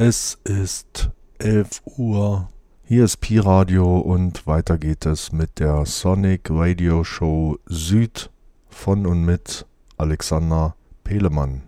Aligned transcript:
Es 0.00 0.38
ist 0.44 1.10
11 1.40 1.82
Uhr. 1.96 2.48
Hier 2.84 3.04
ist 3.04 3.16
Pi 3.16 3.40
Radio 3.40 3.98
und 3.98 4.46
weiter 4.46 4.78
geht 4.78 5.04
es 5.06 5.32
mit 5.32 5.58
der 5.58 5.86
Sonic 5.86 6.50
Radio 6.50 7.02
Show 7.02 7.58
Süd 7.66 8.30
von 8.68 9.06
und 9.06 9.24
mit 9.24 9.66
Alexander 9.96 10.76
Pelemann. 11.02 11.62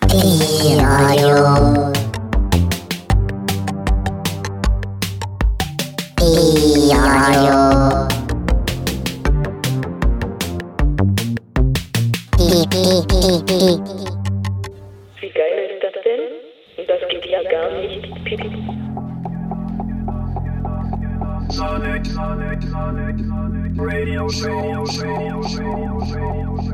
Pi 0.00 0.76
Radio. 0.78 1.90
Pi 6.16 6.92
Radio. 6.92 8.08
Pi, 12.36 12.66
Pi, 12.68 13.06
Pi, 13.08 13.42
Pi. 13.46 14.03
Sonic, 21.50 22.06
Sonic, 22.06 22.62
Radio 23.76 24.28
Radio 24.30 24.86
Radio 24.86 24.86
Radio. 24.86 26.73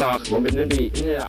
Wo 0.00 0.40
bin 0.40 0.56
denn 0.56 0.68
die? 0.70 0.90
Ja. 1.04 1.26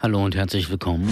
Hallo 0.00 0.24
und 0.24 0.34
herzlich 0.34 0.68
willkommen. 0.68 1.08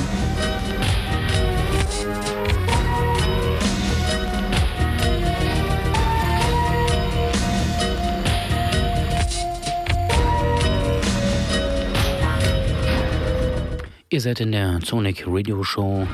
Ihr 14.10 14.22
seid 14.22 14.40
in 14.40 14.52
der 14.52 14.80
Sonic 14.82 15.24
Radio 15.26 15.62
Show. 15.62 16.06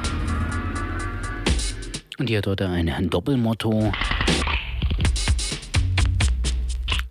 Und 2.19 2.29
ihr 2.29 2.39
habt 2.39 2.49
heute 2.49 2.69
ein 2.69 3.09
Doppelmotto. 3.09 3.93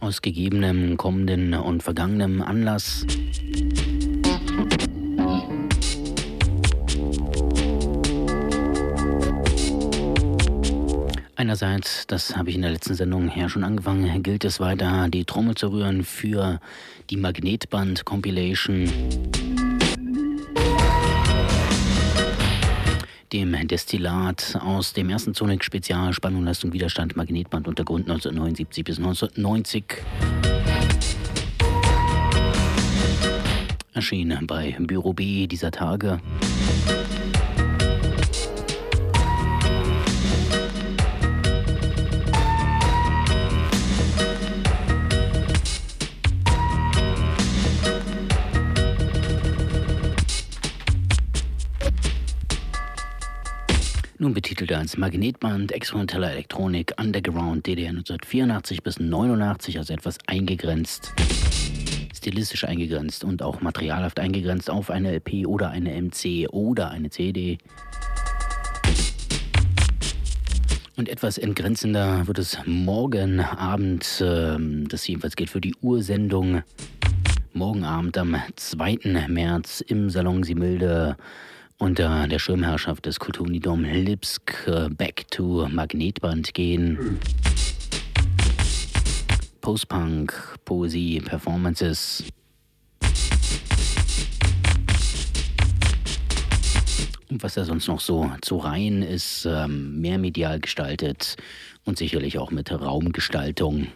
Aus 0.01 0.21
gegebenem, 0.21 0.97
kommenden 0.97 1.53
und 1.53 1.83
vergangenem 1.83 2.41
Anlass. 2.41 3.05
Einerseits, 11.37 12.07
das 12.07 12.35
habe 12.35 12.49
ich 12.49 12.57
in 12.57 12.61
der 12.61 12.71
letzten 12.71 12.95
Sendung 12.95 13.29
her 13.29 13.47
schon 13.47 13.63
angefangen, 13.63 14.21
gilt 14.21 14.43
es 14.43 14.59
weiter, 14.59 15.07
die 15.07 15.23
Trommel 15.23 15.55
zu 15.55 15.71
rühren 15.71 16.03
für 16.03 16.59
die 17.09 17.15
Magnetband 17.15 18.03
dem 23.33 23.67
Destillat 23.67 24.57
aus 24.61 24.93
dem 24.93 25.09
ersten 25.09 25.33
Sonic 25.33 25.63
Spezial 25.63 26.13
Spannung, 26.13 26.43
Leistung, 26.43 26.71
Widerstand, 26.71 27.15
Magnetband, 27.15 27.67
Untergrund 27.67 28.07
1979 28.07 28.83
bis 28.83 28.97
1990. 28.99 29.83
Erschienen 33.93 34.45
bei 34.45 34.75
Büro 34.79 35.13
B 35.13 35.47
dieser 35.47 35.71
Tage. 35.71 36.19
Nun 54.23 54.33
betitelt 54.33 54.71
als 54.71 54.95
Magnetband, 54.95 55.73
experimenteller 55.73 56.31
Elektronik, 56.31 56.93
Underground, 56.97 57.67
DDR 57.67 57.89
1984 57.89 58.81
bis 58.81 58.97
89, 58.97 59.77
also 59.77 59.91
etwas 59.91 60.17
eingegrenzt, 60.27 61.11
stilistisch 62.15 62.63
eingegrenzt 62.63 63.25
und 63.25 63.43
auch 63.43 63.59
materialhaft 63.59 64.21
eingegrenzt 64.21 64.69
auf 64.69 64.89
eine 64.89 65.11
LP 65.11 65.45
oder 65.45 65.71
eine 65.71 66.01
MC 66.01 66.47
oder 66.49 66.89
eine 66.89 67.09
CD. 67.09 67.57
Und 70.95 71.09
etwas 71.09 71.37
entgrenzender 71.37 72.25
wird 72.25 72.39
es 72.39 72.57
morgen 72.65 73.41
Abend, 73.41 74.21
äh, 74.21 74.57
das 74.87 75.05
jedenfalls 75.05 75.35
geht 75.35 75.49
für 75.49 75.59
die 75.59 75.75
Ursendung, 75.81 76.63
morgen 77.51 77.83
Abend 77.83 78.17
am 78.17 78.37
2. 78.55 79.27
März 79.27 79.81
im 79.81 80.09
Salon 80.09 80.43
Similde 80.43 81.17
unter 81.77 82.27
der 82.27 82.39
Schirmherrschaft 82.39 83.05
des 83.05 83.19
Kulturnidom 83.19 83.83
Lipsk 83.83 84.67
äh, 84.67 84.89
Back 84.89 85.29
to 85.31 85.67
Magnetband 85.69 86.53
gehen. 86.53 87.19
Postpunk, 89.61 90.33
Poesie, 90.65 91.21
Performances. 91.21 92.23
Und 97.29 97.41
was 97.41 97.55
da 97.55 97.65
sonst 97.65 97.87
noch 97.87 97.99
so 97.99 98.29
zu 98.41 98.57
reihen 98.57 99.01
ist, 99.01 99.45
ähm, 99.45 99.99
mehr 99.99 100.17
medial 100.17 100.59
gestaltet 100.59 101.35
und 101.85 101.97
sicherlich 101.97 102.37
auch 102.37 102.51
mit 102.51 102.71
Raumgestaltung. 102.71 103.87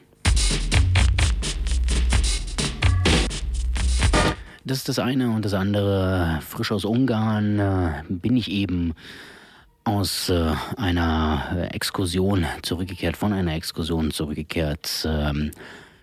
Das 4.68 4.80
ist 4.80 4.90
das 4.90 5.00
eine 5.00 5.30
und 5.30 5.46
das 5.46 5.54
andere, 5.54 6.40
frisch 6.46 6.74
aus 6.74 6.84
Ungarn, 6.84 7.58
äh, 7.58 8.04
bin 8.10 8.36
ich 8.36 8.52
eben 8.52 8.96
aus 9.86 10.28
äh, 10.28 10.52
einer 10.76 11.70
Exkursion 11.72 12.46
zurückgekehrt, 12.64 13.16
von 13.16 13.32
einer 13.32 13.56
Exkursion 13.56 14.12
zurückgekehrt, 14.12 15.08
ähm, 15.10 15.52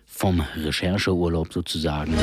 vom 0.06 0.40
Rechercheurlaub 0.56 1.52
sozusagen. 1.52 2.14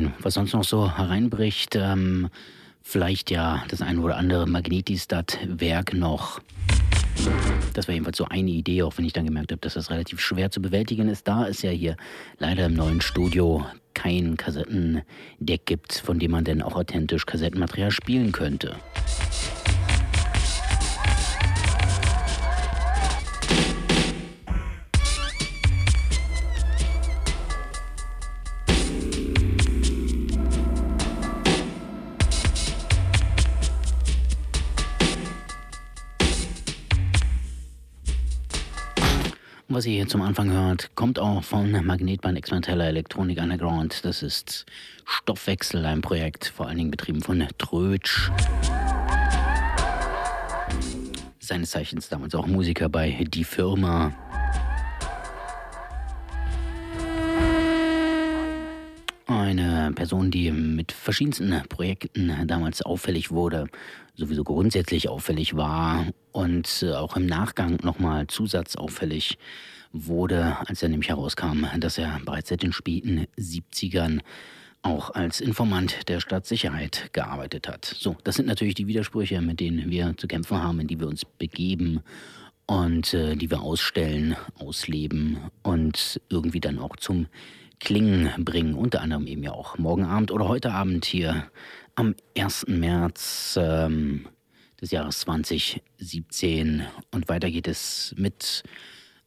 Sehen, 0.00 0.14
was 0.20 0.34
sonst 0.34 0.52
noch 0.52 0.64
so 0.64 0.96
hereinbricht. 0.96 1.76
Ähm, 1.76 2.28
vielleicht 2.82 3.30
ja 3.30 3.62
das 3.68 3.82
ein 3.82 3.98
oder 3.98 4.16
andere 4.16 4.46
Magnetistat-Werk 4.46 5.94
noch. 5.94 6.40
Das 7.74 7.86
war 7.86 7.94
jedenfalls 7.94 8.16
so 8.16 8.24
eine 8.24 8.50
Idee, 8.50 8.82
auch 8.82 8.96
wenn 8.96 9.04
ich 9.04 9.12
dann 9.12 9.26
gemerkt 9.26 9.52
habe, 9.52 9.60
dass 9.60 9.74
das 9.74 9.90
relativ 9.90 10.20
schwer 10.20 10.50
zu 10.50 10.62
bewältigen 10.62 11.08
ist. 11.08 11.28
Da 11.28 11.46
es 11.46 11.62
ja 11.62 11.70
hier 11.70 11.96
leider 12.38 12.66
im 12.66 12.74
neuen 12.74 13.00
Studio 13.00 13.66
kein 13.92 14.36
Kassettendeck 14.36 15.66
gibt, 15.66 15.94
von 15.94 16.18
dem 16.18 16.30
man 16.30 16.44
denn 16.44 16.62
auch 16.62 16.76
authentisch 16.76 17.26
Kassettenmaterial 17.26 17.90
spielen 17.90 18.32
könnte. 18.32 18.76
Was 39.80 39.86
ihr 39.86 39.94
hier 39.94 40.08
zum 40.08 40.20
Anfang 40.20 40.52
hört, 40.52 40.94
kommt 40.94 41.18
auch 41.18 41.42
von 41.42 41.72
Magnetband 41.72 42.36
Experimenteller 42.36 42.88
Elektronik 42.88 43.40
Underground. 43.40 44.04
Das 44.04 44.22
ist 44.22 44.66
Stoffwechsel, 45.06 45.86
ein 45.86 46.02
Projekt, 46.02 46.44
vor 46.44 46.68
allen 46.68 46.76
Dingen 46.76 46.90
betrieben 46.90 47.22
von 47.22 47.48
Trötsch. 47.56 48.30
Seines 51.38 51.70
Zeichens 51.70 52.10
damals 52.10 52.34
auch 52.34 52.46
Musiker 52.46 52.90
bei 52.90 53.24
Die 53.30 53.42
Firma. 53.42 54.12
Eine 59.26 59.92
Person, 59.94 60.30
die 60.30 60.50
mit 60.50 60.92
verschiedensten 60.92 61.58
Projekten 61.70 62.46
damals 62.46 62.82
auffällig 62.82 63.30
wurde, 63.30 63.66
sowieso 64.14 64.44
grundsätzlich 64.44 65.08
auffällig 65.08 65.56
war 65.56 66.06
und 66.32 66.82
äh, 66.82 66.92
auch 66.92 67.16
im 67.16 67.26
Nachgang 67.26 67.78
nochmal 67.82 68.26
zusatzauffällig 68.26 69.38
wurde, 69.92 70.56
als 70.66 70.82
er 70.82 70.88
nämlich 70.88 71.08
herauskam, 71.08 71.66
dass 71.78 71.98
er 71.98 72.20
bereits 72.24 72.48
seit 72.48 72.62
den 72.62 72.72
späten 72.72 73.26
70ern 73.38 74.20
auch 74.82 75.10
als 75.14 75.40
Informant 75.40 76.08
der 76.08 76.20
Stadtsicherheit 76.20 77.10
gearbeitet 77.12 77.68
hat. 77.68 77.84
So, 77.84 78.16
das 78.24 78.36
sind 78.36 78.46
natürlich 78.46 78.74
die 78.74 78.86
Widersprüche, 78.86 79.40
mit 79.42 79.60
denen 79.60 79.90
wir 79.90 80.16
zu 80.16 80.26
kämpfen 80.26 80.62
haben, 80.62 80.80
in 80.80 80.86
die 80.86 80.98
wir 80.98 81.06
uns 81.06 81.24
begeben 81.24 82.00
und 82.66 83.12
äh, 83.14 83.36
die 83.36 83.50
wir 83.50 83.60
ausstellen, 83.60 84.36
ausleben 84.58 85.38
und 85.62 86.20
irgendwie 86.30 86.60
dann 86.60 86.78
auch 86.78 86.96
zum 86.96 87.26
Klingen 87.78 88.30
bringen. 88.38 88.74
Unter 88.74 89.00
anderem 89.02 89.26
eben 89.26 89.42
ja 89.42 89.52
auch 89.52 89.76
morgen 89.76 90.04
Abend 90.04 90.30
oder 90.30 90.48
heute 90.48 90.72
Abend 90.72 91.04
hier 91.04 91.50
am 92.00 92.14
1. 92.34 92.68
März 92.68 93.58
ähm, 93.60 94.26
des 94.80 94.90
Jahres 94.90 95.20
2017. 95.20 96.82
Und 97.10 97.28
weiter 97.28 97.50
geht 97.50 97.68
es 97.68 98.14
mit 98.16 98.62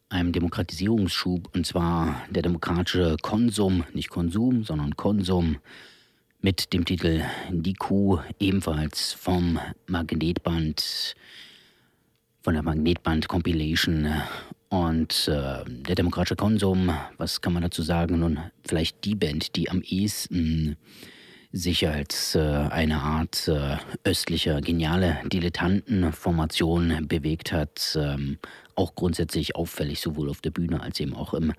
einem 0.10 0.32
Demokratisierungsschub, 0.32 1.56
und 1.56 1.68
zwar 1.68 2.24
der 2.32 2.42
demokratische 2.42 3.18
Konsum, 3.22 3.84
nicht 3.94 4.10
Konsum, 4.10 4.64
sondern 4.64 4.96
Konsum, 4.96 5.58
mit 6.42 6.74
dem 6.74 6.84
Titel 6.84 7.22
Die 7.52 7.76
Kuh, 7.76 8.18
ebenfalls 8.40 9.14
vom 9.14 9.60
Magnetband, 9.86 11.16
von 12.42 12.54
der 12.56 12.64
Magnetband 12.64 13.28
Compilation. 13.28 14.12
Und 14.70 15.28
äh, 15.28 15.64
der 15.68 15.94
demokratische 15.94 16.36
Konsum, 16.36 16.92
was 17.18 17.40
kann 17.40 17.54
man 17.54 17.62
dazu 17.62 17.84
sagen? 17.84 18.18
Nun, 18.18 18.40
vielleicht 18.68 19.06
die 19.06 19.14
Band, 19.14 19.56
die 19.56 19.70
am 19.70 19.84
ehesten 19.84 20.76
sich 21.54 21.88
als 21.88 22.34
äh, 22.34 22.40
eine 22.40 22.98
Art 22.98 23.48
äh, 23.48 23.78
östlicher, 24.04 24.60
geniale 24.60 25.20
Dilettantenformation 25.32 27.08
bewegt 27.08 27.54
hat. 27.54 27.98
Ähm, 28.00 28.40
auch 28.76 28.96
grundsätzlich 28.96 29.56
auffällig, 29.56 30.02
sowohl 30.02 30.32
auf 30.32 30.42
der 30.42 30.50
Bühne 30.50 30.82
als 30.82 31.00
eben 31.00 31.14
auch 31.14 31.36
im 31.36 31.54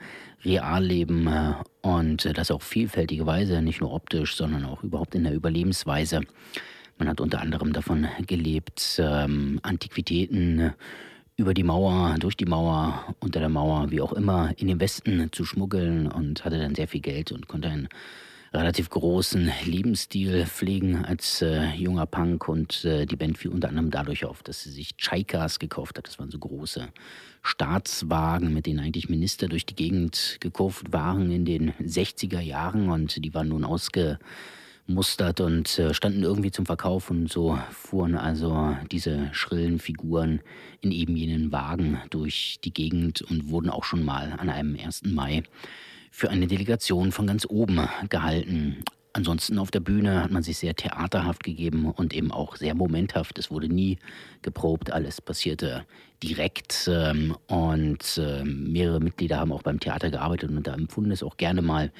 Realleben. 0.44 1.28
Äh, 1.28 1.54
und 1.82 2.28
das 2.36 2.50
auf 2.50 2.64
vielfältige 2.64 3.24
Weise, 3.24 3.62
nicht 3.62 3.80
nur 3.80 3.92
optisch, 3.92 4.34
sondern 4.34 4.64
auch 4.64 4.82
überhaupt 4.82 5.14
in 5.14 5.22
der 5.22 5.32
Überlebensweise. 5.32 6.22
Man 6.98 7.08
hat 7.08 7.20
unter 7.20 7.40
anderem 7.40 7.72
davon 7.72 8.08
gelebt, 8.26 8.96
ähm, 8.98 9.60
Antiquitäten 9.62 10.72
über 11.36 11.54
die 11.54 11.64
Mauer, 11.64 12.16
durch 12.18 12.36
die 12.36 12.46
Mauer, 12.46 13.14
unter 13.20 13.38
der 13.38 13.48
Mauer, 13.48 13.92
wie 13.92 14.00
auch 14.00 14.12
immer, 14.12 14.52
in 14.56 14.66
den 14.66 14.80
Westen 14.80 15.28
zu 15.30 15.44
schmuggeln 15.44 16.08
und 16.08 16.44
hatte 16.44 16.58
dann 16.58 16.74
sehr 16.74 16.88
viel 16.88 17.00
Geld 17.00 17.30
und 17.30 17.46
konnte 17.46 17.68
ein 17.68 17.88
relativ 18.54 18.88
großen 18.88 19.50
Lebensstil 19.64 20.46
pflegen 20.46 21.04
als 21.04 21.42
äh, 21.42 21.74
junger 21.74 22.06
Punk 22.06 22.48
und 22.48 22.84
äh, 22.84 23.04
die 23.04 23.16
Band 23.16 23.36
fiel 23.36 23.50
unter 23.50 23.68
anderem 23.68 23.90
dadurch 23.90 24.24
auf, 24.24 24.42
dass 24.42 24.62
sie 24.62 24.70
sich 24.70 24.96
Chaikas 24.96 25.58
gekauft 25.58 25.98
hat. 25.98 26.06
Das 26.06 26.18
waren 26.18 26.30
so 26.30 26.38
große 26.38 26.88
Staatswagen, 27.42 28.54
mit 28.54 28.66
denen 28.66 28.78
eigentlich 28.78 29.08
Minister 29.08 29.48
durch 29.48 29.66
die 29.66 29.74
Gegend 29.74 30.38
gekauft 30.40 30.92
waren 30.92 31.32
in 31.32 31.44
den 31.44 31.72
60er 31.72 32.40
Jahren 32.40 32.88
und 32.88 33.22
die 33.24 33.34
waren 33.34 33.48
nun 33.48 33.64
ausgemustert 33.64 35.40
und 35.40 35.78
äh, 35.80 35.92
standen 35.92 36.22
irgendwie 36.22 36.52
zum 36.52 36.64
Verkauf 36.64 37.10
und 37.10 37.30
so 37.30 37.58
fuhren 37.72 38.14
also 38.14 38.76
diese 38.92 39.30
schrillen 39.32 39.80
Figuren 39.80 40.40
in 40.80 40.92
eben 40.92 41.16
jenen 41.16 41.50
Wagen 41.50 41.98
durch 42.10 42.60
die 42.62 42.72
Gegend 42.72 43.20
und 43.22 43.48
wurden 43.48 43.68
auch 43.68 43.84
schon 43.84 44.04
mal 44.04 44.32
an 44.38 44.48
einem 44.48 44.78
1. 44.80 45.02
Mai 45.06 45.42
für 46.14 46.30
eine 46.30 46.46
Delegation 46.46 47.10
von 47.10 47.26
ganz 47.26 47.44
oben 47.44 47.88
gehalten. 48.08 48.84
Ansonsten 49.12 49.58
auf 49.58 49.72
der 49.72 49.80
Bühne 49.80 50.22
hat 50.22 50.30
man 50.30 50.44
sich 50.44 50.58
sehr 50.58 50.76
theaterhaft 50.76 51.42
gegeben 51.42 51.90
und 51.90 52.14
eben 52.14 52.30
auch 52.30 52.54
sehr 52.54 52.76
momenthaft. 52.76 53.36
Es 53.36 53.50
wurde 53.50 53.68
nie 53.68 53.98
geprobt, 54.40 54.92
alles 54.92 55.20
passierte 55.20 55.84
direkt 56.22 56.88
ähm, 56.88 57.36
und 57.48 58.16
äh, 58.16 58.44
mehrere 58.44 59.00
Mitglieder 59.00 59.40
haben 59.40 59.50
auch 59.50 59.64
beim 59.64 59.80
Theater 59.80 60.08
gearbeitet 60.10 60.50
und 60.50 60.64
da 60.64 60.74
empfunden 60.74 61.10
es 61.10 61.24
auch 61.24 61.36
gerne 61.36 61.62
mal 61.62 61.90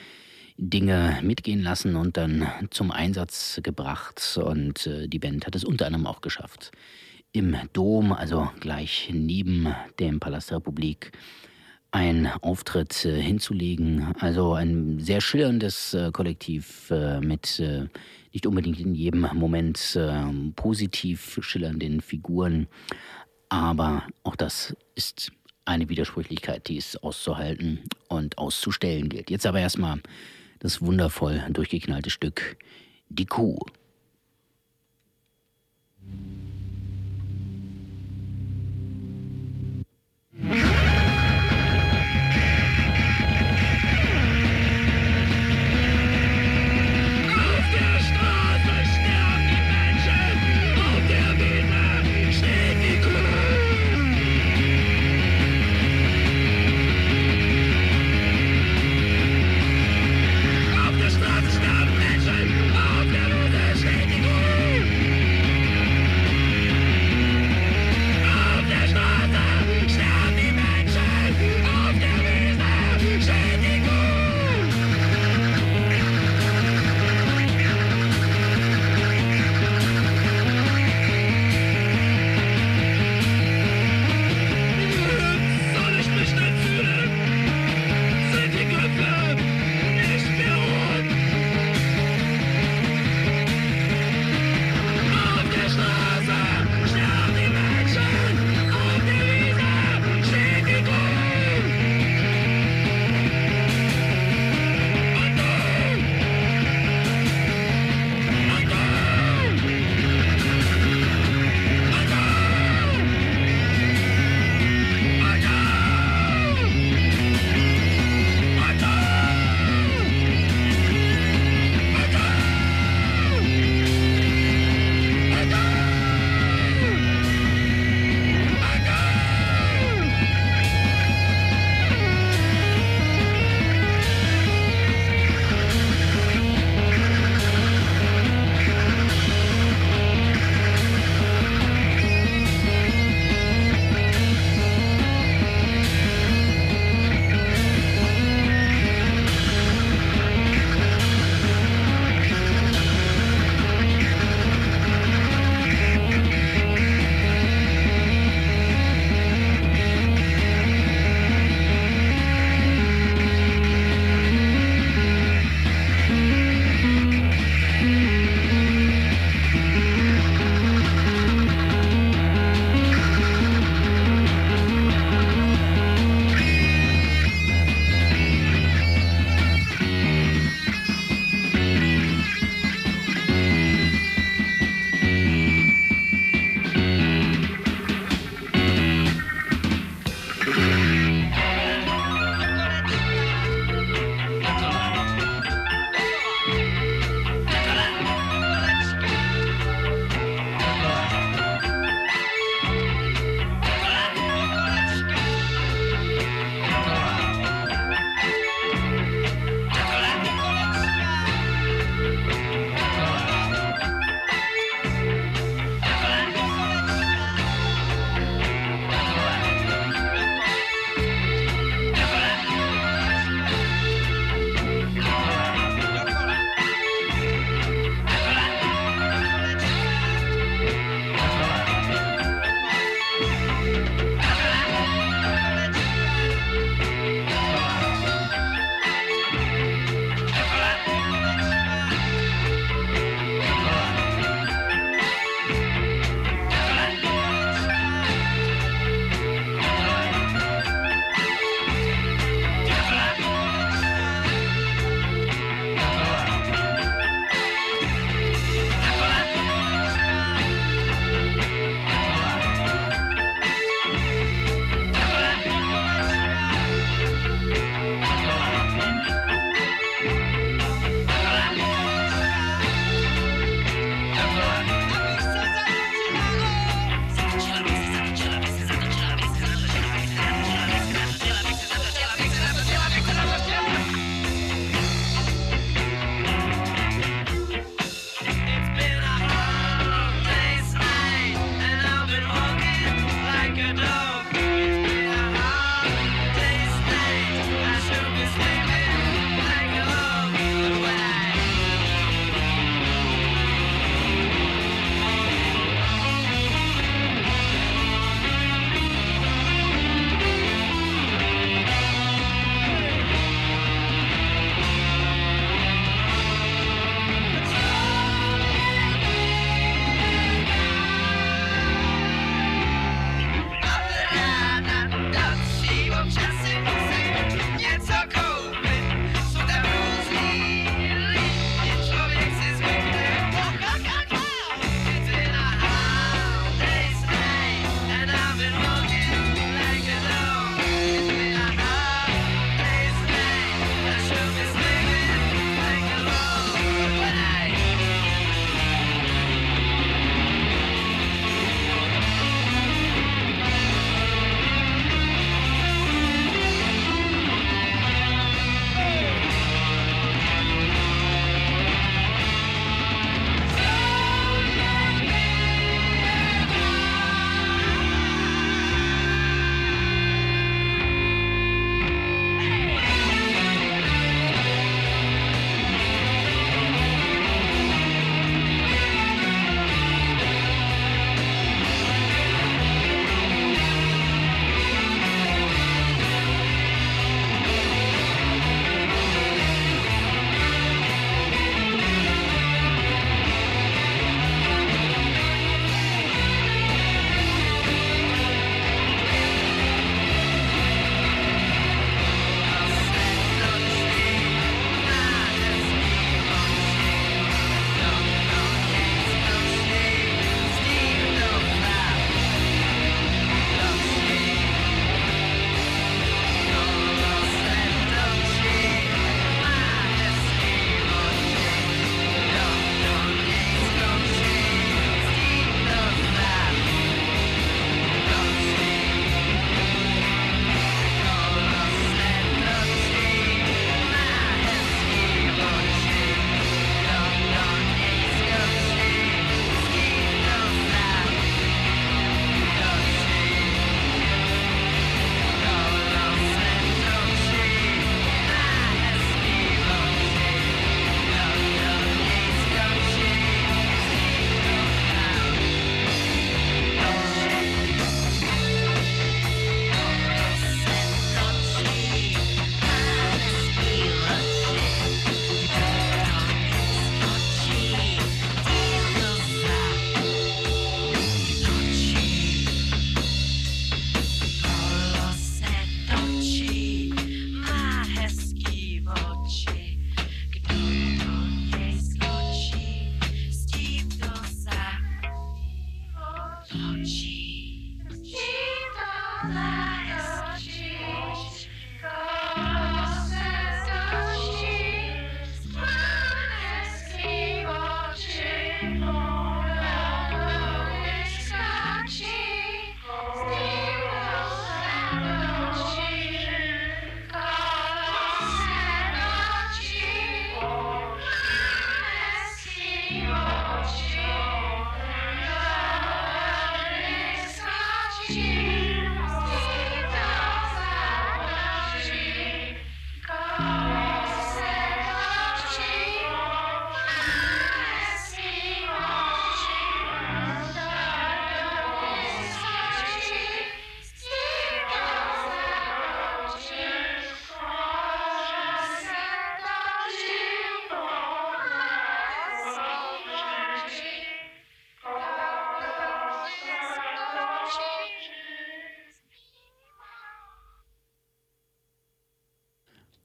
Dinge 0.59 1.19
mitgehen 1.23 1.65
lassen 1.65 1.97
und 1.97 2.17
dann 2.17 2.47
zum 2.71 2.93
Einsatz 2.93 3.59
gebracht 3.65 4.39
und 4.41 4.87
äh, 4.87 5.09
die 5.09 5.19
Band 5.19 5.45
hat 5.45 5.57
es 5.57 5.65
unter 5.65 5.87
anderem 5.87 6.07
auch 6.07 6.21
geschafft. 6.21 6.71
Im 7.33 7.57
Dom, 7.73 8.13
also 8.13 8.49
gleich 8.61 9.11
neben 9.13 9.75
dem 9.99 10.21
Palast 10.21 10.51
der 10.51 10.59
Republik, 10.59 11.11
einen 11.95 12.27
Auftritt 12.27 13.05
äh, 13.05 13.21
hinzulegen. 13.23 14.15
Also 14.19 14.55
ein 14.55 14.99
sehr 14.99 15.21
schillerndes 15.21 15.95
äh, 15.95 16.11
Kollektiv 16.13 16.91
äh, 16.91 17.21
mit 17.21 17.63
nicht 18.33 18.47
unbedingt 18.47 18.81
in 18.81 18.97
jedem 18.97 19.29
Moment 19.35 19.97
ähm, 19.97 20.55
positiv 20.57 21.39
schillernden 21.41 22.01
Figuren. 22.01 22.67
Aber 23.49 24.03
auch 24.25 24.35
das 24.35 24.77
ist 24.97 25.31
eine 25.65 25.89
Widersprüchlichkeit, 25.89 26.67
die 26.67 26.79
es 26.79 26.97
auszuhalten 26.97 27.79
und 28.09 28.39
auszustellen 28.39 29.09
gilt. 29.09 29.31
Jetzt 29.31 29.47
aber 29.47 29.61
erstmal 29.61 30.01
das 30.59 30.83
wundervoll 30.83 31.45
durchgeknallte 31.51 32.11
Stück 32.11 32.57
Die 33.09 33.27
Kuh. 33.27 33.57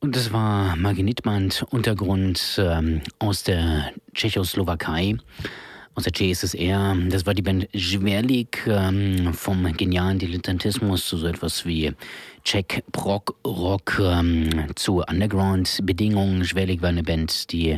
Und 0.10 0.16
das 0.16 0.34
war 0.34 0.76
Magnetband 0.76 1.68
Untergrund 1.70 2.58
ähm, 2.58 3.02
aus 3.20 3.44
der 3.44 3.92
Tschechoslowakei, 4.16 5.18
aus 5.94 6.06
der 6.06 6.14
CSSR. 6.14 6.98
Das 7.10 7.28
war 7.28 7.36
die 7.36 7.44
Band 7.44 7.70
Schwerlik 7.76 8.66
ähm, 8.66 9.36
vom 9.36 9.72
genialen 9.78 10.18
Dilettantismus 10.18 11.06
zu 11.06 11.18
so 11.18 11.28
etwas 11.28 11.64
wie 11.68 11.94
Czech 12.44 12.82
Prog 12.92 13.36
Rock 13.46 14.02
ähm, 14.02 14.50
zu 14.76 15.04
Underground-Bedingungen. 15.08 16.44
Schwerlik 16.44 16.82
war 16.82 16.90
eine 16.90 17.04
Band, 17.04 17.52
die 17.52 17.78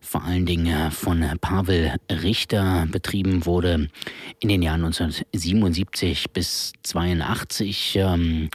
vor 0.00 0.24
allen 0.24 0.46
Dingen 0.46 0.90
von 0.90 1.24
Pavel 1.40 1.94
Richter 2.10 2.88
betrieben 2.90 3.46
wurde 3.46 3.88
in 4.40 4.48
den 4.48 4.62
Jahren 4.62 4.84
1977 4.84 6.32
bis 6.32 6.72
82. 6.82 7.94
Ähm, 8.00 8.50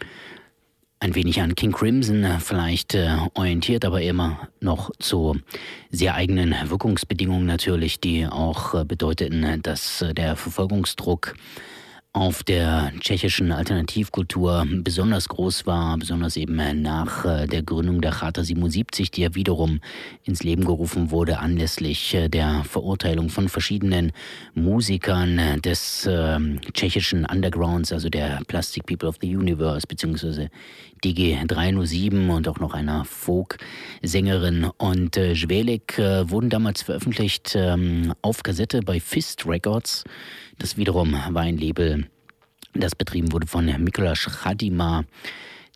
ein 1.04 1.16
wenig 1.16 1.42
an 1.42 1.54
King 1.56 1.74
Crimson 1.74 2.26
vielleicht 2.40 2.96
äh, 2.96 3.18
orientiert, 3.34 3.84
aber 3.84 4.02
immer 4.02 4.48
noch 4.62 4.90
zu 5.00 5.36
sehr 5.92 6.16
eigenen 6.16 6.56
Wirkungsbedingungen 6.70 7.46
natürlich, 7.46 8.00
die 8.00 8.26
auch 8.26 8.74
äh, 8.74 8.86
bedeuteten, 8.86 9.62
dass 9.62 10.02
äh, 10.02 10.14
der 10.14 10.38
Verfolgungsdruck 10.38 11.36
auf 12.14 12.44
der 12.44 12.92
tschechischen 13.00 13.52
Alternativkultur 13.52 14.68
besonders 14.70 15.28
groß 15.30 15.66
war, 15.66 15.98
besonders 15.98 16.38
eben 16.38 16.82
nach 16.84 17.26
äh, 17.26 17.48
der 17.48 17.64
Gründung 17.64 18.02
der 18.02 18.12
Charta 18.12 18.44
77, 18.44 19.10
die 19.10 19.22
ja 19.22 19.34
wiederum 19.34 19.80
ins 20.24 20.44
Leben 20.44 20.64
gerufen 20.64 21.10
wurde 21.10 21.40
anlässlich 21.40 22.14
äh, 22.14 22.30
der 22.30 22.64
Verurteilung 22.66 23.30
von 23.30 23.50
verschiedenen 23.50 24.12
Musikern 24.54 25.60
des 25.64 26.06
äh, 26.06 26.40
tschechischen 26.74 27.26
Undergrounds, 27.26 27.92
also 27.92 28.10
der 28.10 28.42
Plastic 28.48 28.86
People 28.86 29.10
of 29.10 29.18
the 29.20 29.36
Universe 29.36 29.88
beziehungsweise 29.88 30.52
DG307 31.04 32.30
und 32.30 32.48
auch 32.48 32.60
noch 32.60 32.76
einer 32.76 33.06
Folk-Sängerin. 33.06 34.70
Und 34.78 35.18
äh, 35.18 35.36
Schwelik 35.36 35.98
äh, 35.98 36.30
wurden 36.30 36.52
damals 36.52 36.84
veröffentlicht 36.84 37.56
ähm, 37.56 38.14
auf 38.22 38.44
Kassette 38.44 38.82
bei 38.82 39.00
Fist 39.00 39.48
Records. 39.48 40.04
Das 40.58 40.78
wiederum 40.78 41.14
war 41.14 41.42
ein 41.42 41.58
Label, 41.58 42.08
das 42.74 42.96
betrieben 42.96 43.32
wurde 43.32 43.48
von 43.48 43.66
Mikolas 43.84 44.20
Chadima, 44.20 45.04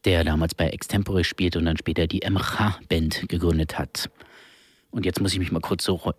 der 0.05 0.23
damals 0.23 0.55
bei 0.55 0.69
Extempore 0.69 1.23
spielte 1.23 1.59
und 1.59 1.65
dann 1.65 1.77
später 1.77 2.07
die 2.07 2.21
MH-Band 2.27 3.27
gegründet 3.27 3.77
hat. 3.77 4.09
Und 4.91 5.05
jetzt 5.05 5.19
muss 5.19 5.33
ich 5.33 5.39
mich 5.39 5.51
mal 5.51 5.59
kurz 5.59 5.83
so 5.83 6.13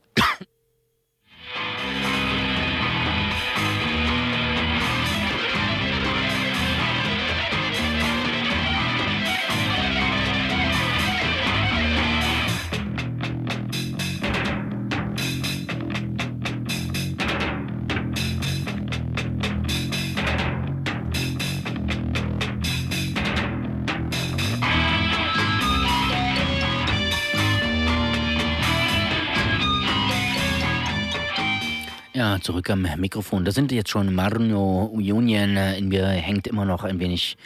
Zurück 32.43 32.71
am 32.71 32.87
Mikrofon. 32.97 33.45
Da 33.45 33.53
sind 33.53 33.73
jetzt 33.73 33.91
schon 33.91 34.15
Marno 34.15 34.85
Union. 34.85 35.29
In 35.29 35.89
mir 35.89 36.07
hängt 36.07 36.47
immer 36.47 36.65
noch 36.65 36.85
ein 36.85 37.01
wenig 37.01 37.37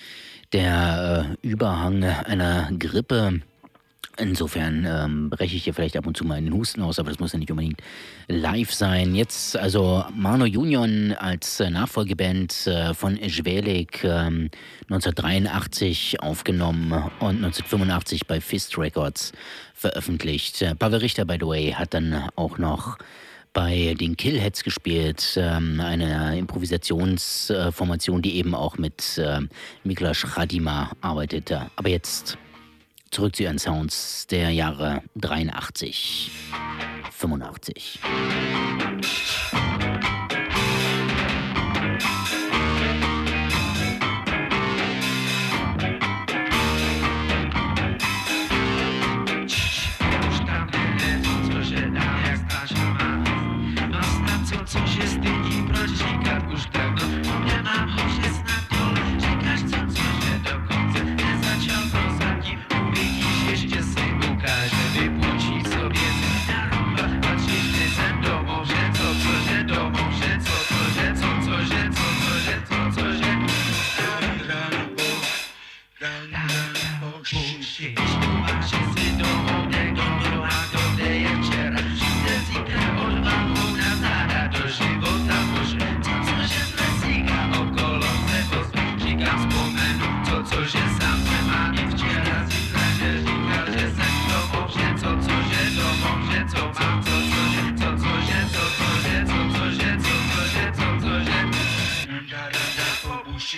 der 0.52 1.36
äh, 1.42 1.46
Überhang 1.46 2.04
einer 2.04 2.70
Grippe. 2.78 3.40
Insofern 4.18 4.86
ähm, 4.86 5.30
breche 5.30 5.56
ich 5.56 5.64
hier 5.64 5.72
vielleicht 5.72 5.96
ab 5.96 6.06
und 6.06 6.16
zu 6.16 6.24
mal 6.24 6.36
in 6.36 6.44
den 6.44 6.54
Husten 6.54 6.82
aus, 6.82 6.98
aber 6.98 7.08
das 7.08 7.18
muss 7.18 7.32
ja 7.32 7.38
nicht 7.38 7.50
unbedingt 7.50 7.80
live 8.28 8.72
sein. 8.72 9.14
Jetzt 9.14 9.56
also 9.56 10.04
Marno 10.14 10.44
Union 10.44 11.12
als 11.12 11.60
äh, 11.60 11.70
Nachfolgeband 11.70 12.66
äh, 12.66 12.92
von 12.92 13.18
Schwelik 13.30 14.04
äh, 14.04 14.08
1983 14.08 16.20
aufgenommen 16.20 16.92
und 17.20 17.36
1985 17.36 18.26
bei 18.26 18.42
Fist 18.42 18.76
Records 18.76 19.32
veröffentlicht. 19.72 20.60
Äh, 20.60 20.74
Pavel 20.74 20.98
Richter, 20.98 21.24
by 21.24 21.38
the 21.40 21.46
way, 21.46 21.72
hat 21.72 21.94
dann 21.94 22.28
auch 22.36 22.58
noch 22.58 22.98
bei 23.52 23.94
den 23.98 24.16
Killheads 24.16 24.64
gespielt, 24.64 25.34
ähm, 25.36 25.80
eine 25.80 26.38
Improvisationsformation, 26.38 28.22
die 28.22 28.36
eben 28.36 28.54
auch 28.54 28.78
mit 28.78 29.18
äh, 29.18 29.40
Miklas 29.84 30.18
Chadima 30.18 30.92
arbeitete. 31.00 31.70
Aber 31.76 31.88
jetzt 31.88 32.38
zurück 33.10 33.36
zu 33.36 33.42
ihren 33.42 33.58
Sounds 33.58 34.26
der 34.28 34.50
Jahre 34.50 35.02
83, 35.16 36.30
85. 37.10 38.00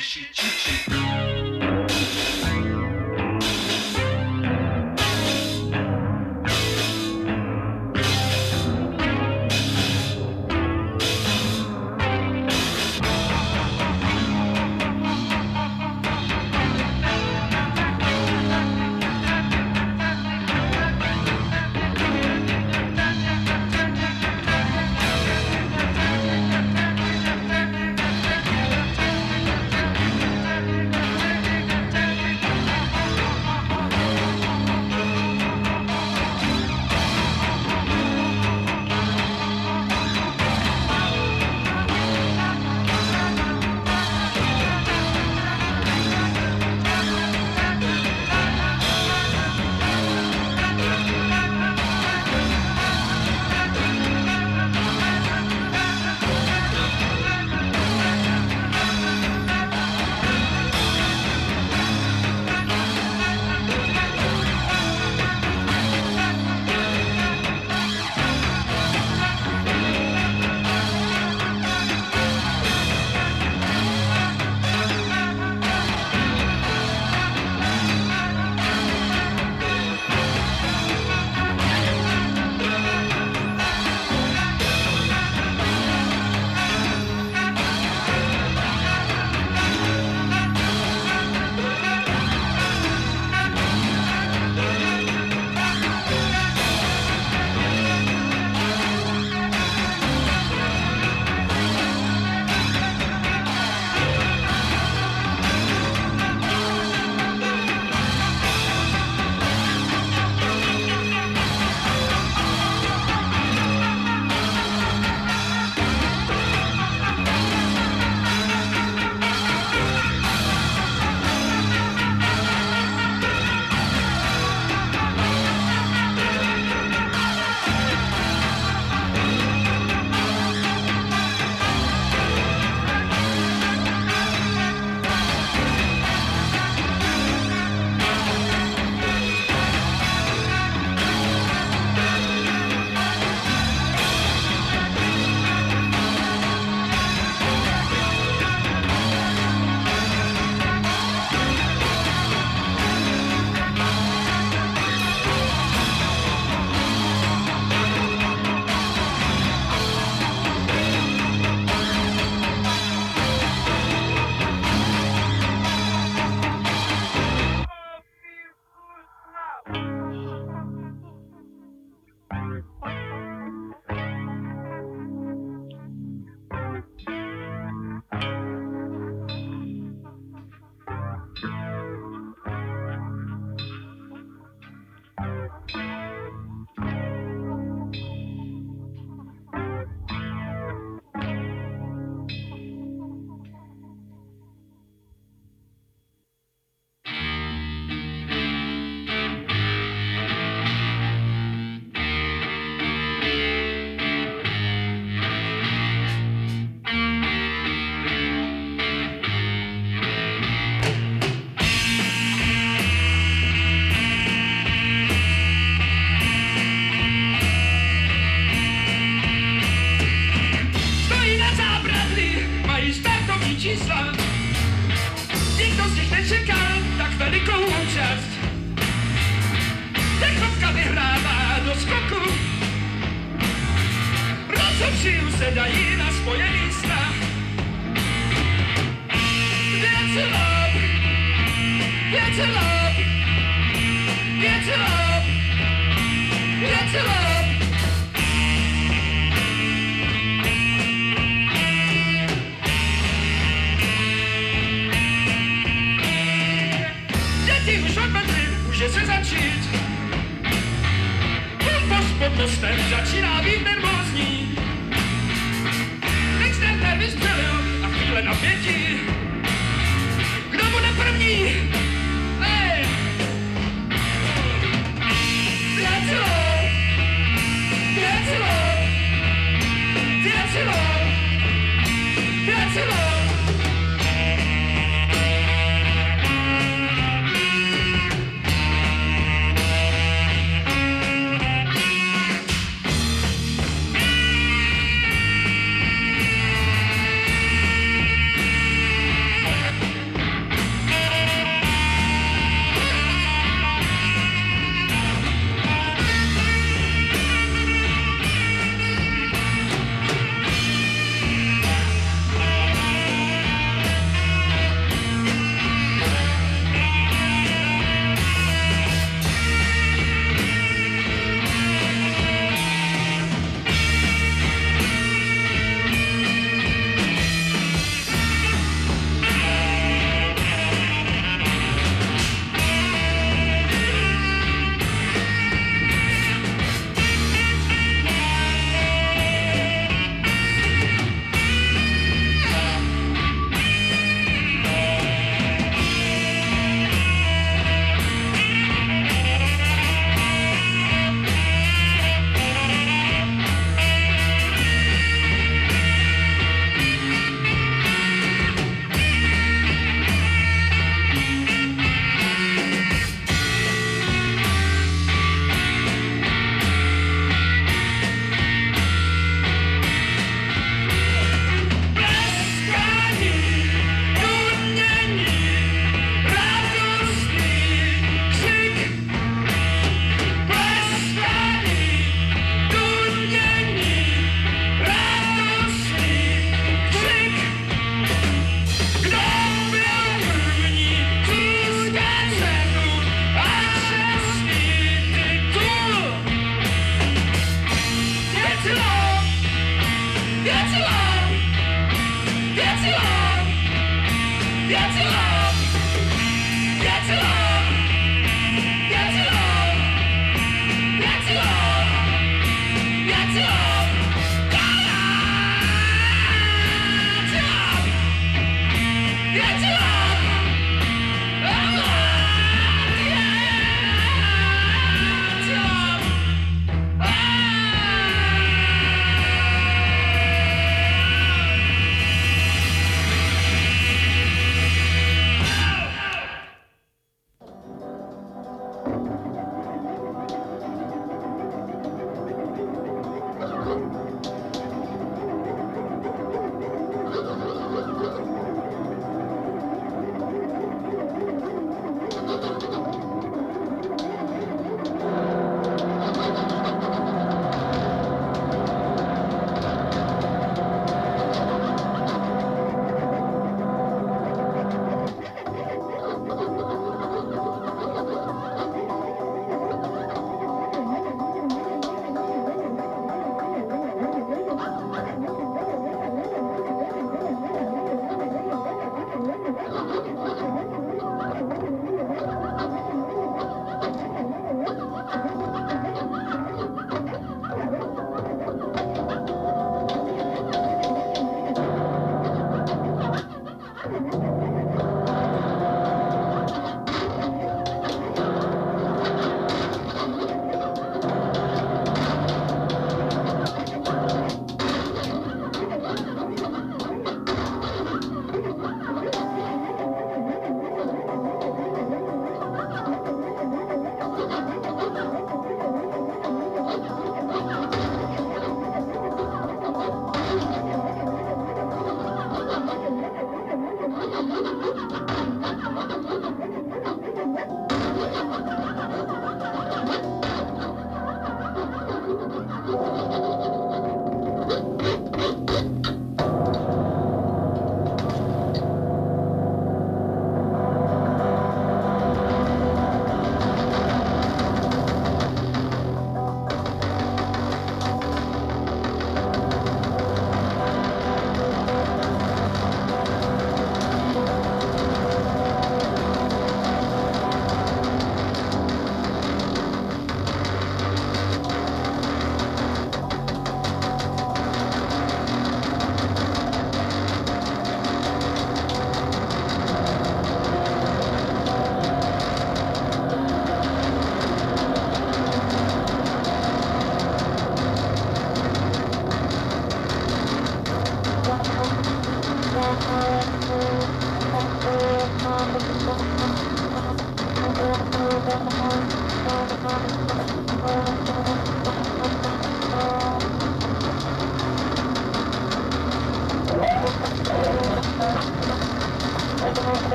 Chichi, 0.00 0.26
chichi, 0.32 1.09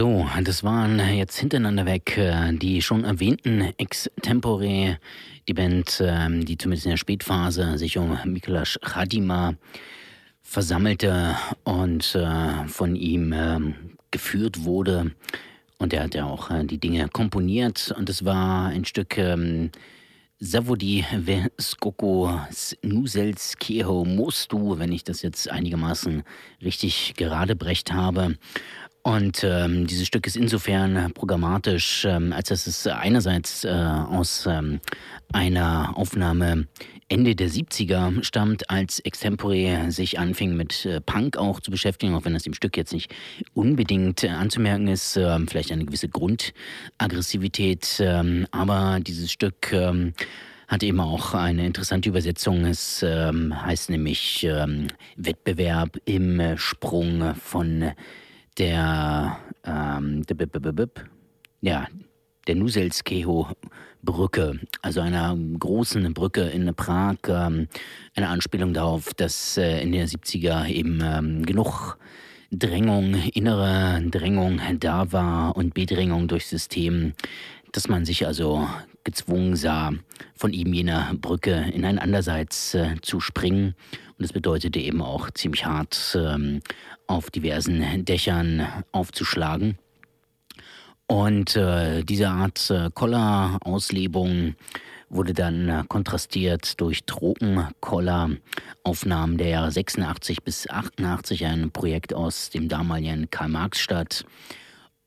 So, 0.00 0.26
das 0.42 0.64
waren 0.64 0.98
jetzt 1.14 1.36
hintereinander 1.36 1.84
weg 1.84 2.16
äh, 2.16 2.54
die 2.54 2.80
schon 2.80 3.04
erwähnten 3.04 3.74
Extempore, 3.76 4.98
die 5.46 5.52
Band, 5.52 6.02
ähm, 6.02 6.46
die 6.46 6.56
zumindest 6.56 6.86
in 6.86 6.92
der 6.92 6.96
Spätphase 6.96 7.76
sich 7.76 7.98
um 7.98 8.18
Mikulasch 8.24 8.78
Khadima 8.80 9.56
versammelte 10.42 11.36
und 11.64 12.14
äh, 12.14 12.66
von 12.66 12.96
ihm 12.96 13.34
ähm, 13.34 13.74
geführt 14.10 14.64
wurde. 14.64 15.10
Und 15.76 15.92
er 15.92 16.04
hat 16.04 16.14
ja 16.14 16.24
auch 16.24 16.50
äh, 16.50 16.64
die 16.64 16.78
Dinge 16.78 17.06
komponiert 17.10 17.94
und 17.94 18.08
es 18.08 18.24
war 18.24 18.68
ein 18.68 18.86
Stück 18.86 19.18
ähm, 19.18 19.70
Zavodi 20.42 21.04
Skoko 21.60 22.40
Nuselskeho 22.80 24.06
Mostu, 24.06 24.78
wenn 24.78 24.92
ich 24.92 25.04
das 25.04 25.20
jetzt 25.20 25.50
einigermaßen 25.50 26.22
richtig 26.62 27.12
gerade 27.18 27.54
brecht 27.54 27.92
habe. 27.92 28.36
Und 29.10 29.42
ähm, 29.42 29.88
dieses 29.88 30.06
Stück 30.06 30.28
ist 30.28 30.36
insofern 30.36 31.12
programmatisch, 31.14 32.04
ähm, 32.04 32.32
als 32.32 32.50
dass 32.50 32.68
es 32.68 32.86
einerseits 32.86 33.64
äh, 33.64 33.68
aus 33.68 34.46
ähm, 34.48 34.80
einer 35.32 35.96
Aufnahme 35.96 36.68
Ende 37.08 37.34
der 37.34 37.48
70er 37.48 38.22
stammt, 38.22 38.70
als 38.70 39.00
Extempore 39.00 39.90
sich 39.90 40.20
anfing 40.20 40.56
mit 40.56 40.86
äh, 40.86 41.00
Punk 41.00 41.38
auch 41.38 41.58
zu 41.58 41.72
beschäftigen, 41.72 42.14
auch 42.14 42.24
wenn 42.24 42.34
das 42.34 42.46
im 42.46 42.54
Stück 42.54 42.76
jetzt 42.76 42.92
nicht 42.92 43.12
unbedingt 43.52 44.22
äh, 44.22 44.28
anzumerken 44.28 44.86
ist, 44.86 45.16
äh, 45.16 45.40
vielleicht 45.48 45.72
eine 45.72 45.86
gewisse 45.86 46.08
Grundaggressivität, 46.08 47.96
ähm, 47.98 48.46
aber 48.52 49.00
dieses 49.00 49.32
Stück 49.32 49.72
ähm, 49.72 50.14
hat 50.68 50.84
eben 50.84 51.00
auch 51.00 51.34
eine 51.34 51.66
interessante 51.66 52.08
Übersetzung. 52.08 52.64
Es 52.64 53.02
ähm, 53.04 53.60
heißt 53.60 53.90
nämlich 53.90 54.46
Wettbewerb 55.16 55.96
im 56.04 56.38
äh, 56.38 56.56
Sprung 56.56 57.34
von 57.34 57.90
der, 58.60 59.38
ähm, 59.64 60.22
ja, 61.62 61.86
der 62.46 62.54
Nuselskeho-Brücke, 62.54 64.60
also 64.82 65.00
einer 65.00 65.36
großen 65.58 66.12
Brücke 66.12 66.42
in 66.42 66.72
Prag, 66.74 67.16
ähm, 67.26 67.68
eine 68.14 68.28
Anspielung 68.28 68.74
darauf, 68.74 69.14
dass 69.14 69.56
äh, 69.56 69.80
in 69.80 69.92
den 69.92 70.06
70er 70.06 70.68
eben 70.68 71.00
ähm, 71.02 71.46
genug 71.46 71.96
Drängung, 72.52 73.14
innere 73.32 74.02
Drängung 74.10 74.60
da 74.78 75.12
war 75.12 75.56
und 75.56 75.72
Bedrängung 75.72 76.28
durch 76.28 76.46
System, 76.46 77.14
dass 77.72 77.88
man 77.88 78.04
sich 78.04 78.26
also 78.26 78.68
gezwungen 79.04 79.56
sah, 79.56 79.92
von 80.34 80.52
ihm 80.52 80.74
jener 80.74 81.14
Brücke 81.14 81.70
in 81.72 81.84
ein 81.84 81.98
andererseits 81.98 82.74
äh, 82.74 82.96
zu 83.00 83.20
springen. 83.20 83.74
Und 84.18 84.24
das 84.24 84.32
bedeutete 84.32 84.80
eben 84.80 85.00
auch 85.00 85.30
ziemlich 85.30 85.64
hart 85.64 86.18
ähm, 86.18 86.60
auf 87.10 87.30
diversen 87.30 88.04
Dächern 88.04 88.68
aufzuschlagen. 88.92 89.78
Und 91.08 91.56
äh, 91.56 92.04
diese 92.04 92.28
Art 92.28 92.70
äh, 92.70 92.90
Koller-Auslebung 92.94 94.54
wurde 95.08 95.34
dann 95.34 95.88
kontrastiert 95.88 96.80
durch 96.80 97.04
Tropenkoller-Aufnahmen 97.04 99.38
der 99.38 99.48
Jahre 99.48 99.72
86 99.72 100.44
bis 100.44 100.70
88, 100.70 101.46
ein 101.46 101.72
Projekt 101.72 102.14
aus 102.14 102.50
dem 102.50 102.68
damaligen 102.68 103.28
Karl-Marx-Stadt. 103.28 104.24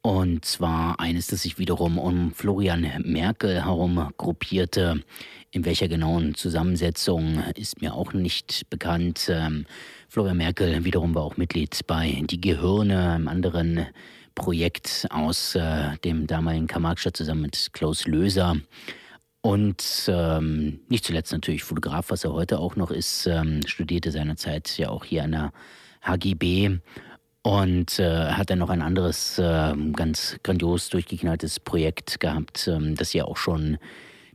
Und 0.05 0.43
zwar 0.43 0.99
eines, 0.99 1.27
das 1.27 1.43
sich 1.43 1.57
wiederum 1.59 1.97
um 1.97 2.33
Florian 2.33 2.85
Merkel 3.05 3.63
herum 3.63 4.09
gruppierte. 4.17 5.01
In 5.51 5.63
welcher 5.63 5.87
genauen 5.87 6.35
Zusammensetzung 6.35 7.41
ist 7.55 7.81
mir 7.81 7.93
auch 7.93 8.11
nicht 8.11 8.69
bekannt. 8.69 9.29
Ähm, 9.29 9.65
Florian 10.09 10.35
Merkel 10.35 10.83
wiederum 10.83 11.15
war 11.15 11.23
auch 11.23 11.37
Mitglied 11.37 11.87
bei 11.87 12.21
Die 12.25 12.41
Gehirne, 12.41 13.13
einem 13.13 13.29
anderen 13.29 13.87
Projekt 14.35 15.07
aus 15.09 15.55
äh, 15.55 15.97
dem 16.03 16.27
damaligen 16.27 16.67
Karl-Marx-Stadt 16.67 17.15
zusammen 17.15 17.43
mit 17.43 17.69
Klaus 17.71 18.05
Löser. 18.05 18.57
Und 19.39 19.85
ähm, 20.09 20.81
nicht 20.89 21.05
zuletzt 21.05 21.31
natürlich 21.31 21.63
Fotograf, 21.63 22.09
was 22.09 22.25
er 22.25 22.33
heute 22.33 22.59
auch 22.59 22.75
noch 22.75 22.91
ist, 22.91 23.25
ähm, 23.25 23.61
studierte 23.65 24.11
seinerzeit 24.11 24.77
ja 24.77 24.89
auch 24.89 25.05
hier 25.05 25.23
an 25.23 25.31
der 25.31 25.53
HGB 26.01 26.79
und 27.43 27.99
äh, 27.99 28.31
hat 28.31 28.49
dann 28.49 28.59
noch 28.59 28.69
ein 28.69 28.81
anderes 28.81 29.37
äh, 29.37 29.73
ganz 29.93 30.37
grandios 30.43 30.89
durchgeknalltes 30.89 31.59
Projekt 31.59 32.19
gehabt, 32.19 32.67
ähm, 32.67 32.95
das 32.95 33.13
ja 33.13 33.25
auch 33.25 33.37
schon 33.37 33.77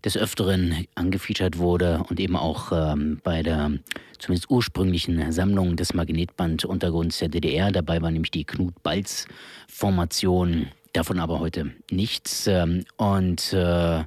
des 0.04 0.16
Öfteren 0.16 0.86
angefeatured 0.94 1.58
wurde 1.58 2.04
und 2.08 2.20
eben 2.20 2.36
auch 2.36 2.70
ähm, 2.72 3.20
bei 3.24 3.42
der 3.42 3.72
zumindest 4.18 4.48
ursprünglichen 4.50 5.32
Sammlung 5.32 5.74
des 5.74 5.94
Magnetbanduntergrunds 5.94 7.18
der 7.18 7.28
DDR. 7.28 7.72
Dabei 7.72 8.00
war 8.00 8.12
nämlich 8.12 8.30
die 8.30 8.44
Knut-Balz-Formation, 8.44 10.68
davon 10.92 11.18
aber 11.18 11.40
heute 11.40 11.72
nichts. 11.90 12.46
Ähm, 12.46 12.84
und 12.96 13.52
äh, 13.52 14.04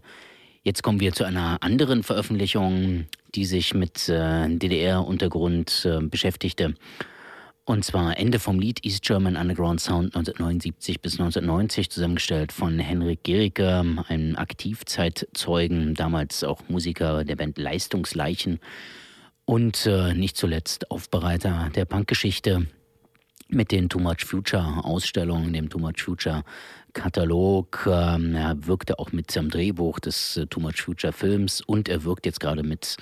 Jetzt 0.64 0.84
kommen 0.84 1.00
wir 1.00 1.12
zu 1.12 1.24
einer 1.24 1.58
anderen 1.62 2.04
Veröffentlichung, 2.04 3.06
die 3.34 3.46
sich 3.46 3.74
mit 3.74 4.08
äh, 4.10 4.48
DDR-Untergrund 4.48 5.88
äh, 5.90 6.06
beschäftigte. 6.06 6.76
Und 7.66 7.86
zwar 7.86 8.18
Ende 8.18 8.40
vom 8.40 8.60
Lied 8.60 8.84
East 8.84 9.04
German 9.04 9.38
Underground 9.38 9.80
Sound 9.80 10.16
1979 10.16 11.00
bis 11.00 11.14
1990, 11.14 11.92
zusammengestellt 11.92 12.52
von 12.52 12.80
Henrik 12.80 13.24
Gericke, 13.24 13.86
einem 14.08 14.36
Aktivzeitzeugen, 14.36 15.94
damals 15.94 16.44
auch 16.44 16.68
Musiker 16.70 17.24
der 17.24 17.36
Band 17.36 17.60
Leistungsleichen 17.60 18.60
und 19.46 19.86
äh, 19.86 20.14
nicht 20.16 20.38
zuletzt 20.38 20.90
Aufbereiter 20.90 21.70
der 21.76 21.86
Punkgeschichte 21.86 22.66
mit 23.48 23.72
den 23.72 23.90
Too 23.90 24.00
Much 24.00 24.26
Future 24.26 24.84
Ausstellungen, 24.84 25.54
dem 25.54 25.70
Too 25.70 25.80
Much 25.80 26.02
Future 26.04 26.44
Katalog. 26.94 27.86
Ähm, 27.86 28.34
er 28.34 28.66
wirkte 28.66 28.98
auch 28.98 29.12
mit 29.12 29.38
am 29.38 29.50
Drehbuch 29.50 30.00
des 30.00 30.38
äh, 30.38 30.48
Too 30.48 30.62
Much 30.62 30.82
Future 30.82 31.14
Films 31.14 31.62
und 31.62 31.90
er 31.90 32.04
wirkt 32.06 32.26
jetzt 32.26 32.40
gerade 32.40 32.64
mit 32.64 32.98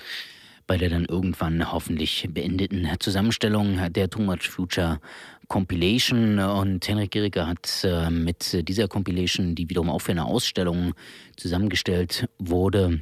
bei 0.70 0.78
der 0.78 0.88
dann 0.88 1.04
irgendwann 1.04 1.72
hoffentlich 1.72 2.28
beendeten 2.32 2.86
Zusammenstellung 3.00 3.92
der 3.92 4.08
Too 4.08 4.22
Much 4.22 4.48
Future 4.48 5.00
Compilation. 5.48 6.38
Und 6.38 6.86
Henrik 6.86 7.10
Gericke 7.10 7.44
hat 7.48 7.82
äh, 7.82 8.08
mit 8.08 8.68
dieser 8.68 8.86
Compilation, 8.86 9.56
die 9.56 9.68
wiederum 9.68 9.90
auch 9.90 9.98
für 9.98 10.12
eine 10.12 10.26
Ausstellung 10.26 10.94
zusammengestellt 11.36 12.28
wurde, 12.38 13.00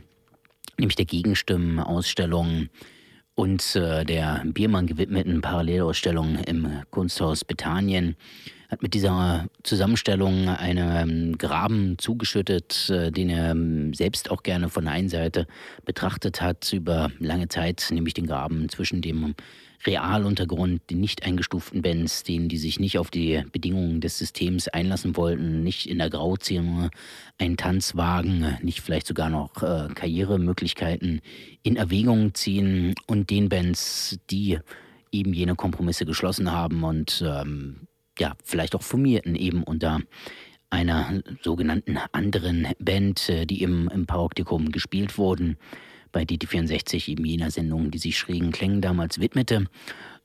nämlich 0.79 0.97
der 0.97 1.05
Gegenstimmen-Ausstellung 1.05 2.71
und 3.35 3.77
äh, 3.77 4.07
der 4.07 4.45
Biermann 4.47 4.87
gewidmeten 4.87 5.43
Parallelausstellung 5.43 6.39
im 6.47 6.71
Kunsthaus 6.91 7.45
Bethanien, 7.45 8.17
hat 8.69 8.83
mit 8.83 8.93
dieser 8.93 9.47
Zusammenstellung 9.63 10.49
einen 10.49 11.11
ähm, 11.11 11.39
Graben 11.39 11.97
zugeschüttet, 11.99 12.91
äh, 12.91 13.11
den 13.11 13.31
er 13.31 13.53
ähm, 13.53 13.95
selbst 13.95 14.31
auch 14.31 14.43
gerne 14.43 14.69
von 14.69 14.85
der 14.85 14.93
einen 14.93 15.09
Seite 15.09 15.47
betrachtet 15.87 16.43
hat 16.43 16.71
über 16.73 17.11
lange 17.19 17.49
Zeit, 17.49 17.89
nämlich 17.91 18.15
den 18.15 18.27
Graben 18.27 18.69
zwischen 18.69 19.01
dem 19.01 19.35
Realuntergrund, 19.87 20.83
den 20.91 21.01
nicht 21.01 21.25
eingestuften 21.25 21.83
Bands, 21.83 22.25
denen, 22.25 22.49
die 22.49 22.59
sich 22.59 22.81
nicht 22.81 22.99
auf 22.99 23.11
die 23.11 23.43
Bedingungen 23.53 24.01
des 24.01 24.19
Systems 24.19 24.69
einlassen 24.69 25.17
wollten, 25.17 25.63
nicht 25.63 25.89
in 25.89 25.99
der 25.99 26.11
Grauzone 26.11 26.91
einen 27.39 27.57
Tanz 27.57 27.97
wagen, 27.97 28.59
nicht 28.61 28.81
vielleicht 28.81 29.07
sogar 29.07 29.31
noch 29.31 29.63
äh, 29.63 29.89
Karrieremöglichkeiten 29.95 31.21
in 31.63 31.77
Erwägung 31.77 32.35
ziehen 32.35 32.95
und 33.07 33.31
den 33.31 33.49
Bands, 33.49 34.19
die 34.31 34.59
eben 35.11 35.33
jene 35.33 35.55
Kompromisse 35.55 36.05
geschlossen 36.05 36.51
haben 36.53 36.83
und 36.83 37.25
ähm, 37.27 37.88
ja, 38.19 38.35
vielleicht 38.45 38.75
auch 38.75 38.83
formierten 38.83 39.35
eben 39.35 39.63
unter 39.63 40.01
einer 40.71 41.23
sogenannten 41.43 41.99
anderen 42.13 42.69
Band, 42.79 43.29
äh, 43.29 43.47
die 43.47 43.63
im, 43.63 43.89
im 43.89 44.07
Paroptikum 44.07 44.71
gespielt 44.71 45.19
wurden, 45.19 45.57
bei 46.13 46.23
DT64 46.23 47.09
eben 47.11 47.25
jener 47.25 47.51
Sendung, 47.51 47.91
die 47.91 47.99
sich 47.99 48.19
schrägen 48.19 48.51
Klängen 48.51 48.81
damals 48.81 49.21
widmete. 49.21 49.67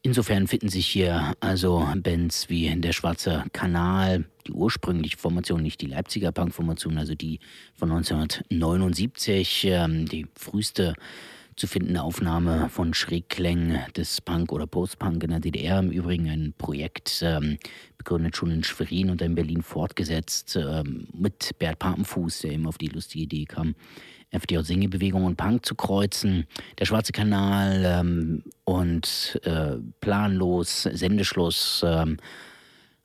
Insofern 0.01 0.47
finden 0.47 0.67
sich 0.67 0.87
hier 0.87 1.33
also 1.39 1.87
Bands 1.95 2.49
wie 2.49 2.73
Der 2.81 2.91
Schwarze 2.91 3.45
Kanal, 3.53 4.25
die 4.45 4.51
ursprüngliche 4.51 5.17
Formation, 5.17 5.61
nicht 5.61 5.79
die 5.79 5.85
Leipziger 5.85 6.33
Punk-Formation, 6.33 6.97
also 6.97 7.15
die 7.15 7.39
von 7.73 7.89
1979, 7.89 9.65
ähm, 9.65 10.05
die 10.05 10.27
früheste 10.35 10.95
zu 11.55 11.67
findende 11.67 12.01
Aufnahme 12.01 12.69
von 12.69 12.93
Schrägklängen 12.93 13.79
des 13.95 14.21
Punk 14.21 14.51
oder 14.51 14.67
Post-Punk 14.67 15.23
in 15.23 15.29
der 15.31 15.39
DDR. 15.39 15.79
Im 15.79 15.91
Übrigen 15.91 16.29
ein 16.29 16.53
Projekt, 16.57 17.21
ähm, 17.21 17.57
begründet 17.97 18.35
schon 18.35 18.51
in 18.51 18.63
Schwerin 18.63 19.09
und 19.09 19.21
in 19.21 19.35
Berlin 19.35 19.61
fortgesetzt, 19.61 20.55
ähm, 20.55 21.07
mit 21.13 21.57
Bert 21.59 21.79
Papenfuß, 21.79 22.41
der 22.41 22.51
eben 22.51 22.67
auf 22.67 22.77
die 22.77 22.87
lustige 22.87 23.23
Idee 23.23 23.45
kam, 23.45 23.75
FDJ-Singebewegung 24.31 25.23
und 25.23 25.37
Punk 25.37 25.65
zu 25.65 25.75
kreuzen. 25.75 26.45
Der 26.79 26.85
Schwarze 26.85 27.11
Kanal 27.11 27.83
ähm, 27.85 28.43
und 28.63 29.39
äh, 29.43 29.77
Planlos, 30.01 30.83
Sendeschluss, 30.83 31.83
ähm, 31.85 32.17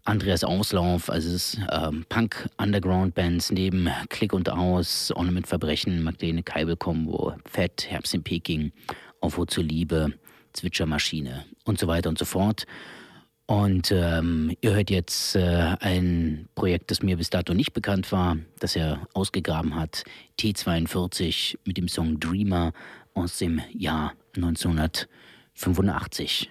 Andreas 0.09 0.43
Auslauf, 0.43 1.11
also 1.11 1.35
es 1.35 1.59
ähm, 1.71 2.07
Punk-Underground-Bands 2.09 3.53
neben 3.53 3.91
Klick 4.09 4.33
und 4.33 4.49
Aus, 4.49 5.13
Ornament 5.13 5.47
Verbrechen, 5.47 6.03
Magdalene 6.03 6.43
Keibel-Kombo, 6.43 7.35
Fett, 7.45 7.91
Herbst 7.91 8.15
in 8.15 8.23
Peking, 8.23 8.73
Aufruhr 9.21 9.49
zur 9.49 9.65
Liebe, 9.65 10.15
Zwitschermaschine 10.55 11.45
und 11.65 11.79
so 11.79 11.89
weiter 11.89 12.09
und 12.09 12.19
so 12.19 12.25
fort. 12.25 12.65
Und 13.45 13.93
ähm, 13.93 14.57
ihr 14.63 14.75
hört 14.75 14.89
jetzt 14.89 15.37
äh, 15.37 15.77
ein 15.81 16.49
Projekt, 16.55 16.91
das 16.91 17.03
mir 17.03 17.19
bis 17.19 17.29
dato 17.29 17.53
nicht 17.53 17.75
bekannt 17.75 18.11
war, 18.11 18.39
das 18.61 18.77
er 18.77 19.07
ausgegraben 19.13 19.75
hat, 19.75 20.05
T42 20.41 21.59
mit 21.67 21.77
dem 21.77 21.89
Song 21.89 22.19
Dreamer 22.19 22.73
aus 23.13 23.37
dem 23.37 23.61
Jahr 23.75 24.15
1985. 24.37 26.49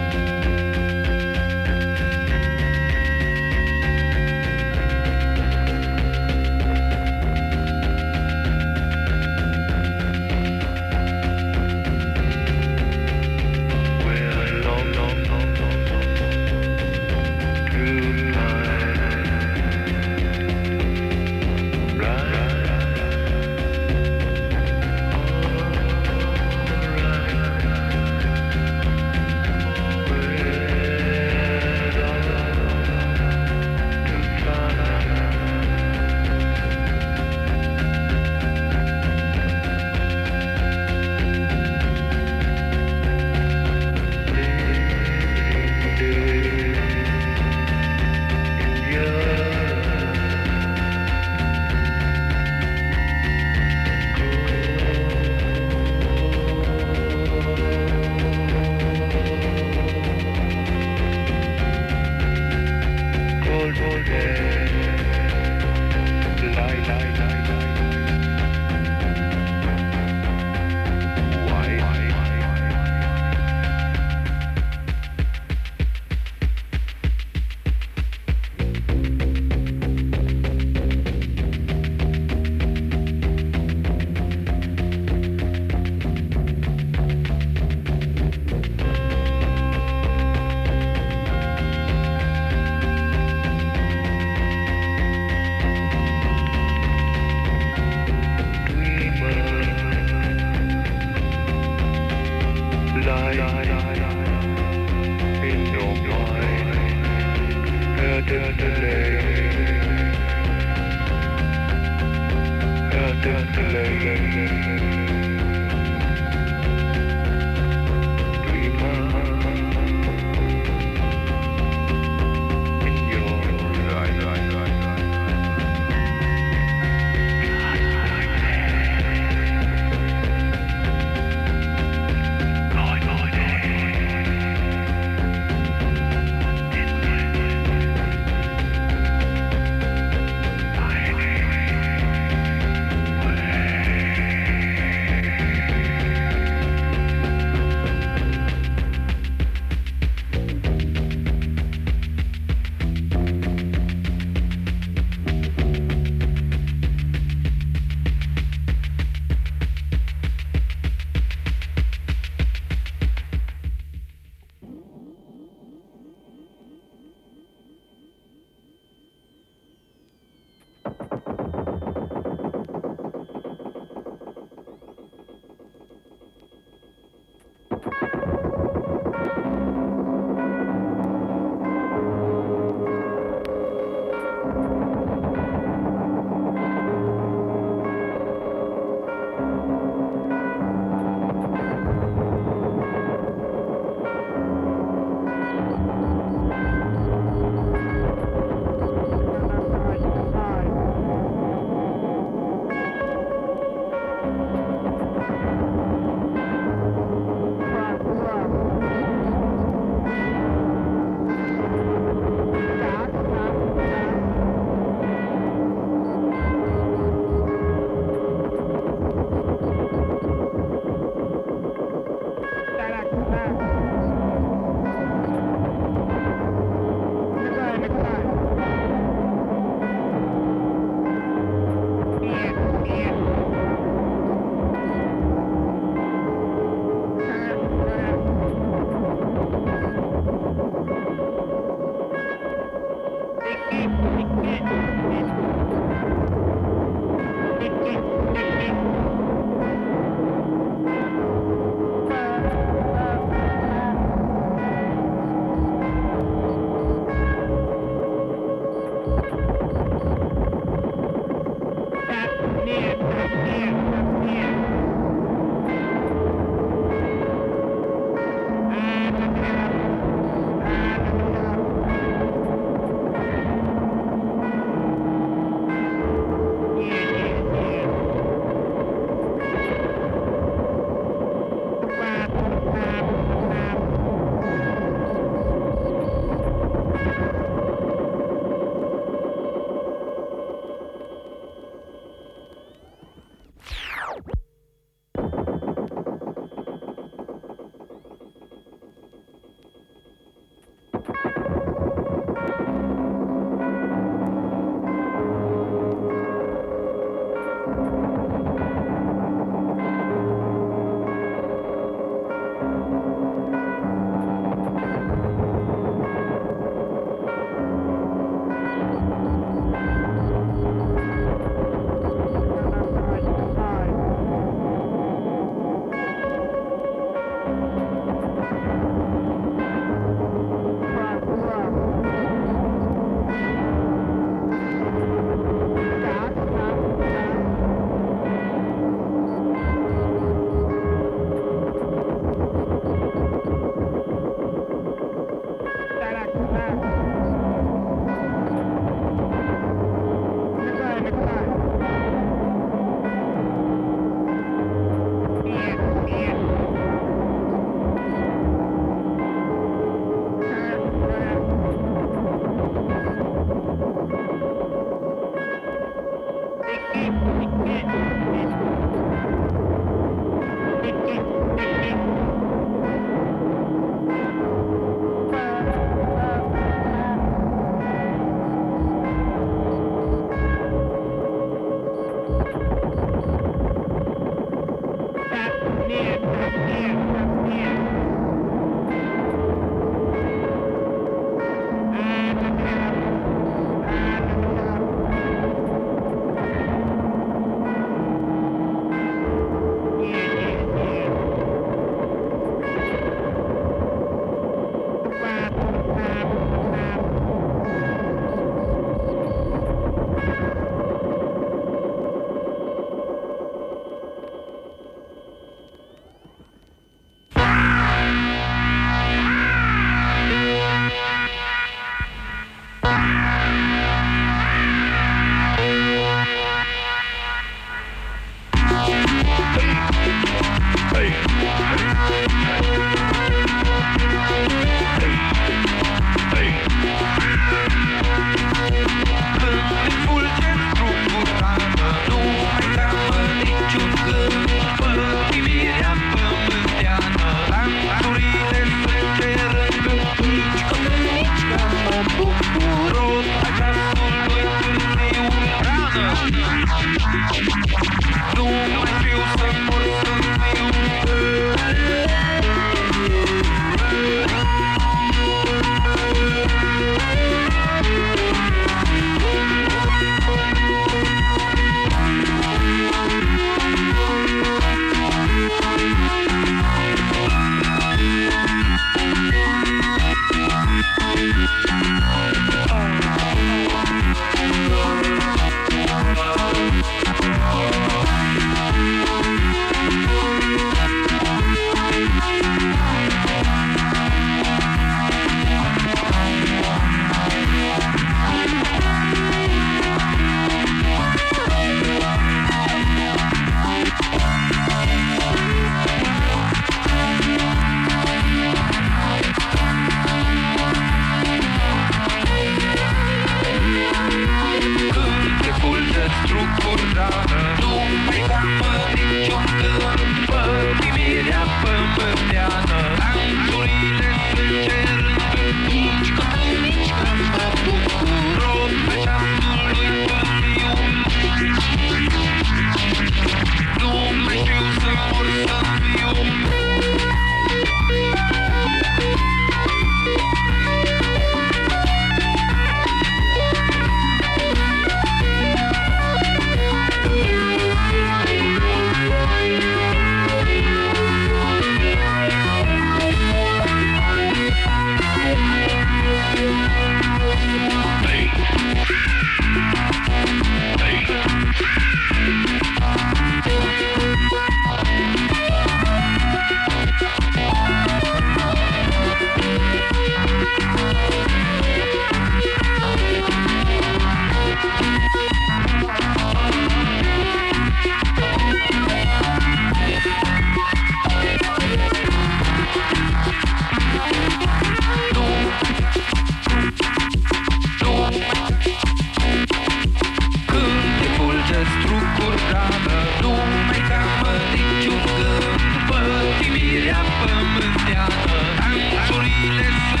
Listen. 599.41 600.00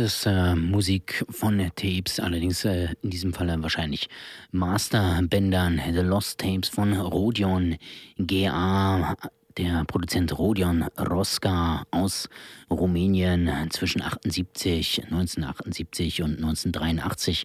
Ist 0.00 0.26
äh, 0.26 0.54
Musik 0.54 1.24
von 1.30 1.58
Tapes, 1.74 2.20
allerdings 2.20 2.64
äh, 2.64 2.88
in 3.02 3.10
diesem 3.10 3.32
Fall 3.32 3.54
wahrscheinlich 3.62 4.08
Masterbändern, 4.50 5.80
The 5.92 6.00
Lost 6.00 6.40
Tapes 6.40 6.68
von 6.68 6.92
Rodion 6.94 7.76
GA, 8.18 9.16
der 9.58 9.84
Produzent 9.84 10.38
Rodion 10.38 10.84
Roska 10.98 11.84
aus 11.90 12.28
Rumänien 12.70 13.50
zwischen 13.70 14.02
78, 14.02 15.04
1978 15.04 16.22
und 16.22 16.36
1983 16.36 17.44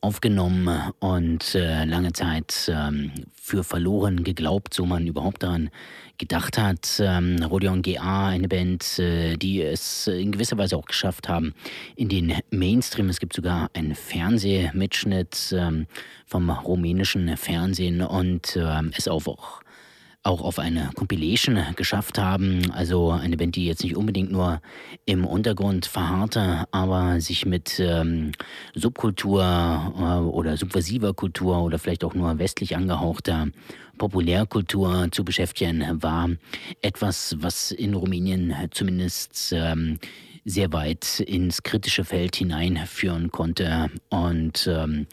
aufgenommen 0.00 0.68
und 0.98 1.54
äh, 1.54 1.84
lange 1.84 2.12
Zeit 2.12 2.68
ähm, 2.68 3.12
für 3.40 3.62
verloren 3.62 4.24
geglaubt, 4.24 4.74
so 4.74 4.86
man 4.86 5.06
überhaupt 5.06 5.44
daran 5.44 5.70
gedacht 6.18 6.58
hat. 6.58 7.00
Ähm, 7.00 7.36
Rodion 7.42 7.82
GA, 7.82 8.28
eine 8.28 8.48
Band, 8.48 8.98
äh, 8.98 9.36
die 9.36 9.62
es 9.62 10.08
in 10.08 10.32
gewisser 10.32 10.58
Weise 10.58 10.76
auch 10.76 10.86
geschafft 10.86 11.28
haben 11.28 11.54
in 11.94 12.08
den 12.08 12.34
Mainstream. 12.50 13.08
Es 13.08 13.20
gibt 13.20 13.34
sogar 13.34 13.70
einen 13.74 13.94
Fernsehmitschnitt 13.94 15.54
ähm, 15.56 15.86
vom 16.26 16.50
rumänischen 16.50 17.36
Fernsehen 17.36 18.02
und 18.02 18.56
äh, 18.56 18.82
es 18.96 19.06
auch 19.06 19.62
auch 20.22 20.40
auf 20.40 20.58
eine 20.58 20.90
Compilation 20.94 21.58
geschafft 21.76 22.18
haben. 22.18 22.70
Also 22.72 23.10
eine 23.10 23.36
Band, 23.36 23.56
die 23.56 23.66
jetzt 23.66 23.82
nicht 23.82 23.96
unbedingt 23.96 24.30
nur 24.30 24.60
im 25.04 25.24
Untergrund 25.24 25.86
verharrte, 25.86 26.64
aber 26.70 27.20
sich 27.20 27.44
mit 27.44 27.80
ähm, 27.80 28.32
Subkultur 28.74 29.42
äh, 29.42 30.24
oder 30.24 30.56
subversiver 30.56 31.12
Kultur 31.14 31.62
oder 31.62 31.78
vielleicht 31.78 32.04
auch 32.04 32.14
nur 32.14 32.38
westlich 32.38 32.76
angehauchter 32.76 33.48
Populärkultur 33.98 35.08
zu 35.10 35.24
beschäftigen, 35.24 36.02
war 36.02 36.30
etwas, 36.80 37.36
was 37.38 37.72
in 37.72 37.94
Rumänien 37.94 38.54
zumindest 38.70 39.52
ähm, 39.52 39.98
sehr 40.44 40.72
weit 40.72 41.20
ins 41.20 41.62
kritische 41.62 42.04
Feld 42.04 42.36
hineinführen 42.36 43.30
konnte 43.30 43.90
und 44.08 44.66
ähm, 44.66 45.06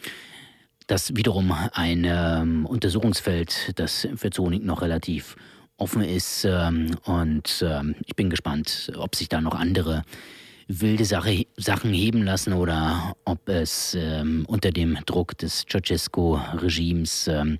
das 0.90 1.14
wiederum 1.14 1.54
ein 1.72 2.04
ähm, 2.04 2.66
Untersuchungsfeld, 2.66 3.78
das 3.78 4.08
für 4.16 4.30
Zonik 4.30 4.64
noch 4.64 4.82
relativ 4.82 5.36
offen 5.76 6.02
ist. 6.02 6.44
Ähm, 6.44 6.96
und 7.04 7.64
ähm, 7.64 7.94
ich 8.04 8.16
bin 8.16 8.28
gespannt, 8.28 8.92
ob 8.96 9.14
sich 9.14 9.28
da 9.28 9.40
noch 9.40 9.54
andere 9.54 10.02
wilde 10.66 11.04
Sache, 11.04 11.46
Sachen 11.56 11.92
heben 11.92 12.24
lassen 12.24 12.52
oder 12.52 13.14
ob 13.24 13.48
es 13.48 13.96
ähm, 13.98 14.44
unter 14.48 14.72
dem 14.72 14.98
Druck 15.06 15.38
des 15.38 15.64
Ceausescu-Regimes 15.68 17.28
ähm, 17.28 17.58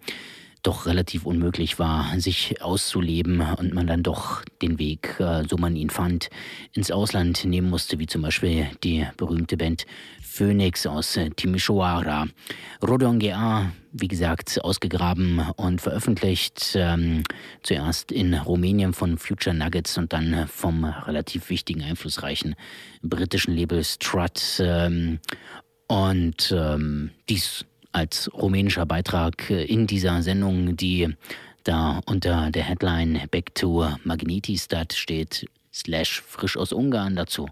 doch 0.63 0.87
relativ 0.87 1.25
unmöglich 1.25 1.79
war, 1.79 2.13
sich 2.19 2.63
auszuleben 2.63 3.41
und 3.41 3.73
man 3.73 3.87
dann 3.87 4.03
doch 4.03 4.45
den 4.61 4.79
Weg, 4.79 5.17
äh, 5.19 5.45
so 5.49 5.57
man 5.57 5.77
ihn 5.77 5.91
fand, 5.91 6.31
ins 6.73 6.91
Ausland 6.91 7.45
nehmen 7.45 7.71
musste, 7.71 7.99
wie 7.99 8.07
zum 8.07 8.23
Beispiel 8.23 8.67
die 8.85 9.07
berühmte 9.17 9.57
Band 9.57 9.87
Phoenix 10.31 10.87
aus 10.87 11.17
äh, 11.17 11.29
Timisoara. 11.31 12.29
Rodongea, 12.87 13.73
wie 13.93 14.07
gesagt, 14.07 14.63
ausgegraben 14.63 15.41
und 15.57 15.81
veröffentlicht. 15.81 16.73
Ähm, 16.77 17.25
zuerst 17.65 18.13
in 18.13 18.35
Rumänien 18.35 18.93
von 18.93 19.19
Future 19.19 19.55
Nuggets 19.55 19.99
und 19.99 20.13
dann 20.13 20.47
vom 20.47 20.85
relativ 20.85 21.51
wichtigen, 21.51 21.83
einflussreichen 21.83 22.55
britischen 23.03 23.57
Label 23.57 23.83
Strut. 23.83 24.41
Ähm, 24.61 25.19
und 25.89 26.55
ähm, 26.57 27.11
dies 27.29 27.65
als 27.91 28.31
rumänischer 28.33 28.87
Beitrag 28.87 29.51
in 29.51 29.89
dieser 29.89 30.23
Sendung, 30.23 30.77
die 30.77 31.09
da 31.65 32.01
unter 32.07 32.53
der 32.53 32.63
Headline 32.63 33.21
Back 33.33 33.57
to 33.57 33.89
Magnetistad 34.05 34.93
steht, 34.93 35.47
slash 35.73 36.23
frisch 36.23 36.57
aus 36.57 36.73
Ungarn. 36.73 37.17
Dazu 37.17 37.49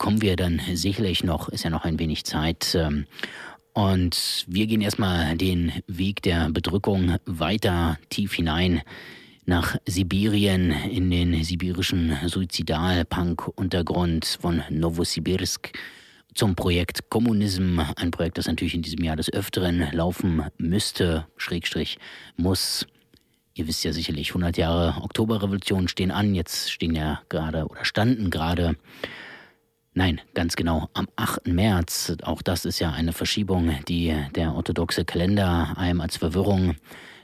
kommen 0.00 0.20
wir 0.22 0.34
dann 0.34 0.60
sicherlich 0.72 1.22
noch, 1.24 1.50
ist 1.50 1.62
ja 1.62 1.70
noch 1.70 1.84
ein 1.84 1.98
wenig 1.98 2.24
Zeit. 2.24 2.74
Ähm, 2.74 3.04
und 3.74 4.46
wir 4.48 4.66
gehen 4.66 4.80
erstmal 4.80 5.36
den 5.36 5.72
Weg 5.86 6.22
der 6.22 6.48
Bedrückung 6.50 7.16
weiter 7.26 7.98
tief 8.08 8.32
hinein 8.32 8.80
nach 9.44 9.76
Sibirien 9.84 10.70
in 10.70 11.10
den 11.10 11.44
sibirischen 11.44 12.16
Suizidal-Punk-Untergrund 12.26 14.38
von 14.40 14.62
Novosibirsk 14.70 15.70
zum 16.34 16.54
Projekt 16.54 17.10
Kommunism, 17.10 17.80
ein 17.96 18.10
Projekt, 18.10 18.38
das 18.38 18.46
natürlich 18.46 18.74
in 18.74 18.80
diesem 18.82 19.04
Jahr 19.04 19.16
des 19.16 19.30
Öfteren 19.30 19.86
laufen 19.92 20.44
müsste, 20.56 21.26
Schrägstrich 21.36 21.98
muss. 22.36 22.86
Ihr 23.52 23.68
wisst 23.68 23.84
ja 23.84 23.92
sicherlich, 23.92 24.30
100 24.30 24.56
Jahre 24.56 25.02
Oktoberrevolution 25.02 25.88
stehen 25.88 26.10
an, 26.10 26.34
jetzt 26.34 26.72
stehen 26.72 26.94
ja 26.94 27.20
gerade 27.28 27.66
oder 27.66 27.84
standen 27.84 28.30
gerade, 28.30 28.76
nein, 30.00 30.18
ganz 30.32 30.56
genau, 30.56 30.88
am 30.94 31.08
8. 31.16 31.46
März, 31.46 32.16
auch 32.22 32.40
das 32.40 32.64
ist 32.64 32.78
ja 32.78 32.90
eine 32.90 33.12
Verschiebung, 33.12 33.70
die 33.86 34.16
der 34.34 34.54
orthodoxe 34.54 35.04
Kalender 35.04 35.74
einem 35.76 36.00
als 36.00 36.16
Verwirrung 36.16 36.76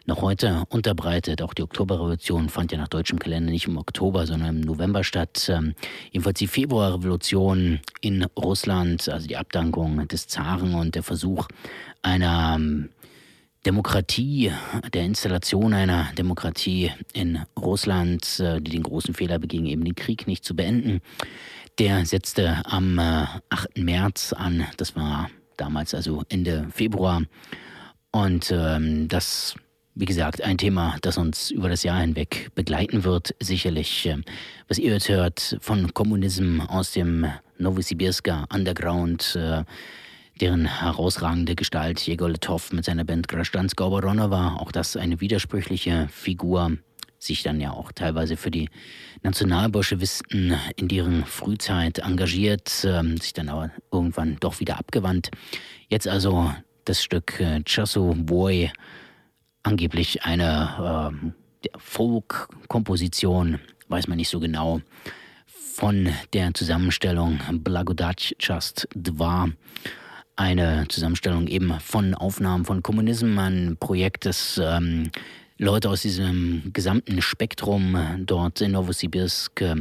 noch 0.04 0.20
heute 0.20 0.64
unterbreitet. 0.68 1.40
Auch 1.40 1.54
die 1.54 1.62
Oktoberrevolution 1.62 2.50
fand 2.50 2.72
ja 2.72 2.78
nach 2.78 2.88
deutschem 2.88 3.18
Kalender 3.18 3.50
nicht 3.50 3.66
im 3.66 3.78
Oktober, 3.78 4.26
sondern 4.26 4.56
im 4.56 4.60
November 4.60 5.04
statt. 5.04 5.50
Ähm, 5.50 5.74
jedenfalls 6.12 6.38
die 6.38 6.48
Februarrevolution 6.48 7.80
in 8.02 8.24
Russland, 8.36 9.08
also 9.08 9.26
die 9.26 9.38
Abdankung 9.38 10.06
des 10.06 10.28
Zaren 10.28 10.74
und 10.74 10.96
der 10.96 11.02
Versuch 11.02 11.48
einer 12.02 12.56
ähm, 12.56 12.90
Demokratie, 13.66 14.52
der 14.94 15.04
Installation 15.04 15.74
einer 15.74 16.08
Demokratie 16.16 16.92
in 17.12 17.40
Russland, 17.58 18.38
äh, 18.38 18.60
die 18.60 18.70
den 18.70 18.84
großen 18.84 19.12
Fehler 19.12 19.40
beging, 19.40 19.66
eben 19.66 19.84
den 19.84 19.96
Krieg 19.96 20.28
nicht 20.28 20.44
zu 20.44 20.54
beenden. 20.54 21.00
Der 21.80 22.06
setzte 22.06 22.62
am 22.64 22.98
8. 22.98 23.40
Äh, 23.74 23.80
März 23.80 24.32
an, 24.32 24.66
das 24.76 24.94
war 24.94 25.30
damals 25.56 25.94
also 25.94 26.22
Ende 26.28 26.68
Februar. 26.72 27.22
Und 28.12 28.52
ähm, 28.52 29.08
das 29.08 29.56
wie 29.98 30.04
gesagt, 30.04 30.42
ein 30.42 30.58
Thema, 30.58 30.96
das 31.00 31.16
uns 31.16 31.50
über 31.50 31.70
das 31.70 31.82
Jahr 31.82 32.00
hinweg 32.00 32.50
begleiten 32.54 33.02
wird. 33.02 33.34
Sicherlich, 33.40 34.06
äh, 34.06 34.18
was 34.68 34.78
ihr 34.78 34.92
jetzt 34.92 35.08
hört 35.08 35.56
von 35.60 35.92
Kommunism 35.92 36.60
aus 36.60 36.92
dem 36.92 37.26
Novosibirsker 37.58 38.46
Underground, 38.52 39.36
deren 40.40 40.66
herausragende 40.66 41.54
Gestalt 41.54 42.00
Jegor 42.00 42.30
Letov 42.30 42.72
mit 42.72 42.84
seiner 42.84 43.04
Band 43.04 43.28
Grashdansk 43.28 43.80
war. 43.80 44.60
Auch 44.60 44.72
das 44.72 44.96
eine 44.96 45.20
widersprüchliche 45.20 46.08
Figur, 46.10 46.76
sich 47.18 47.42
dann 47.42 47.60
ja 47.60 47.70
auch 47.72 47.92
teilweise 47.92 48.36
für 48.36 48.50
die 48.50 48.68
Nationalbolschewisten 49.22 50.54
in 50.76 50.88
deren 50.88 51.24
Frühzeit 51.24 51.98
engagiert, 51.98 52.84
ähm, 52.84 53.16
sich 53.16 53.32
dann 53.32 53.48
aber 53.48 53.70
irgendwann 53.90 54.36
doch 54.40 54.60
wieder 54.60 54.78
abgewandt. 54.78 55.30
Jetzt 55.88 56.06
also 56.06 56.52
das 56.84 57.02
Stück 57.02 57.40
äh, 57.40 57.62
Chasso 57.64 58.14
Boy 58.14 58.70
angeblich 59.62 60.24
eine 60.24 61.10
ähm, 61.10 61.34
Folk-Komposition, 61.76 63.58
weiß 63.88 64.06
man 64.06 64.16
nicht 64.16 64.28
so 64.28 64.38
genau, 64.38 64.80
von 65.46 66.08
der 66.32 66.54
Zusammenstellung 66.54 67.40
Blagodac 67.50 68.34
Just 68.38 68.88
Dva. 68.94 69.48
Eine 70.36 70.86
Zusammenstellung 70.88 71.46
eben 71.48 71.80
von 71.80 72.14
Aufnahmen 72.14 72.66
von 72.66 72.82
Kommunismus, 72.82 73.38
ein 73.38 73.78
Projekt, 73.80 74.26
das 74.26 74.60
ähm, 74.62 75.10
Leute 75.56 75.88
aus 75.88 76.02
diesem 76.02 76.70
gesamten 76.74 77.22
Spektrum 77.22 77.96
dort 78.20 78.60
in 78.60 78.72
Novosibirsk 78.72 79.62
äh, 79.62 79.76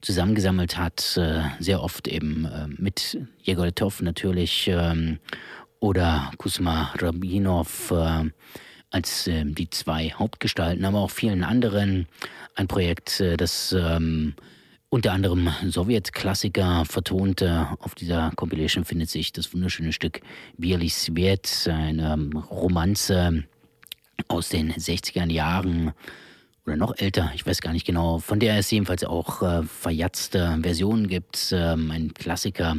zusammengesammelt 0.00 0.78
hat. 0.78 1.18
Äh, 1.18 1.42
sehr 1.60 1.82
oft 1.82 2.08
eben 2.08 2.46
äh, 2.46 2.66
mit 2.78 3.18
Jegor 3.42 3.66
Letov 3.66 4.00
natürlich 4.00 4.68
ähm, 4.68 5.18
oder 5.80 6.30
Kusma 6.38 6.94
Rabinov 6.98 7.90
äh, 7.90 8.30
als 8.90 9.26
äh, 9.26 9.44
die 9.44 9.68
zwei 9.68 10.10
Hauptgestalten, 10.10 10.86
aber 10.86 11.00
auch 11.00 11.10
vielen 11.10 11.44
anderen. 11.44 12.06
Ein 12.54 12.66
Projekt, 12.66 13.20
äh, 13.20 13.36
das 13.36 13.74
ähm, 13.78 14.32
unter 14.90 15.12
anderem 15.12 15.50
Sowjetklassiker 15.66 16.84
vertonte. 16.84 17.68
Auf 17.80 17.94
dieser 17.94 18.32
Compilation 18.36 18.84
findet 18.84 19.10
sich 19.10 19.32
das 19.32 19.52
wunderschöne 19.52 19.92
Stück 19.92 20.20
Bieli 20.56 20.88
Svet, 20.88 21.68
eine 21.72 22.30
Romanze 22.50 23.44
aus 24.28 24.48
den 24.48 24.72
60er 24.72 25.30
Jahren 25.30 25.92
oder 26.66 26.76
noch 26.76 26.96
älter, 26.98 27.30
ich 27.34 27.46
weiß 27.46 27.62
gar 27.62 27.72
nicht 27.72 27.86
genau, 27.86 28.18
von 28.18 28.40
der 28.40 28.58
es 28.58 28.70
jedenfalls 28.70 29.04
auch 29.04 29.42
äh, 29.42 29.62
verjatzte 29.62 30.58
Versionen 30.60 31.08
gibt. 31.08 31.48
Ähm, 31.52 31.90
ein 31.90 32.12
Klassiker 32.12 32.76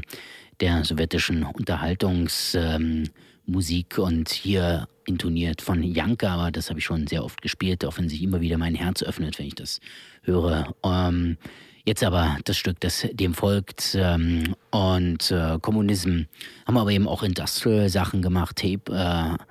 der 0.60 0.86
sowjetischen 0.86 1.44
Unterhaltungsmusik 1.44 3.98
ähm, 3.98 4.04
und 4.04 4.30
hier 4.30 4.88
intoniert 5.06 5.64
von 5.64 5.82
Janka, 5.82 6.36
aber 6.36 6.52
das 6.52 6.70
habe 6.70 6.80
ich 6.80 6.86
schon 6.86 7.08
sehr 7.08 7.24
oft 7.24 7.42
gespielt, 7.42 7.84
auch 7.84 7.98
wenn 7.98 8.10
sich 8.10 8.22
immer 8.22 8.42
wieder 8.42 8.60
mein 8.60 8.76
Herz 8.76 9.02
öffnet, 9.02 9.40
wenn 9.40 9.48
ich 9.48 9.56
das 9.56 9.80
höre. 10.22 10.76
Ähm, 10.84 11.38
jetzt 11.86 12.04
aber 12.04 12.38
das 12.46 12.58
Stück, 12.58 12.80
das 12.80 13.08
dem 13.12 13.34
folgt 13.34 13.96
ähm, 13.96 14.56
und 14.72 15.32
äh, 15.32 15.58
Kommunism 15.62 16.24
haben 16.66 16.78
aber 16.78 16.92
eben 16.92 17.08
auch 17.08 17.24
Industrial-Sachen 17.24 18.22
gemacht, 18.22 18.58
Tape. 18.58 18.92
Äh, 18.92 19.44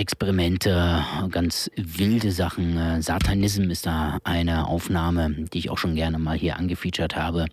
Experimente, 0.00 1.04
ganz 1.32 1.68
wilde 1.74 2.30
Sachen. 2.30 2.76
Äh, 2.76 3.02
Satanism 3.02 3.64
ist 3.64 3.84
da 3.84 4.18
eine 4.22 4.68
Aufnahme, 4.68 5.30
die 5.52 5.58
ich 5.58 5.70
auch 5.70 5.78
schon 5.78 5.96
gerne 5.96 6.20
mal 6.20 6.38
hier 6.38 6.56
angefeatured 6.56 7.16
habe. 7.16 7.46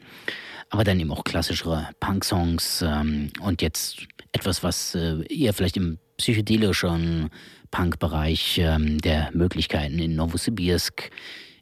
Aber 0.70 0.84
dann 0.84 1.00
eben 1.00 1.12
auch 1.12 1.24
klassischere 1.24 1.90
Punk-Songs 2.00 2.84
ähm, 2.84 3.32
und 3.42 3.64
jetzt 3.64 4.06
etwas, 4.32 4.62
was 4.62 4.94
äh, 4.94 5.24
eher 5.28 5.54
vielleicht 5.54 5.78
im 5.78 5.98
psychedelischen 6.18 7.32
Punk-Bereich 7.72 8.60
ähm, 8.60 9.00
der 9.00 9.32
Möglichkeiten 9.34 9.98
in 9.98 10.16
Novosibirsk 10.16 11.10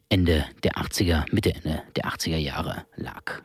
Ende 0.08 0.44
der 0.62 0.72
80er, 0.72 1.24
Mitte 1.32 1.54
Ende 1.54 1.82
der 1.96 2.04
80er 2.04 2.36
Jahre 2.36 2.84
lag. 2.96 3.42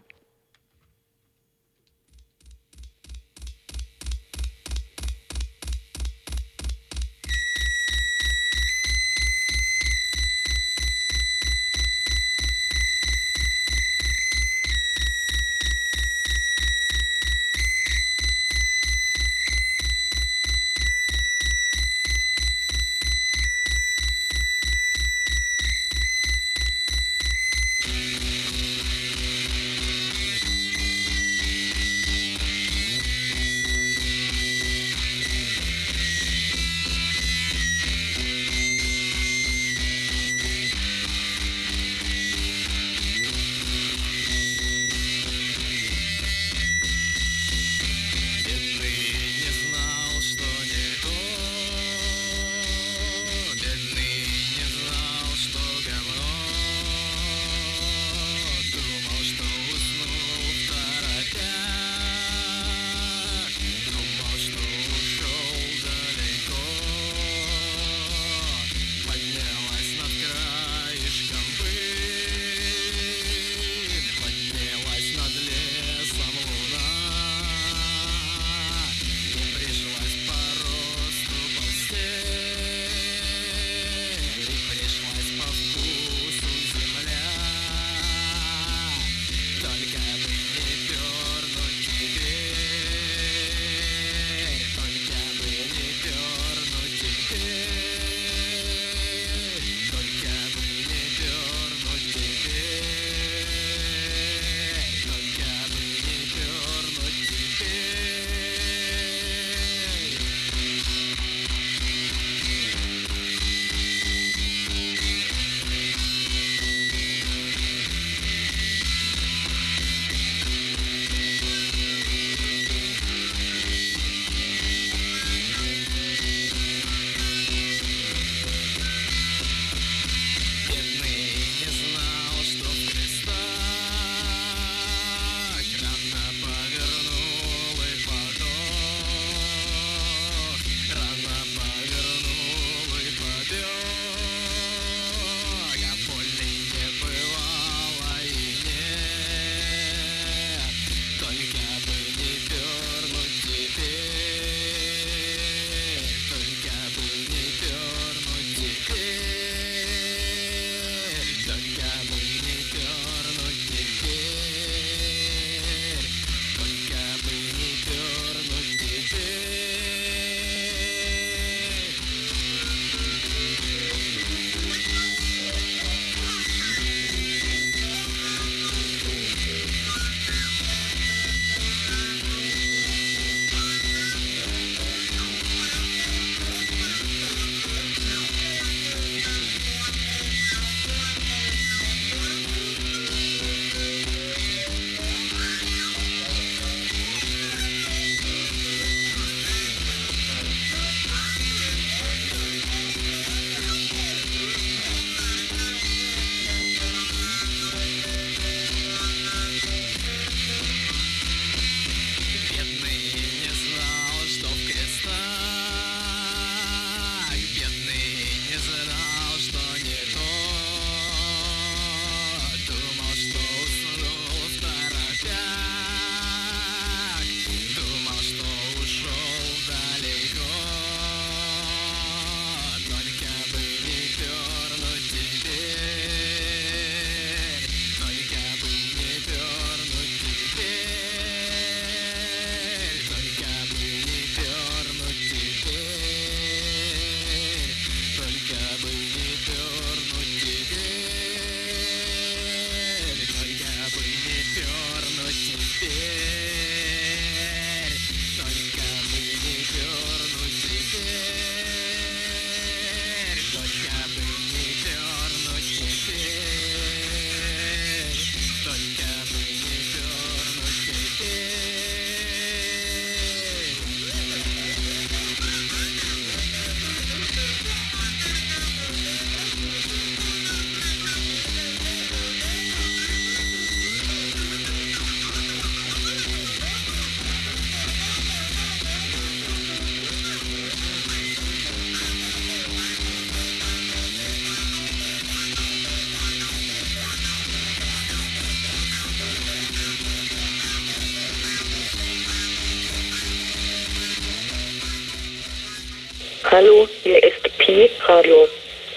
Hallo, 306.59 306.89
hier 307.03 307.23
ist 307.23 307.57
Pi 307.57 307.89
Radio. 308.05 308.45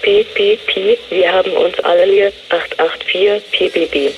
Pi, 0.01 0.25
Pi, 0.33 0.59
Pi, 0.67 0.97
wir 1.09 1.31
haben 1.31 1.53
uns 1.53 1.79
alle 1.79 2.03
lieb. 2.03 2.33
884 2.49 3.41
PPP. 3.53 4.13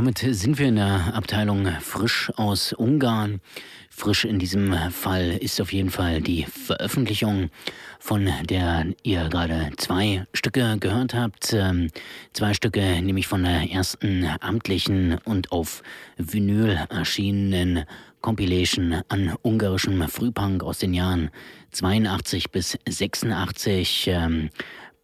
Damit 0.00 0.20
sind 0.20 0.58
wir 0.58 0.68
in 0.68 0.76
der 0.76 1.12
Abteilung 1.12 1.66
frisch 1.82 2.32
aus 2.36 2.72
Ungarn. 2.72 3.42
Frisch 3.90 4.24
in 4.24 4.38
diesem 4.38 4.72
Fall 4.90 5.36
ist 5.38 5.60
auf 5.60 5.74
jeden 5.74 5.90
Fall 5.90 6.22
die 6.22 6.44
Veröffentlichung, 6.44 7.50
von 7.98 8.30
der 8.44 8.86
ihr 9.02 9.28
gerade 9.28 9.72
zwei 9.76 10.26
Stücke 10.32 10.78
gehört 10.80 11.12
habt. 11.12 11.52
Ähm, 11.52 11.90
zwei 12.32 12.54
Stücke, 12.54 12.80
nämlich 13.02 13.26
von 13.26 13.42
der 13.42 13.70
ersten 13.70 14.26
amtlichen 14.40 15.18
und 15.26 15.52
auf 15.52 15.82
Vinyl 16.16 16.78
erschienenen 16.88 17.84
Compilation 18.22 19.02
an 19.08 19.34
ungarischem 19.42 20.08
Frühpunk 20.08 20.62
aus 20.62 20.78
den 20.78 20.94
Jahren 20.94 21.28
82 21.72 22.50
bis 22.50 22.78
86. 22.88 24.06
Ähm, 24.06 24.48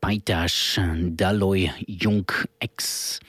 Pajtas 0.01 0.81
Daloy 1.17 1.71
Jung 1.87 2.33
X. 2.61 3.21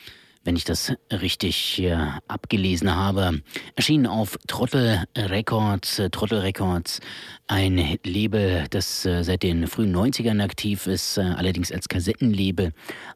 wenn 0.48 0.56
ich 0.56 0.64
das 0.64 0.94
richtig 1.12 1.84
äh, 1.84 1.98
abgelesen 2.30 2.96
habe. 2.96 3.42
Erschienen 3.76 4.08
auf 4.08 4.40
Trottel 4.48 5.04
Records. 5.18 6.00
Äh, 6.00 6.10
Trottel 6.10 6.40
Records, 6.40 7.02
ein 7.48 7.98
Label, 8.06 8.64
das 8.70 9.06
äh, 9.06 9.24
seit 9.24 9.44
den 9.44 9.68
frühen 9.68 9.94
90ern 9.94 10.42
aktiv 10.42 10.88
ist, 10.88 11.18
äh, 11.18 11.22
allerdings 11.36 11.70
als 11.70 11.90
Kassettenlabel 11.90 12.72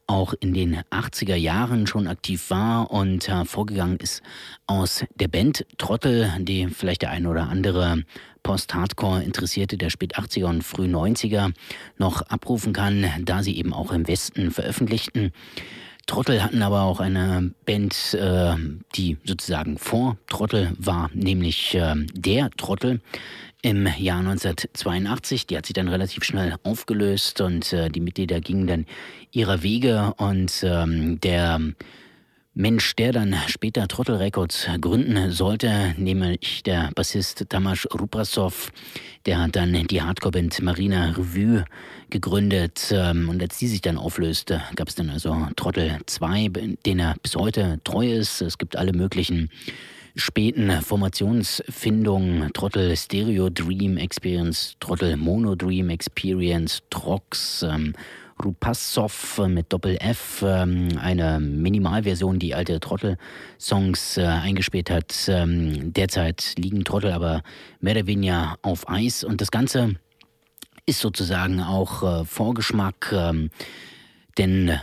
auch 0.07 0.33
in 0.41 0.53
den 0.53 0.81
80er 0.91 1.35
Jahren 1.35 1.87
schon 1.87 2.07
aktiv 2.07 2.49
war 2.49 2.91
und 2.91 3.31
vorgegangen 3.45 3.95
ist 3.97 4.21
aus 4.67 5.05
der 5.15 5.29
Band 5.29 5.65
Trottel, 5.77 6.33
die 6.39 6.67
vielleicht 6.67 7.01
der 7.01 7.11
ein 7.11 7.27
oder 7.27 7.47
andere 7.47 8.03
Post-Hardcore-Interessierte 8.43 9.77
der 9.77 9.89
spät 9.89 10.17
80er 10.17 10.47
und 10.47 10.63
früh 10.63 10.85
90er 10.85 11.53
noch 11.97 12.23
abrufen 12.23 12.73
kann, 12.73 13.09
da 13.21 13.41
sie 13.41 13.55
eben 13.55 13.73
auch 13.73 13.93
im 13.93 14.05
Westen 14.09 14.51
veröffentlichten. 14.51 15.31
Trottel 16.07 16.43
hatten 16.43 16.61
aber 16.61 16.81
auch 16.81 16.99
eine 16.99 17.51
Band, 17.65 18.13
äh, 18.13 18.55
die 18.95 19.17
sozusagen 19.23 19.77
vor 19.77 20.17
Trottel 20.27 20.73
war, 20.77 21.09
nämlich 21.13 21.75
äh, 21.75 21.95
der 22.13 22.49
Trottel 22.51 23.01
im 23.61 23.87
Jahr 23.97 24.19
1982. 24.19 25.47
Die 25.47 25.57
hat 25.57 25.65
sich 25.65 25.73
dann 25.73 25.87
relativ 25.87 26.23
schnell 26.23 26.55
aufgelöst 26.63 27.41
und 27.41 27.71
äh, 27.73 27.89
die 27.89 27.99
Mitglieder 27.99 28.41
gingen 28.41 28.67
dann 28.67 28.85
ihrer 29.31 29.63
Wege 29.63 30.13
und 30.17 30.63
ähm, 30.63 31.19
der 31.21 31.59
Mensch, 32.53 32.97
der 32.97 33.13
dann 33.13 33.33
später 33.47 33.87
Trottel 33.87 34.15
Records 34.15 34.67
gründen 34.81 35.31
sollte, 35.31 35.95
nämlich 35.97 36.63
der 36.63 36.91
Bassist 36.93 37.45
Tamas 37.47 37.87
Ruprasov, 37.97 38.73
der 39.25 39.39
hat 39.39 39.55
dann 39.55 39.87
die 39.87 40.01
Hardcore-Band 40.01 40.61
Marina 40.61 41.11
Revue 41.11 41.63
gegründet 42.09 42.91
ähm, 42.91 43.29
und 43.29 43.41
als 43.41 43.57
die 43.57 43.67
sich 43.67 43.79
dann 43.79 43.97
auflöste, 43.97 44.61
gab 44.75 44.89
es 44.89 44.95
dann 44.95 45.09
also 45.09 45.47
Trottel 45.55 45.99
2, 46.05 46.49
den 46.85 46.99
er 46.99 47.15
bis 47.23 47.37
heute 47.37 47.79
treu 47.85 48.11
ist. 48.11 48.41
Es 48.41 48.57
gibt 48.57 48.75
alle 48.75 48.91
möglichen 48.91 49.49
späten 50.17 50.69
Formationsfindungen, 50.81 52.51
Trottel 52.51 52.97
Stereo 52.97 53.49
Dream 53.49 53.95
Experience, 53.95 54.75
Trottel 54.81 55.15
Mono 55.15 55.55
Dream 55.55 55.89
Experience, 55.89 56.81
Trox, 56.89 57.63
ähm, 57.63 57.93
Rupassow 58.43 59.47
mit 59.47 59.71
Doppel-F, 59.71 60.43
ähm, 60.45 60.89
eine 60.99 61.39
Minimalversion, 61.39 62.39
die 62.39 62.55
alte 62.55 62.79
Trottel-Songs 62.79 64.17
äh, 64.17 64.25
eingespielt 64.25 64.89
hat. 64.89 65.13
Ähm, 65.27 65.93
derzeit 65.93 66.53
liegen 66.57 66.83
Trottel 66.83 67.11
aber 67.11 67.43
mehr 67.79 67.95
oder 67.95 68.07
weniger 68.07 68.55
auf 68.61 68.89
Eis 68.89 69.23
und 69.23 69.41
das 69.41 69.51
Ganze 69.51 69.95
ist 70.85 70.99
sozusagen 70.99 71.61
auch 71.61 72.03
äh, 72.03 72.25
Vorgeschmack, 72.25 73.11
ähm, 73.13 73.49
denn 74.37 74.79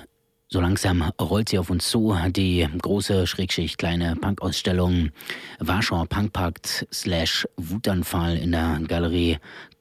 so 0.50 0.62
langsam 0.62 1.02
rollt 1.20 1.50
sie 1.50 1.58
auf 1.58 1.68
uns 1.68 1.90
zu, 1.90 2.16
die 2.28 2.66
große, 2.80 3.26
schrägschicht 3.26 3.76
kleine 3.76 4.16
Punk-Ausstellung 4.16 5.10
Warschauer 5.58 6.06
Punkpakt 6.06 6.86
slash 6.90 7.46
Wutanfall 7.58 8.38
in 8.38 8.52
der 8.52 8.80
Galerie 8.88 9.36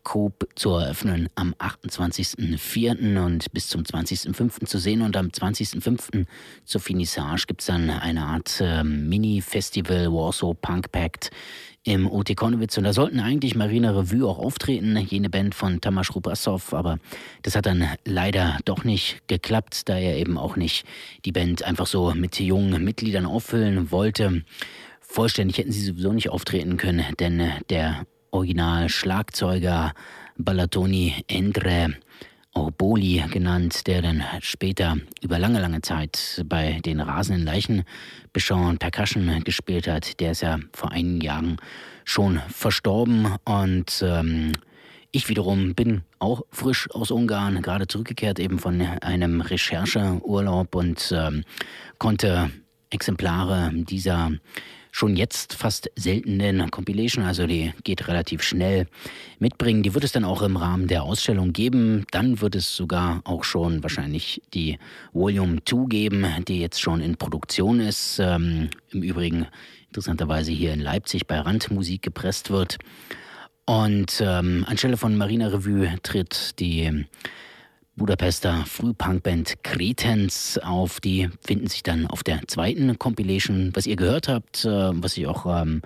Coop 0.07 0.47
zu 0.55 0.69
eröffnen 0.69 1.27
am 1.35 1.53
28.04. 1.55 3.25
und 3.25 3.51
bis 3.51 3.67
zum 3.67 3.83
20.05. 3.83 4.65
zu 4.65 4.77
sehen. 4.77 5.01
Und 5.01 5.17
am 5.17 5.27
20.05. 5.27 6.25
zur 6.63 6.79
Finissage 6.79 7.45
gibt 7.45 7.59
es 7.59 7.67
dann 7.67 7.89
eine 7.89 8.23
Art 8.23 8.61
äh, 8.61 8.85
Mini-Festival 8.85 10.09
Warsaw 10.13 10.53
Punk 10.53 10.93
Pact 10.93 11.29
im 11.83 12.09
OT 12.09 12.37
Konowitz. 12.37 12.77
Und 12.77 12.85
da 12.85 12.93
sollten 12.93 13.19
eigentlich 13.19 13.55
Marina 13.55 13.91
Revue 13.91 14.25
auch 14.25 14.39
auftreten, 14.39 14.95
jene 14.95 15.29
Band 15.29 15.53
von 15.53 15.81
Tamas 15.81 16.15
Rubasov. 16.15 16.73
Aber 16.73 16.99
das 17.41 17.57
hat 17.57 17.65
dann 17.65 17.85
leider 18.05 18.59
doch 18.63 18.85
nicht 18.85 19.27
geklappt, 19.27 19.89
da 19.89 19.97
er 19.97 20.15
eben 20.15 20.37
auch 20.37 20.55
nicht 20.55 20.85
die 21.25 21.33
Band 21.33 21.63
einfach 21.63 21.85
so 21.85 22.13
mit 22.15 22.39
jungen 22.39 22.81
Mitgliedern 22.81 23.25
auffüllen 23.25 23.91
wollte. 23.91 24.45
Vollständig 25.01 25.57
hätten 25.57 25.73
sie 25.73 25.83
sowieso 25.83 26.13
nicht 26.13 26.29
auftreten 26.29 26.77
können, 26.77 27.03
denn 27.19 27.51
der 27.69 28.05
Original-Schlagzeuger 28.31 29.93
Balatoni 30.37 31.23
Endre 31.27 31.95
Orboli 32.53 33.23
genannt, 33.31 33.85
der 33.85 34.01
dann 34.01 34.23
später 34.41 34.97
über 35.21 35.37
lange, 35.37 35.59
lange 35.59 35.81
Zeit 35.81 36.43
bei 36.45 36.79
den 36.83 36.99
rasenden 36.99 37.45
Leichen 37.45 37.83
Bichon 38.33 38.77
Percussion 38.77 39.43
gespielt 39.43 39.87
hat. 39.87 40.19
Der 40.19 40.31
ist 40.31 40.41
ja 40.41 40.57
vor 40.73 40.91
einigen 40.91 41.21
Jahren 41.21 41.57
schon 42.03 42.39
verstorben 42.49 43.35
und 43.45 44.03
ähm, 44.03 44.53
ich 45.11 45.29
wiederum 45.29 45.73
bin 45.75 46.01
auch 46.19 46.41
frisch 46.51 46.89
aus 46.91 47.11
Ungarn, 47.11 47.61
gerade 47.61 47.87
zurückgekehrt 47.87 48.39
eben 48.39 48.59
von 48.59 48.81
einem 48.81 49.41
Rechercheurlaub 49.41 50.75
und 50.75 51.13
ähm, 51.15 51.43
konnte 51.97 52.51
Exemplare 52.89 53.71
dieser 53.73 54.31
schon 54.97 55.15
jetzt 55.15 55.53
fast 55.53 55.91
seltenen 55.95 56.71
Compilation, 56.71 57.23
also 57.23 57.45
die 57.45 57.71
geht 57.83 58.07
relativ 58.07 58.41
schnell 58.41 58.87
mitbringen. 59.37 59.83
Die 59.83 59.93
wird 59.93 60.03
es 60.03 60.11
dann 60.11 60.25
auch 60.25 60.41
im 60.41 60.57
Rahmen 60.57 60.87
der 60.87 61.03
Ausstellung 61.03 61.53
geben. 61.53 62.07
Dann 62.09 62.41
wird 62.41 62.55
es 62.55 62.75
sogar 62.75 63.21
auch 63.23 63.43
schon 63.43 63.83
wahrscheinlich 63.83 64.41
die 64.55 64.79
Volume 65.13 65.63
2 65.63 65.85
geben, 65.87 66.25
die 66.47 66.59
jetzt 66.59 66.81
schon 66.81 67.01
in 67.01 67.15
Produktion 67.15 67.79
ist. 67.79 68.17
Ähm, 68.19 68.71
Im 68.89 69.03
Übrigen 69.03 69.45
interessanterweise 69.89 70.51
hier 70.51 70.73
in 70.73 70.79
Leipzig 70.79 71.27
bei 71.27 71.39
Randmusik 71.39 72.01
gepresst 72.01 72.49
wird. 72.49 72.79
Und 73.65 74.19
ähm, 74.25 74.65
anstelle 74.67 74.97
von 74.97 75.15
Marina 75.15 75.49
Revue 75.49 75.93
tritt 76.01 76.59
die 76.59 77.05
Budapester 77.97 78.63
Frühpunkband 78.67 79.63
Kretens 79.63 80.59
auf. 80.59 80.99
Die 80.99 81.29
finden 81.45 81.67
sich 81.67 81.81
dann 81.81 82.05
auf 82.05 82.23
der 82.23 82.47
zweiten 82.47 82.99
Compilation. 82.99 83.71
Was 83.73 83.87
ihr 83.87 83.95
gehört 83.95 84.27
habt, 84.27 84.65
äh, 84.65 84.69
was 84.69 85.17
ich 85.17 85.25
auch 85.25 85.45
ähm, 85.61 85.81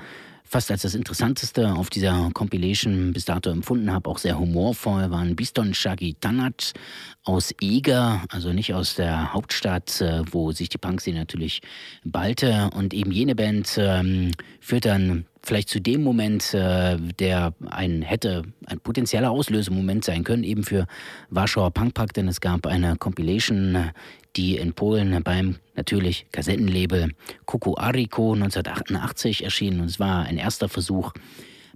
fast 0.51 0.69
als 0.69 0.81
das 0.81 0.95
Interessanteste 0.95 1.71
auf 1.75 1.89
dieser 1.89 2.29
Compilation 2.33 3.13
bis 3.13 3.23
dato 3.23 3.49
empfunden 3.49 3.89
habe, 3.89 4.09
auch 4.09 4.17
sehr 4.17 4.37
humorvoll, 4.37 5.09
waren 5.09 5.37
Biston 5.37 5.73
Shaggy 5.73 6.15
Tanat 6.19 6.73
aus 7.23 7.55
Eger, 7.61 8.25
also 8.27 8.51
nicht 8.51 8.73
aus 8.73 8.95
der 8.95 9.31
Hauptstadt, 9.33 10.01
äh, 10.01 10.23
wo 10.29 10.51
sich 10.51 10.67
die 10.67 10.77
Punkszene 10.77 11.19
natürlich 11.19 11.61
ballte. 12.03 12.69
Und 12.75 12.93
eben 12.93 13.11
jene 13.11 13.33
Band 13.33 13.77
ähm, 13.77 14.31
führt 14.59 14.83
dann 14.83 15.25
vielleicht 15.41 15.69
zu 15.69 15.79
dem 15.79 16.03
Moment, 16.03 16.53
äh, 16.53 16.97
der 16.97 17.53
ein 17.69 18.01
hätte 18.01 18.43
ein 18.65 18.81
potenzieller 18.81 19.31
Auslösemoment 19.31 20.03
sein 20.03 20.25
können, 20.25 20.43
eben 20.43 20.63
für 20.63 20.85
Warschauer 21.29 21.71
Punkpack, 21.71 22.13
denn 22.13 22.27
es 22.27 22.41
gab 22.41 22.67
eine 22.67 22.97
Compilation, 22.97 23.91
die 24.35 24.57
in 24.57 24.73
Polen 24.73 25.21
beim 25.23 25.57
natürlich 25.75 26.25
Kassettenlabel 26.31 27.11
Kuku 27.45 27.75
Ariko 27.75 28.33
1988 28.33 29.43
erschienen 29.43 29.81
und 29.81 29.87
es 29.87 29.99
war 29.99 30.23
ein 30.23 30.37
erster 30.37 30.69
Versuch, 30.69 31.13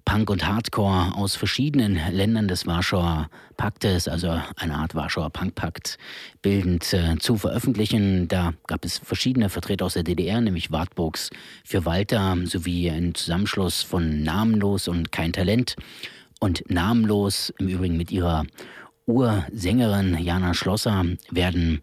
Punk 0.06 0.30
und 0.30 0.48
Hardcore 0.48 1.16
aus 1.16 1.36
verschiedenen 1.36 2.00
Ländern 2.12 2.48
des 2.48 2.68
Warschauer 2.68 3.28
Paktes, 3.58 4.08
also 4.08 4.40
eine 4.56 4.76
Art 4.76 4.94
Warschauer 4.94 5.32
Punkpakt, 5.32 5.98
bildend 6.44 6.94
äh, 6.94 7.18
zu 7.18 7.38
veröffentlichen. 7.38 8.28
Da 8.28 8.54
gab 8.68 8.86
es 8.86 9.00
verschiedene 9.00 9.50
Vertreter 9.50 9.86
aus 9.86 9.96
der 9.96 10.04
DDR, 10.04 10.42
nämlich 10.42 10.72
Wartburgs 10.72 11.32
für 11.64 11.86
Walter 11.86 12.38
sowie 12.46 12.90
ein 12.92 13.16
Zusammenschluss 13.16 13.82
von 13.82 14.22
Namenlos 14.22 14.88
und 14.88 15.12
Kein 15.12 15.34
Talent. 15.34 15.76
Und 16.40 16.70
Namenlos, 16.70 17.52
im 17.58 17.68
Übrigen 17.68 17.98
mit 17.98 18.12
ihrer 18.12 18.46
Ursängerin 19.08 20.18
Jana 20.20 20.54
Schlosser, 20.54 21.04
werden 21.32 21.82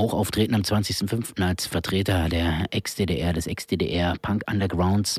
auch 0.00 0.14
auftreten 0.14 0.54
am 0.54 0.62
20.05. 0.62 1.42
als 1.42 1.66
Vertreter 1.66 2.28
der 2.28 2.66
Ex-DDR, 2.70 3.34
des 3.34 3.46
Ex-DDR 3.46 4.14
Punk 4.22 4.42
Undergrounds. 4.50 5.18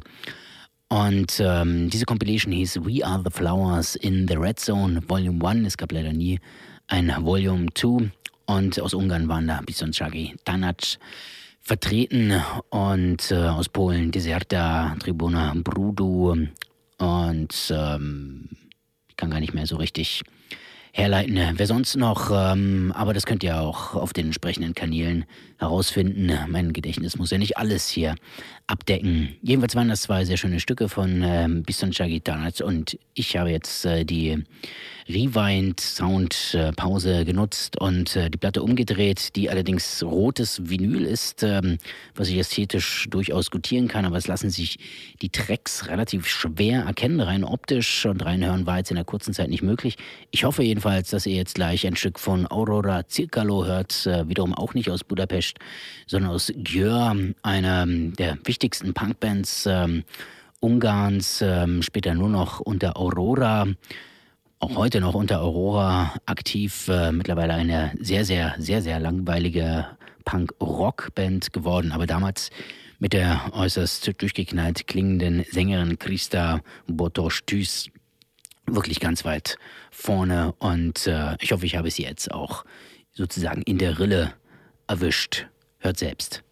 Und 0.89 1.39
ähm, 1.39 1.89
diese 1.89 2.05
Compilation 2.05 2.51
hieß 2.51 2.81
We 2.83 3.05
Are 3.05 3.21
the 3.23 3.31
Flowers 3.31 3.95
in 3.95 4.27
the 4.27 4.35
Red 4.35 4.59
Zone 4.59 4.99
Volume 5.07 5.47
1. 5.47 5.67
Es 5.67 5.77
gab 5.77 5.91
leider 5.91 6.11
nie 6.11 6.39
ein 6.87 7.13
Volume 7.19 7.67
2. 7.73 8.11
Und 8.47 8.81
aus 8.81 8.95
Ungarn 8.95 9.29
waren 9.29 9.47
da 9.47 9.61
Bison 9.61 9.91
Chagi 9.91 10.35
Tanac 10.43 10.97
vertreten 11.61 12.41
und 12.69 13.31
äh, 13.31 13.35
aus 13.35 13.69
Polen 13.69 14.11
Deserta, 14.11 14.95
Tribuna 14.99 15.53
Brudu 15.55 16.35
und 16.97 17.73
ähm, 17.73 18.49
ich 19.07 19.15
kann 19.15 19.29
gar 19.29 19.39
nicht 19.39 19.53
mehr 19.53 19.67
so 19.67 19.75
richtig 19.75 20.23
herleiten, 20.91 21.53
wer 21.55 21.67
sonst 21.67 21.95
noch, 21.95 22.31
ähm, 22.33 22.91
aber 22.95 23.13
das 23.13 23.25
könnt 23.25 23.43
ihr 23.43 23.59
auch 23.59 23.95
auf 23.95 24.13
den 24.13 24.27
entsprechenden 24.27 24.75
Kanälen 24.75 25.25
herausfinden. 25.57 26.31
Mein 26.49 26.73
Gedächtnis 26.73 27.17
muss 27.17 27.31
ja 27.31 27.37
nicht 27.37 27.57
alles 27.57 27.87
hier 27.87 28.15
abdecken. 28.67 29.35
Jedenfalls 29.41 29.75
waren 29.75 29.89
das 29.89 30.01
zwei 30.01 30.25
sehr 30.25 30.37
schöne 30.37 30.59
Stücke 30.59 30.89
von 30.89 31.21
ähm, 31.23 31.63
Biston 31.63 31.91
Chagitanat 31.91 32.61
und 32.61 32.97
ich 33.13 33.37
habe 33.37 33.51
jetzt 33.51 33.85
äh, 33.85 34.05
die 34.05 34.43
Rewind-Sound-Pause 35.07 37.25
genutzt 37.25 37.79
und 37.79 38.15
äh, 38.15 38.29
die 38.29 38.37
Platte 38.37 38.61
umgedreht, 38.63 39.35
die 39.35 39.49
allerdings 39.49 40.01
rotes 40.03 40.69
Vinyl 40.69 41.03
ist, 41.05 41.43
ähm, 41.43 41.79
was 42.15 42.29
ich 42.29 42.37
ästhetisch 42.37 43.07
durchaus 43.09 43.51
gutieren 43.51 43.89
kann, 43.89 44.05
aber 44.05 44.15
es 44.17 44.27
lassen 44.27 44.49
sich 44.49 44.79
die 45.21 45.29
Tracks 45.29 45.87
relativ 45.87 46.27
schwer 46.27 46.83
erkennen, 46.83 47.19
rein 47.19 47.43
optisch 47.43 48.05
und 48.05 48.23
reinhören 48.23 48.65
war 48.65 48.77
jetzt 48.77 48.91
in 48.91 48.95
der 48.95 49.03
kurzen 49.05 49.33
Zeit 49.33 49.49
nicht 49.49 49.63
möglich. 49.63 49.97
Ich 50.31 50.45
hoffe 50.45 50.63
jedenfalls, 50.63 51.09
dass 51.09 51.25
ihr 51.25 51.35
jetzt 51.35 51.55
gleich 51.55 51.85
ein 51.85 51.95
Stück 51.95 52.19
von 52.19 52.49
Aurora 52.49 53.03
Circalo 53.09 53.65
hört, 53.65 54.05
äh, 54.05 54.29
wiederum 54.29 54.53
auch 54.53 54.73
nicht 54.73 54.89
aus 54.89 55.03
Budapest, 55.03 55.57
sondern 56.07 56.31
aus 56.31 56.49
Győr, 56.51 57.33
einer 57.41 57.85
der 57.87 58.37
wichtigsten 58.51 58.93
Punkbands 58.93 59.65
ähm, 59.65 60.03
Ungarns, 60.59 61.41
ähm, 61.41 61.81
später 61.81 62.13
nur 62.15 62.27
noch 62.27 62.59
unter 62.59 62.97
Aurora 62.97 63.65
auch 64.59 64.75
heute 64.75 64.99
noch 64.99 65.15
unter 65.15 65.41
Aurora 65.41 66.13
aktiv, 66.25 66.89
äh, 66.89 67.13
mittlerweile 67.13 67.53
eine 67.53 67.93
sehr, 67.99 68.25
sehr, 68.25 68.55
sehr, 68.59 68.81
sehr 68.81 68.99
langweilige 68.99 69.87
Punk-Rock-Band 70.25 71.53
geworden, 71.53 71.93
aber 71.93 72.05
damals 72.05 72.51
mit 72.99 73.13
der 73.13 73.51
äußerst 73.53 74.21
durchgeknallt 74.21 74.85
klingenden 74.85 75.45
Sängerin 75.49 75.97
Christa 75.97 76.59
Botosch-Tüß 76.87 77.89
wirklich 78.67 78.99
ganz 78.99 79.23
weit 79.23 79.57
vorne 79.89 80.53
und 80.59 81.07
äh, 81.07 81.37
ich 81.39 81.53
hoffe, 81.53 81.65
ich 81.65 81.77
habe 81.77 81.89
sie 81.89 82.03
jetzt 82.03 82.31
auch 82.31 82.65
sozusagen 83.13 83.61
in 83.63 83.77
der 83.77 83.97
Rille 83.97 84.33
erwischt. 84.87 85.47
Hört 85.79 85.97
selbst. 85.97 86.43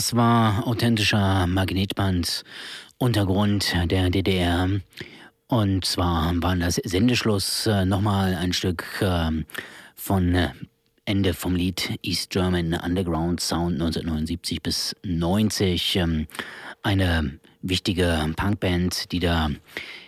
Das 0.00 0.16
war 0.16 0.66
authentischer 0.66 1.46
Magnetband 1.46 2.42
Untergrund 2.96 3.74
der 3.84 4.08
DDR. 4.08 4.66
Und 5.46 5.84
zwar 5.84 6.32
war 6.36 6.56
das 6.56 6.76
Sendeschluss 6.76 7.66
äh, 7.66 7.84
nochmal 7.84 8.34
ein 8.34 8.54
Stück 8.54 8.82
äh, 9.02 9.30
von 9.96 10.34
äh, 10.34 10.52
Ende 11.04 11.34
vom 11.34 11.54
Lied 11.54 11.98
East 12.02 12.30
German 12.30 12.72
Underground 12.72 13.42
Sound 13.42 13.74
1979 13.74 14.62
bis 14.62 14.96
90. 15.04 15.96
Ähm, 15.96 16.26
eine 16.82 17.38
wichtige 17.60 18.32
Punkband, 18.36 19.12
die 19.12 19.20
da 19.20 19.50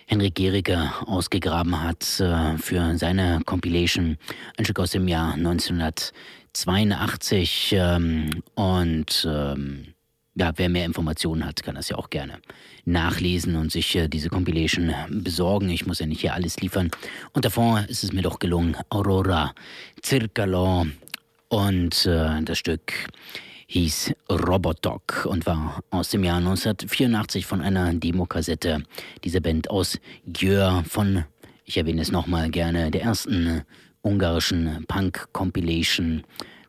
Henrik 0.07 0.33
Gericke 0.33 0.91
ausgegraben 1.05 1.83
hat 1.83 2.19
äh, 2.19 2.57
für 2.57 2.97
seine 2.97 3.41
Compilation. 3.45 4.17
Ein 4.57 4.65
Stück 4.65 4.79
aus 4.79 4.89
dem 4.89 5.07
Jahr 5.07 5.35
1900. 5.35 6.13
82 6.53 7.75
ähm, 7.77 8.29
und 8.55 9.27
ähm, 9.29 9.93
ja, 10.35 10.51
wer 10.55 10.69
mehr 10.69 10.85
Informationen 10.85 11.45
hat, 11.45 11.61
kann 11.61 11.75
das 11.75 11.89
ja 11.89 11.97
auch 11.97 12.09
gerne 12.09 12.39
nachlesen 12.85 13.55
und 13.55 13.71
sich 13.71 13.95
äh, 13.95 14.07
diese 14.07 14.29
Compilation 14.29 14.93
besorgen. 15.09 15.69
Ich 15.69 15.85
muss 15.85 15.99
ja 15.99 16.05
nicht 16.05 16.21
hier 16.21 16.33
alles 16.33 16.59
liefern. 16.59 16.89
Und 17.33 17.45
davor 17.45 17.85
ist 17.87 18.03
es 18.03 18.13
mir 18.13 18.23
doch 18.23 18.39
gelungen, 18.39 18.75
Aurora 18.89 19.53
Circalo 20.03 20.87
und 21.49 22.05
äh, 22.05 22.41
das 22.41 22.57
Stück 22.57 22.93
hieß 23.67 24.13
Robotok 24.29 25.25
und 25.25 25.45
war 25.45 25.83
aus 25.89 26.09
dem 26.09 26.23
Jahr 26.23 26.37
1984 26.37 27.45
von 27.45 27.61
einer 27.61 27.93
Demokassette 27.93 28.83
dieser 29.23 29.39
Band 29.39 29.69
aus 29.69 29.99
Gjör 30.25 30.83
von, 30.87 31.25
ich 31.65 31.77
erwähne 31.77 32.01
es 32.01 32.11
nochmal 32.11 32.49
gerne, 32.49 32.91
der 32.91 33.03
ersten 33.03 33.63
ungarischen 34.03 34.85
Punk-Compilation, 34.87 36.23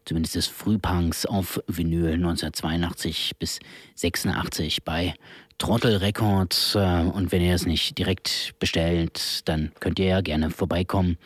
zumindest 0.05 0.37
des 0.37 0.47
Frühpunks 0.47 1.27
auf 1.27 1.61
Vinyl 1.67 2.15
1982 2.15 3.33
bis 3.39 3.59
86 3.97 4.85
bei 4.85 5.15
Trottel 5.59 5.97
Records. 5.97 6.75
Äh, 6.75 7.03
und 7.03 7.33
wenn 7.33 7.43
ihr 7.43 7.55
es 7.55 7.67
nicht 7.67 7.99
direkt 7.99 8.55
bestellt, 8.59 9.49
dann 9.49 9.73
könnt 9.81 9.99
ihr 9.99 10.07
ja 10.07 10.21
gerne 10.21 10.51
vorbeikommen. 10.51 11.19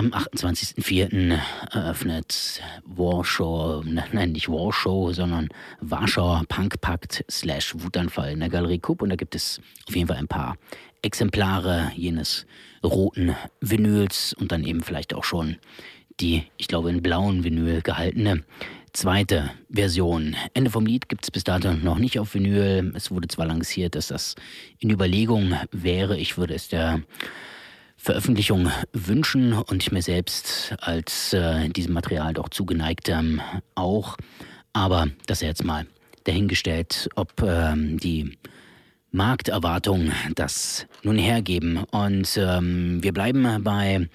Am 0.00 0.14
28.04. 0.14 1.38
eröffnet 1.72 2.62
Warschau, 2.86 3.82
ne, 3.82 4.02
nein, 4.12 4.32
nicht 4.32 4.48
Warschau, 4.48 5.12
sondern 5.12 5.50
Warschauer 5.82 6.42
Punkpakt 6.48 7.22
slash 7.30 7.74
Wutanfall 7.76 8.32
in 8.32 8.40
der 8.40 8.48
Galerie 8.48 8.78
Kupp. 8.78 9.02
Und 9.02 9.10
da 9.10 9.16
gibt 9.16 9.34
es 9.34 9.60
auf 9.86 9.94
jeden 9.94 10.08
Fall 10.08 10.16
ein 10.16 10.26
paar 10.26 10.56
Exemplare 11.02 11.92
jenes 11.94 12.46
roten 12.82 13.36
Vinyls 13.60 14.32
und 14.32 14.52
dann 14.52 14.64
eben 14.64 14.82
vielleicht 14.82 15.12
auch 15.12 15.24
schon 15.24 15.56
die, 16.18 16.44
ich 16.56 16.66
glaube, 16.66 16.88
in 16.88 17.02
blauen 17.02 17.44
Vinyl 17.44 17.82
gehaltene 17.82 18.42
zweite 18.94 19.50
Version. 19.68 20.34
Ende 20.54 20.70
vom 20.70 20.86
Lied 20.86 21.10
gibt 21.10 21.24
es 21.24 21.30
bis 21.30 21.44
dato 21.44 21.74
noch 21.74 21.98
nicht 21.98 22.18
auf 22.18 22.32
Vinyl. 22.32 22.90
Es 22.96 23.10
wurde 23.10 23.28
zwar 23.28 23.44
lanciert, 23.44 23.96
dass 23.96 24.06
das 24.06 24.34
in 24.78 24.88
Überlegung 24.88 25.56
wäre. 25.72 26.16
Ich 26.16 26.38
würde 26.38 26.54
es 26.54 26.68
der 26.68 27.02
Veröffentlichung 28.02 28.70
wünschen 28.94 29.52
und 29.52 29.82
ich 29.82 29.92
mir 29.92 30.00
selbst 30.00 30.74
als 30.80 31.34
äh, 31.34 31.68
diesem 31.68 31.92
Material 31.92 32.32
doch 32.32 32.48
zugeneigt 32.48 33.10
ähm, 33.10 33.42
auch. 33.74 34.16
Aber 34.72 35.08
das 35.26 35.42
jetzt 35.42 35.64
mal 35.64 35.86
dahingestellt, 36.24 37.10
ob 37.14 37.42
ähm, 37.42 38.00
die 38.00 38.38
Markterwartungen 39.10 40.12
das 40.34 40.86
nun 41.02 41.18
hergeben. 41.18 41.84
Und 41.90 42.38
ähm, 42.38 43.02
wir 43.02 43.12
bleiben 43.12 43.62
bei 43.62 44.08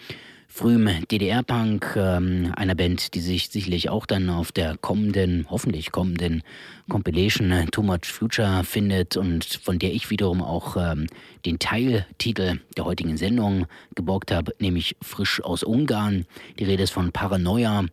frühem 0.56 0.90
DDR-Punk, 1.12 1.98
ähm, 1.98 2.54
einer 2.56 2.76
Band, 2.76 3.14
die 3.14 3.20
sich 3.20 3.50
sicherlich 3.50 3.90
auch 3.90 4.06
dann 4.06 4.30
auf 4.30 4.54
der 4.54 4.78
kommenden, 4.78 5.46
hoffentlich 5.50 5.92
kommenden 5.92 6.44
Compilation 6.88 7.52
äh, 7.52 7.66
Too 7.66 7.84
Much 7.84 8.06
Future 8.06 8.64
findet 8.64 9.18
und 9.18 9.44
von 9.44 9.80
der 9.80 9.94
ich 9.94 10.10
wiederum 10.10 10.42
auch 10.42 10.78
ähm, 10.78 11.08
den 11.46 11.60
Teiltitel 11.60 12.62
der 12.78 12.86
heutigen 12.86 13.18
Sendung 13.18 13.66
geborgt 13.96 14.32
habe, 14.32 14.54
nämlich 14.58 14.96
Frisch 15.02 15.44
aus 15.44 15.62
Ungarn. 15.62 16.26
Die 16.58 16.64
Rede 16.64 16.84
ist 16.84 16.94
von 16.94 17.12
Paranoia 17.12 17.84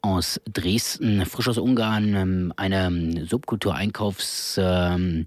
aus 0.00 0.40
Dresden, 0.44 1.26
frisch 1.26 1.48
aus 1.48 1.58
Ungarn, 1.58 2.14
ähm, 2.14 2.52
eine 2.56 3.26
Subkultureinkaufs- 3.26 4.60
ähm, 4.62 5.26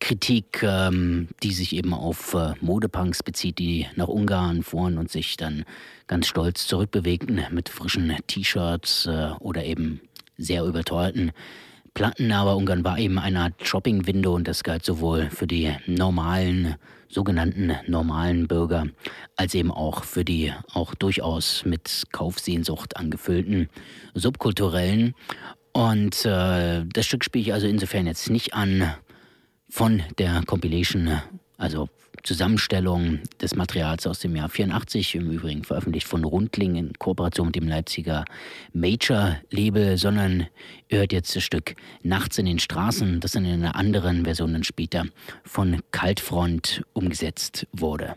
Kritik, 0.00 0.62
ähm, 0.62 1.28
die 1.42 1.52
sich 1.52 1.74
eben 1.74 1.94
auf 1.94 2.34
äh, 2.34 2.54
Modepunks 2.60 3.22
bezieht, 3.22 3.58
die 3.58 3.86
nach 3.96 4.08
Ungarn 4.08 4.62
fuhren 4.62 4.98
und 4.98 5.10
sich 5.10 5.36
dann 5.36 5.64
ganz 6.06 6.26
stolz 6.26 6.66
zurückbewegten 6.66 7.42
mit 7.50 7.68
frischen 7.68 8.14
T-Shirts 8.26 9.06
äh, 9.06 9.30
oder 9.40 9.64
eben 9.64 10.00
sehr 10.38 10.64
überteuerten 10.64 11.32
Platten. 11.94 12.30
Aber 12.32 12.56
Ungarn 12.56 12.84
war 12.84 12.98
eben 12.98 13.18
eine 13.18 13.40
Art 13.40 13.66
Shopping-Window 13.66 14.34
und 14.34 14.46
das 14.46 14.62
galt 14.64 14.84
sowohl 14.84 15.30
für 15.30 15.46
die 15.46 15.74
normalen, 15.86 16.76
sogenannten 17.08 17.72
normalen 17.86 18.48
Bürger, 18.48 18.86
als 19.36 19.54
eben 19.54 19.70
auch 19.70 20.04
für 20.04 20.24
die 20.24 20.52
auch 20.72 20.94
durchaus 20.94 21.64
mit 21.64 22.04
Kaufsehnsucht 22.12 22.96
angefüllten 22.96 23.68
subkulturellen. 24.14 25.14
Und 25.72 26.24
äh, 26.24 26.84
das 26.86 27.06
Stück 27.06 27.24
spiele 27.24 27.42
ich 27.42 27.52
also 27.52 27.66
insofern 27.66 28.06
jetzt 28.06 28.30
nicht 28.30 28.54
an, 28.54 28.94
von 29.68 30.02
der 30.18 30.42
Compilation, 30.46 31.20
also 31.56 31.88
Zusammenstellung 32.22 33.20
des 33.40 33.54
Materials 33.54 34.06
aus 34.06 34.18
dem 34.18 34.34
Jahr 34.34 34.48
84, 34.48 35.14
im 35.14 35.30
Übrigen 35.30 35.64
veröffentlicht 35.64 36.08
von 36.08 36.24
Rundling 36.24 36.74
in 36.74 36.92
Kooperation 36.98 37.46
mit 37.46 37.56
dem 37.56 37.68
Leipziger 37.68 38.24
Major-Label, 38.72 39.96
sondern 39.96 40.48
ihr 40.88 40.98
hört 40.98 41.12
jetzt 41.12 41.36
das 41.36 41.44
Stück 41.44 41.76
Nachts 42.02 42.38
in 42.38 42.46
den 42.46 42.58
Straßen, 42.58 43.20
das 43.20 43.34
in 43.34 43.46
einer 43.46 43.76
anderen 43.76 44.24
Version 44.24 44.52
dann 44.52 44.64
später 44.64 45.06
von 45.44 45.80
Kaltfront 45.92 46.82
umgesetzt 46.92 47.66
wurde. 47.72 48.14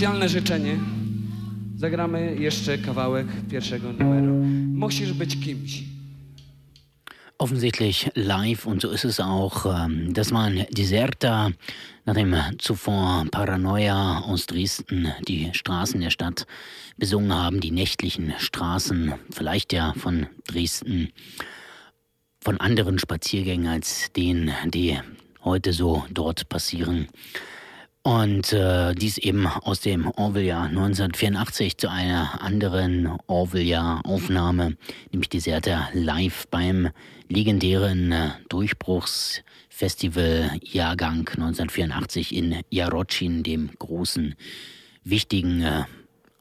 specjalne 0.00 0.28
życzenie 0.28 0.78
zagramy 1.76 2.36
jeszcze 2.38 2.78
kawałek 2.78 3.26
pierwszego 3.50 3.92
numeru. 3.92 4.34
Musisz 4.74 5.12
być 5.12 5.40
kimś. 5.40 5.82
Offensichtlich 7.38 8.08
live 8.16 8.66
und 8.66 8.82
so 8.82 8.92
ist 8.92 9.04
es 9.04 9.20
auch. 9.20 9.66
Ähm, 9.66 10.12
das 10.12 10.30
war 10.30 10.44
ein 10.44 10.64
Deserta, 10.70 11.50
nachdem 12.06 12.34
zuvor 12.58 13.26
Paranoia 13.30 14.20
aus 14.20 14.46
Dresden 14.46 15.12
die 15.28 15.50
Straßen 15.52 16.00
der 16.00 16.10
Stadt 16.10 16.46
besungen 16.96 17.34
haben, 17.34 17.60
die 17.60 17.70
nächtlichen 17.70 18.32
Straßen, 18.38 19.12
vielleicht 19.30 19.72
ja 19.72 19.92
von 19.92 20.26
Dresden, 20.46 21.08
von 22.40 22.58
anderen 22.58 22.98
Spaziergängen 22.98 23.66
als 23.66 24.12
denen, 24.12 24.50
die 24.64 24.98
heute 25.44 25.74
so 25.74 26.04
dort 26.10 26.48
passieren. 26.48 27.08
Und 28.02 28.54
äh, 28.54 28.94
dies 28.94 29.18
eben 29.18 29.46
aus 29.46 29.80
dem 29.80 30.10
Orwell-Jahr 30.10 30.68
1984 30.68 31.76
zu 31.76 31.90
einer 31.90 32.40
anderen 32.40 33.18
Orwell-Jahr-Aufnahme, 33.26 34.78
nämlich 35.12 35.28
Deserter 35.28 35.90
live 35.92 36.48
beim 36.48 36.88
legendären 37.28 38.10
äh, 38.10 38.30
Durchbruchsfestival-Jahrgang 38.48 41.28
1984 41.28 42.34
in 42.34 42.62
Jarocin, 42.70 43.42
dem 43.42 43.68
großen, 43.78 44.34
wichtigen 45.04 45.62
äh, 45.62 45.84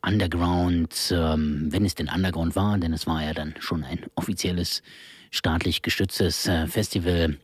Underground, 0.02 1.12
ähm, 1.12 1.68
wenn 1.72 1.86
es 1.86 1.96
denn 1.96 2.08
Underground 2.08 2.56
war, 2.56 2.78
denn 2.78 2.94
es 2.94 3.06
war 3.06 3.22
ja 3.22 3.34
dann 3.34 3.54
schon 3.60 3.84
ein 3.84 4.06
offizielles 4.16 4.82
staatlich 5.30 5.82
gestütztes 5.82 6.48
äh, 6.48 6.68
Festival, 6.68 7.38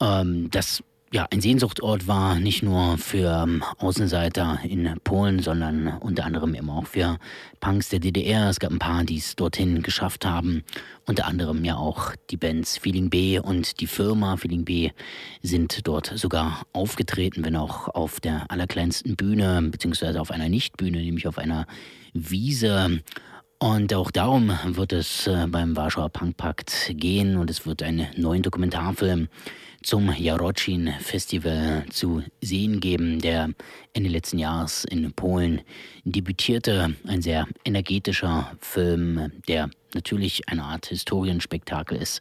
ähm, 0.00 0.50
das 0.50 0.82
ja, 1.10 1.26
ein 1.30 1.40
Sehnsuchtort 1.40 2.06
war, 2.06 2.38
nicht 2.38 2.62
nur 2.62 2.98
für 2.98 3.42
ähm, 3.42 3.64
Außenseiter 3.78 4.60
in 4.62 4.94
Polen, 5.04 5.40
sondern 5.40 5.88
unter 6.00 6.26
anderem 6.26 6.54
eben 6.54 6.68
auch 6.68 6.86
für 6.86 7.18
Punks 7.60 7.88
der 7.88 8.00
DDR. 8.00 8.50
Es 8.50 8.60
gab 8.60 8.70
ein 8.70 8.78
paar, 8.78 9.04
die 9.04 9.16
es 9.16 9.34
dorthin 9.34 9.82
geschafft 9.82 10.26
haben. 10.26 10.64
Unter 11.06 11.26
anderem 11.26 11.64
ja 11.64 11.76
auch 11.76 12.12
die 12.30 12.36
Bands 12.36 12.76
Feeling 12.76 13.08
B 13.08 13.38
und 13.38 13.80
die 13.80 13.86
Firma 13.86 14.36
Feeling 14.36 14.66
B 14.66 14.90
sind 15.42 15.86
dort 15.86 16.12
sogar 16.14 16.62
aufgetreten, 16.74 17.42
wenn 17.44 17.56
auch 17.56 17.88
auf 17.88 18.20
der 18.20 18.50
allerkleinsten 18.50 19.16
Bühne, 19.16 19.62
beziehungsweise 19.70 20.20
auf 20.20 20.30
einer 20.30 20.50
Nichtbühne, 20.50 20.98
nämlich 20.98 21.26
auf 21.26 21.38
einer 21.38 21.66
Wiese. 22.12 23.00
Und 23.58 23.92
auch 23.94 24.10
darum 24.10 24.52
wird 24.64 24.92
es 24.92 25.26
äh, 25.26 25.46
beim 25.48 25.74
Warschauer 25.74 26.10
Punkpakt 26.10 26.92
gehen 26.94 27.36
und 27.38 27.50
es 27.50 27.66
wird 27.66 27.82
einen 27.82 28.06
neuen 28.16 28.42
Dokumentarfilm 28.42 29.28
zum 29.82 30.12
Jarocin 30.12 30.92
Festival 31.00 31.84
zu 31.90 32.22
sehen 32.40 32.80
geben, 32.80 33.20
der 33.20 33.50
Ende 33.92 34.10
letzten 34.10 34.38
Jahres 34.38 34.84
in 34.84 35.12
Polen 35.12 35.60
debütierte. 36.04 36.94
Ein 37.06 37.22
sehr 37.22 37.46
energetischer 37.64 38.56
Film, 38.60 39.32
der 39.46 39.70
natürlich 39.94 40.48
eine 40.48 40.64
Art 40.64 40.86
Historienspektakel 40.86 41.96
ist, 41.98 42.20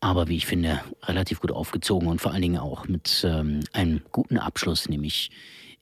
aber 0.00 0.28
wie 0.28 0.36
ich 0.36 0.46
finde, 0.46 0.80
relativ 1.02 1.40
gut 1.40 1.50
aufgezogen 1.50 2.08
und 2.08 2.20
vor 2.20 2.32
allen 2.32 2.42
Dingen 2.42 2.58
auch 2.58 2.86
mit 2.86 3.24
ähm, 3.24 3.60
einem 3.72 4.02
guten 4.12 4.38
Abschluss, 4.38 4.88
nämlich 4.88 5.30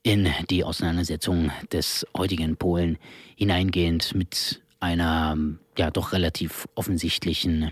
in 0.03 0.29
die 0.49 0.63
Auseinandersetzung 0.63 1.51
des 1.71 2.07
heutigen 2.15 2.57
Polen 2.57 2.97
hineingehend 3.35 4.15
mit 4.15 4.61
einer 4.79 5.37
ja 5.77 5.91
doch 5.91 6.11
relativ 6.11 6.67
offensichtlichen 6.75 7.71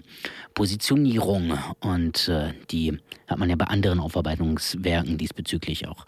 Positionierung 0.53 1.57
und 1.79 2.27
äh, 2.27 2.53
die 2.71 2.97
hat 3.27 3.39
man 3.39 3.49
ja 3.49 3.55
bei 3.55 3.65
anderen 3.65 3.99
Aufarbeitungswerken 3.99 5.17
diesbezüglich 5.17 5.87
auch 5.87 6.05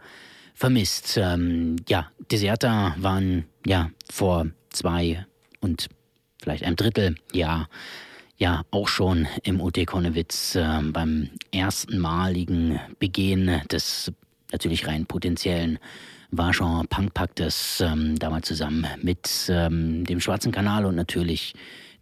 vermisst. 0.53 1.17
Ähm, 1.17 1.77
ja, 1.87 2.11
Deserter 2.31 2.95
waren 2.97 3.45
ja 3.65 3.91
vor 4.11 4.47
zwei 4.69 5.25
und 5.59 5.89
vielleicht 6.41 6.63
einem 6.63 6.75
Drittel 6.75 7.15
Jahr 7.33 7.69
ja 8.37 8.63
auch 8.71 8.87
schon 8.87 9.27
im 9.43 9.61
UT 9.61 9.85
Konnewitz 9.85 10.55
äh, 10.55 10.81
beim 10.83 11.29
ersten 11.51 11.99
maligen 11.99 12.79
Begehen 12.99 13.61
des 13.71 14.11
natürlich 14.51 14.87
rein 14.87 15.05
potenziellen 15.05 15.79
Warschauer 16.31 16.85
Punkpaktes, 16.89 17.81
ähm, 17.81 18.17
damals 18.19 18.47
zusammen 18.47 18.85
mit 19.01 19.29
ähm, 19.49 20.05
dem 20.05 20.19
Schwarzen 20.19 20.51
Kanal 20.51 20.85
und 20.85 20.95
natürlich 20.95 21.53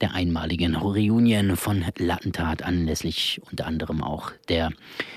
der 0.02 0.14
einmaligen 0.14 0.76
Reunion 0.76 1.56
von 1.56 1.86
Lattentat 1.98 2.64
anlässlich 2.64 3.42
unter 3.50 3.66
anderem 3.66 4.04
auch 4.04 4.32
der 4.50 4.72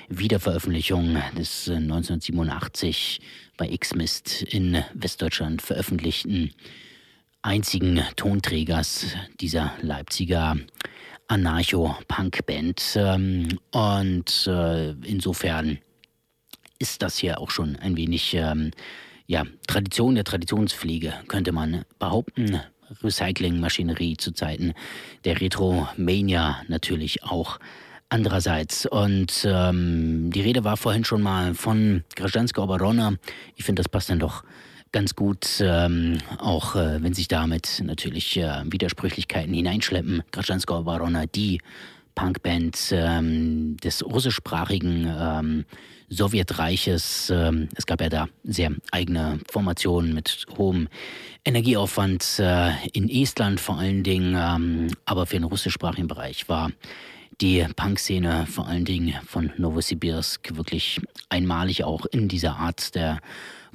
Wiederveröffentlichung 0.09 1.17
des 1.37 1.69
1987 1.69 3.21
äh, 3.21 3.25
bei 3.57 3.69
X-Mist 3.69 4.43
in 4.43 4.85
Westdeutschland 4.95 5.63
veröffentlichten 5.63 6.55
einzigen 7.43 8.03
Tonträgers 8.17 9.07
dieser 9.41 9.73
Leipziger 9.83 10.57
Anarcho-Punk-Band. 11.29 12.97
Ähm, 12.97 13.49
und 13.71 14.47
äh, 14.47 14.91
insofern 15.03 15.79
ist 16.79 17.03
das 17.03 17.19
hier 17.19 17.41
auch 17.41 17.51
schon 17.51 17.77
ein 17.77 17.97
wenig 17.97 18.35
ähm, 18.35 18.71
ja, 19.27 19.45
Tradition 19.67 20.15
der 20.15 20.25
Traditionspflege, 20.25 21.15
könnte 21.29 21.53
man 21.53 21.85
behaupten. 21.99 22.61
Recyclingmaschinerie 23.03 24.17
zu 24.17 24.33
Zeiten 24.33 24.73
der 25.25 25.41
Retromania 25.41 26.63
natürlich 26.69 27.23
auch 27.23 27.59
andererseits. 28.09 28.87
Und 28.87 29.47
ähm, 29.47 30.31
die 30.33 30.41
Rede 30.41 30.65
war 30.65 30.77
vorhin 30.77 31.05
schon 31.05 31.23
mal 31.23 31.55
von 31.55 32.05
Grażanska 32.17 32.63
Obarona. 32.63 33.15
Ich 33.57 33.65
finde, 33.65 33.81
das 33.81 33.91
passt 33.91 34.11
dann 34.11 34.19
doch 34.19 34.45
ganz 34.91 35.15
gut, 35.15 35.47
ähm, 35.61 36.19
auch 36.39 36.75
äh, 36.77 37.03
wenn 37.03 37.13
sich 37.13 37.29
damit 37.29 37.83
natürlich 37.85 38.39
äh, 38.39 38.63
Widersprüchlichkeiten 38.65 39.53
hineinschleppen. 39.53 40.23
Grażanska 40.33 40.79
Obarona, 40.79 41.27
die 41.27 41.61
Punkband 42.15 42.89
ähm, 42.93 43.77
des 43.77 44.05
russischsprachigen 44.05 45.07
ähm, 45.07 45.65
Sowjetreiches. 46.09 47.31
Ähm, 47.31 47.69
es 47.75 47.87
gab 47.87 48.01
ja 48.01 48.09
da 48.09 48.29
sehr 48.45 48.73
eigene 48.91 49.41
Formationen 49.51 50.15
mit 50.15 50.47
hohem 50.57 50.89
Energieaufwand 51.45 52.39
äh, 52.39 52.73
in 52.93 53.09
Estland 53.09 53.61
vor 53.61 53.79
allen 53.79 54.03
Dingen, 54.03 54.35
ähm, 54.37 54.95
aber 55.05 55.27
für 55.27 55.37
den 55.37 55.45
russischsprachigen 55.45 56.09
Bereich 56.09 56.49
war 56.49 56.71
die 57.41 57.65
Punkszene 57.77 58.47
vor 58.47 58.67
allen 58.67 58.85
Dingen 58.85 59.15
von 59.27 59.53
Novosibirsk 59.57 60.57
wirklich 60.57 61.01
einmalig 61.29 61.85
auch 61.85 62.05
in 62.07 62.29
dieser 62.29 62.57
Art 62.57 62.95
der 62.95 63.21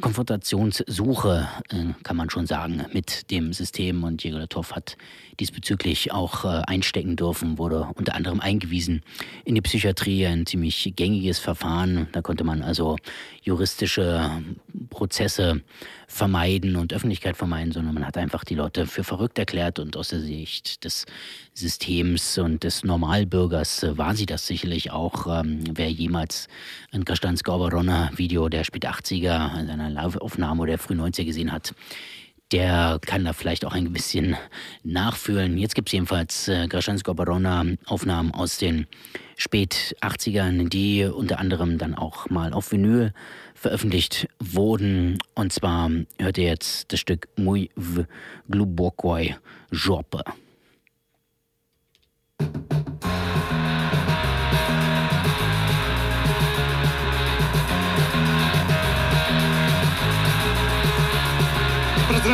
Konfrontationssuche, 0.01 1.47
äh, 1.69 1.93
kann 2.03 2.17
man 2.17 2.29
schon 2.29 2.47
sagen, 2.47 2.85
mit 2.93 3.29
dem 3.31 3.53
System. 3.53 4.03
Und 4.03 4.23
Jegolatov 4.23 4.73
hat 4.73 4.97
diesbezüglich 5.39 6.11
auch 6.11 6.45
äh, 6.45 6.61
einstecken 6.67 7.15
dürfen, 7.15 7.57
wurde 7.57 7.87
unter 7.95 8.15
anderem 8.15 8.39
eingewiesen 8.39 9.01
in 9.45 9.55
die 9.55 9.61
Psychiatrie, 9.61 10.25
ein 10.25 10.45
ziemlich 10.45 10.93
gängiges 10.95 11.39
Verfahren. 11.39 12.07
Da 12.11 12.21
konnte 12.21 12.43
man 12.43 12.61
also 12.61 12.97
juristische 13.41 14.43
Prozesse 14.89 15.61
vermeiden 16.07 16.75
und 16.75 16.93
Öffentlichkeit 16.93 17.35
vermeiden, 17.35 17.71
sondern 17.71 17.95
man 17.95 18.05
hat 18.05 18.17
einfach 18.17 18.43
die 18.43 18.55
Leute 18.55 18.85
für 18.85 19.03
verrückt 19.03 19.39
erklärt 19.39 19.79
und 19.79 19.97
aus 19.97 20.09
der 20.09 20.19
Sicht 20.19 20.83
des 20.83 21.05
Systems 21.53 22.37
und 22.37 22.63
des 22.63 22.83
Normalbürgers 22.83 23.83
äh, 23.83 23.97
war 23.97 24.15
sie 24.15 24.25
das 24.25 24.45
sicherlich 24.45 24.91
auch. 24.91 25.27
Ähm, 25.27 25.63
wer 25.73 25.89
jemals 25.89 26.47
ein 26.91 27.05
Kastanska 27.05 27.53
Oberona 27.55 28.11
Video 28.15 28.49
der 28.49 28.63
Spät 28.63 28.87
80er, 28.87 29.59
in 29.59 29.69
einer 29.69 29.89
Live-Aufnahme 29.89 30.61
oder 30.61 30.71
der 30.73 30.79
Früh 30.79 30.93
90er 30.93 31.25
gesehen 31.25 31.51
hat, 31.51 31.73
der 32.53 32.99
kann 33.01 33.25
da 33.25 33.33
vielleicht 33.33 33.65
auch 33.65 33.73
ein 33.73 33.91
bisschen 33.91 34.37
nachfühlen. 34.83 35.57
Jetzt 35.57 35.73
gibt 35.73 35.89
es 35.89 35.93
jedenfalls 35.93 36.47
äh, 36.47 36.67
Graschansko 36.67 37.13
Barona 37.15 37.65
Aufnahmen 37.85 38.31
aus 38.31 38.59
den 38.59 38.85
spät 39.35 39.95
80ern, 40.01 40.69
die 40.69 41.03
unter 41.05 41.39
anderem 41.39 41.79
dann 41.79 41.95
auch 41.95 42.29
mal 42.29 42.53
auf 42.53 42.71
Vinyl 42.71 43.11
veröffentlicht 43.55 44.27
wurden. 44.39 45.17
Und 45.33 45.51
zwar 45.51 45.89
hört 46.19 46.37
ihr 46.37 46.45
jetzt 46.45 46.93
das 46.93 46.99
Stück 46.99 47.27
Muy 47.35 47.71
v 47.75 48.05
glubokoj 48.47 49.35
Jope. 49.71 50.23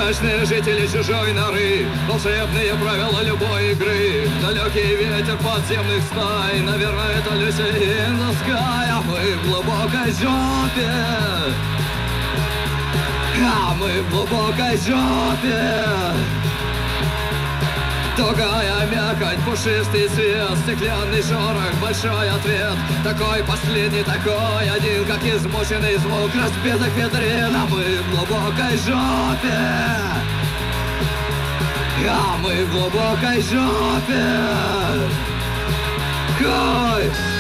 Прозрачные 0.09 0.43
жители 0.43 0.87
чужой 0.87 1.33
норы 1.33 1.85
Волшебные 2.07 2.73
правила 2.81 3.21
любой 3.21 3.73
игры. 3.73 4.27
Далекий 4.41 4.95
ветер 4.95 5.37
подземных 5.37 6.01
стай 6.01 6.61
Наверное, 6.61 7.19
это 7.19 7.35
sky 8.31 8.89
А 8.89 9.03
мы 9.05 9.35
в 9.35 9.47
глубокой 9.47 10.11
жопе. 10.11 10.89
А 13.45 13.75
мы 13.75 14.01
в 14.01 14.09
глубокой 14.09 14.77
жопе 14.77 16.38
Тугая 18.19 18.85
мякоть, 18.91 19.39
пушистый 19.45 20.09
цвет 20.09 20.57
Стеклянный 20.65 21.23
шорох, 21.23 21.73
большой 21.81 22.29
ответ. 22.29 22.75
Такой 23.01 23.41
последний, 23.45 24.03
такой 24.03 24.69
один 24.69 25.05
Как 25.05 25.23
измученный 25.23 25.95
звук 25.95 26.29
разбитых 26.35 26.93
витрин 26.97 27.55
А 27.55 27.65
мы 27.65 27.81
в 27.81 28.11
глубокой 28.11 28.77
жопе. 28.77 30.19
А 32.11 32.37
мы 32.41 32.65
в 32.65 32.71
глубокой 32.71 33.41
жопе. 33.41 34.59
Ой! 36.41 37.38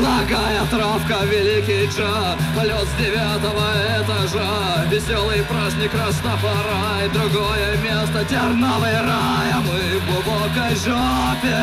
Дорогая 0.00 0.64
травка, 0.70 1.26
великий 1.26 1.86
джа 1.86 2.34
Полет 2.56 2.88
с 2.88 3.02
девятого 3.02 3.66
этажа 3.98 4.86
Веселый 4.90 5.42
праздник 5.42 5.92
Растафарай 5.92 7.08
Другое 7.12 7.76
место 7.82 8.24
терновый 8.24 8.92
рай 8.92 9.50
А 9.52 9.60
мы 9.60 10.00
в 10.00 10.06
глубокой 10.06 10.74
жопе 10.74 11.54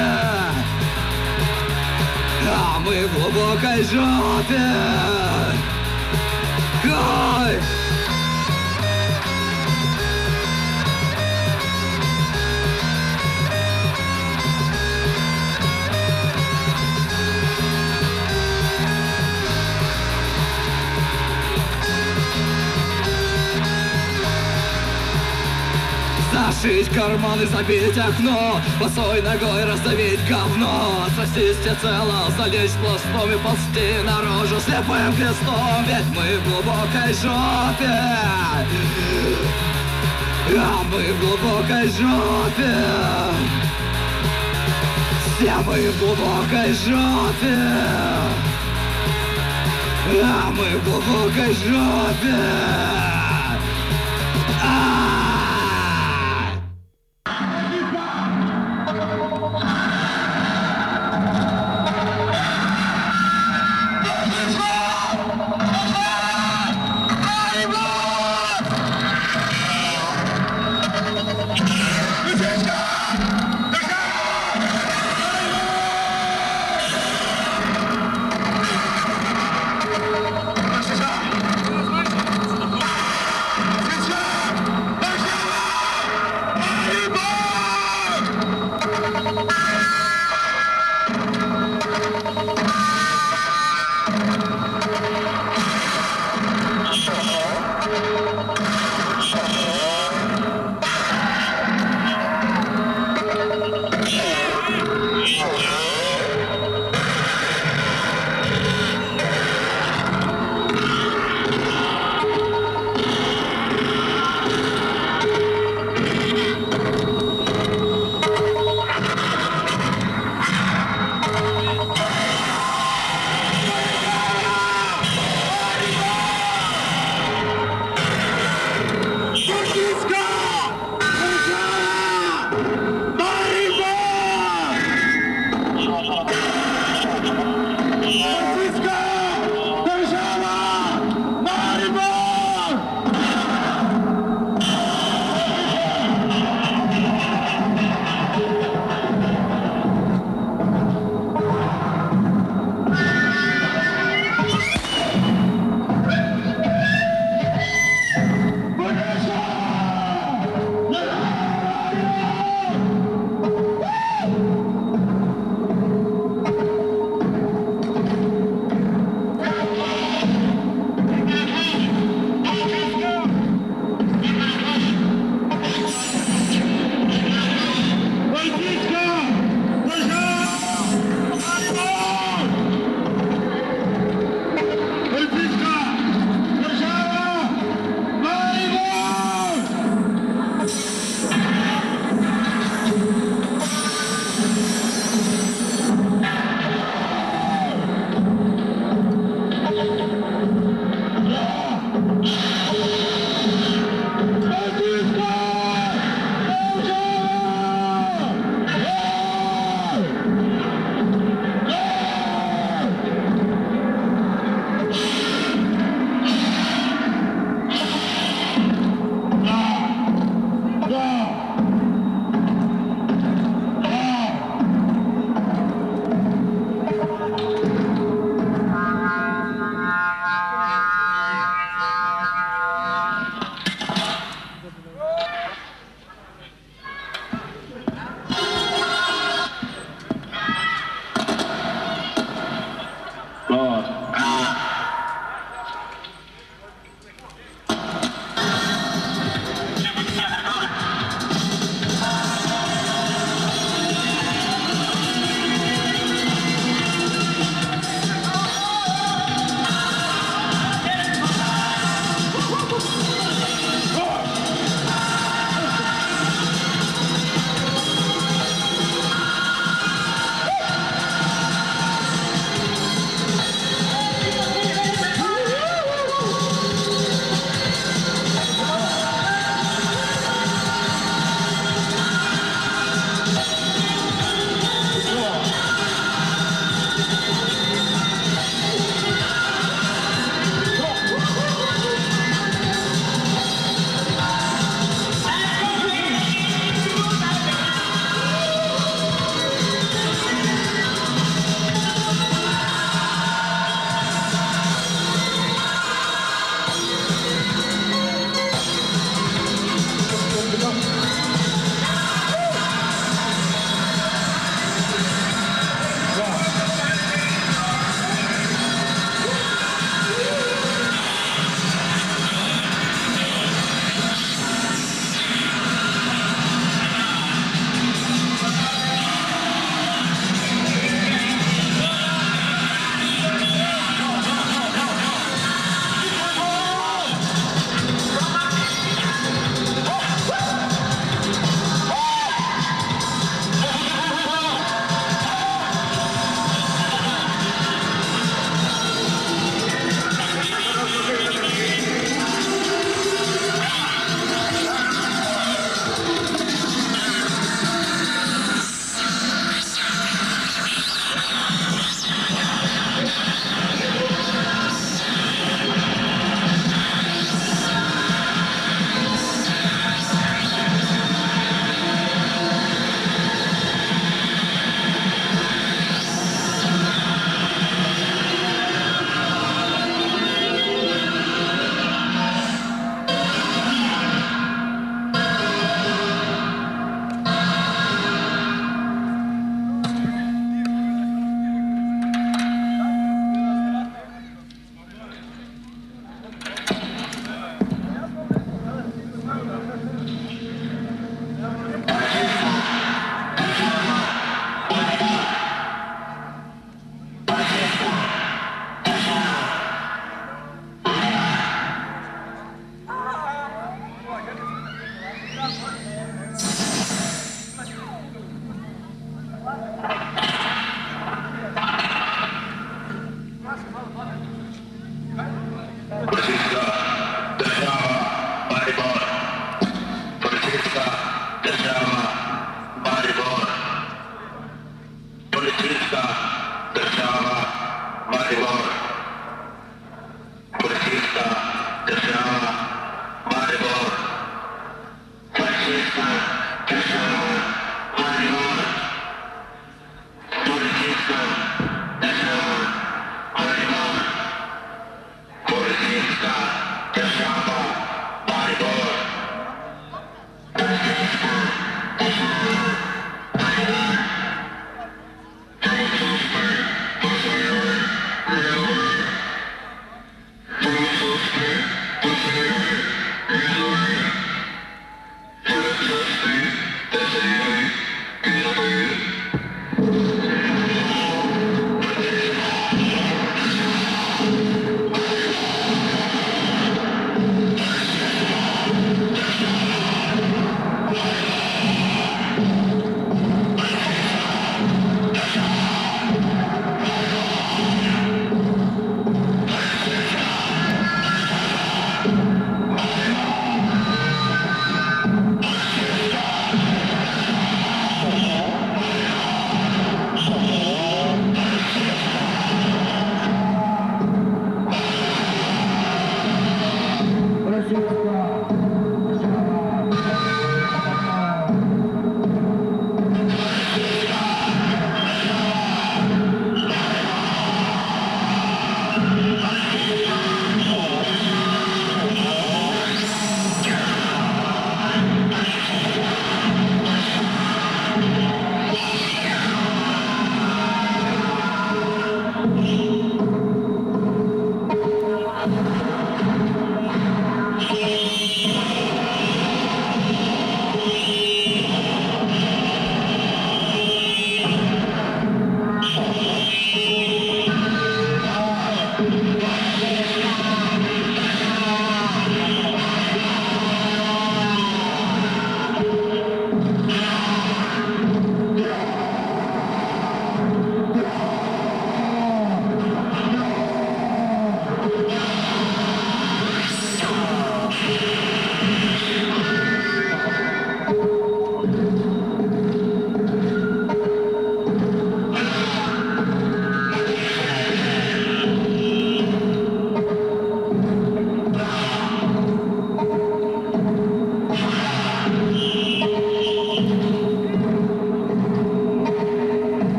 А 2.46 2.80
мы 2.80 3.08
в 3.08 3.14
глубокой 3.16 3.84
жопе 3.84 4.62
Ой! 6.86 7.77
Зашить 26.58 26.90
карманы, 26.90 27.46
забить 27.46 27.98
окно 27.98 28.60
Босой 28.80 29.22
ногой 29.22 29.64
раздавить 29.66 30.20
говно. 30.28 31.06
Сосисть 31.16 31.60
цело, 31.82 32.32
залечь 32.36 32.72
пластом 32.82 33.32
и 33.32 33.38
ползти 33.38 34.02
наружу 34.04 34.60
Слепым 34.62 35.16
крестом, 35.16 35.86
ведь 35.86 36.16
мы 36.16 36.38
в 36.38 36.44
глубокой 36.50 37.14
жопе. 37.14 37.94
А 40.58 40.84
мы 40.92 41.14
в 41.14 41.20
глубокой 41.20 41.90
жопе. 41.90 42.74
Все 45.38 45.54
мы 45.64 45.92
в 45.92 46.00
глубокой 46.00 46.74
жопе. 46.74 47.58
А 50.24 50.52
мы 50.52 50.80
в 50.80 50.84
глубокой 50.84 51.54
жопе. 51.54 52.36
А! 54.64 55.07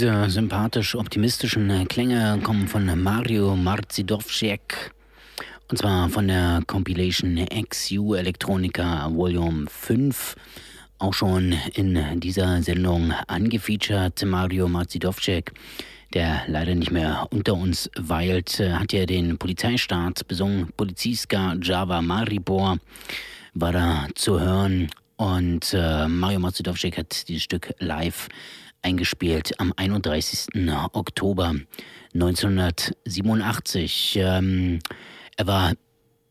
Diese 0.00 0.30
sympathisch 0.30 0.94
optimistischen 0.94 1.86
Klänge 1.86 2.40
kommen 2.42 2.68
von 2.68 3.02
Mario 3.02 3.54
Marzidowczyk 3.54 4.94
und 5.68 5.76
zwar 5.76 6.08
von 6.08 6.26
der 6.26 6.62
Compilation 6.66 7.44
XU 7.68 8.14
Electronica 8.14 9.10
Volume 9.12 9.66
5. 9.68 10.36
Auch 11.00 11.12
schon 11.12 11.54
in 11.74 12.18
dieser 12.18 12.62
Sendung 12.62 13.12
angefeatured 13.26 14.24
Mario 14.24 14.68
Marzidowczyk, 14.68 15.52
der 16.14 16.44
leider 16.46 16.74
nicht 16.74 16.92
mehr 16.92 17.28
unter 17.30 17.52
uns 17.52 17.90
weilt, 17.98 18.58
hat 18.58 18.94
ja 18.94 19.04
den 19.04 19.36
Polizeistaat 19.36 20.26
besungen. 20.26 20.72
Poliziska 20.78 21.56
Java 21.60 22.00
Maribor 22.00 22.78
war 23.52 23.72
da 23.72 24.06
zu 24.14 24.40
hören 24.40 24.88
und 25.16 25.74
äh, 25.74 26.08
Mario 26.08 26.38
Marzidowczyk 26.38 26.96
hat 26.96 27.28
dieses 27.28 27.42
Stück 27.42 27.74
live 27.80 28.28
eingespielt 28.82 29.58
am 29.60 29.72
31. 29.76 30.48
Oktober 30.92 31.54
1987. 32.14 34.18
Ähm, 34.20 34.78
er 35.36 35.46
war, 35.46 35.74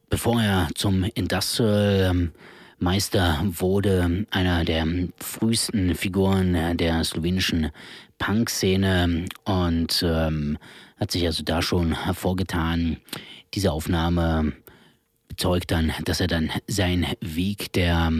bevor 0.09 0.41
er 0.41 0.69
zum 0.76 1.03
Industrial 1.03 2.31
Meister 2.80 3.39
wurde, 3.43 4.26
einer 4.31 4.65
der 4.65 4.88
frühesten 5.17 5.93
Figuren 5.95 6.77
der 6.77 7.03
slowenischen 7.03 7.71
Punk-Szene 8.17 9.26
und 9.45 10.03
ähm, 10.07 10.57
hat 10.97 11.11
sich 11.11 11.26
also 11.26 11.43
da 11.43 11.61
schon 11.61 12.05
hervorgetan. 12.05 12.97
Diese 13.53 13.71
Aufnahme 13.71 14.53
bezeugt 15.27 15.71
dann, 15.71 15.93
dass 16.05 16.19
er 16.19 16.27
dann 16.27 16.51
seinen 16.67 17.05
Weg 17.21 17.71
der 17.73 18.11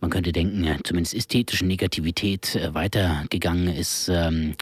man 0.00 0.10
könnte 0.10 0.32
denken, 0.32 0.78
zumindest 0.84 1.14
ästhetischen 1.14 1.68
Negativität 1.68 2.54
äh, 2.54 2.74
weitergegangen 2.74 3.68
ist. 3.68 4.08
Ähm, 4.08 4.54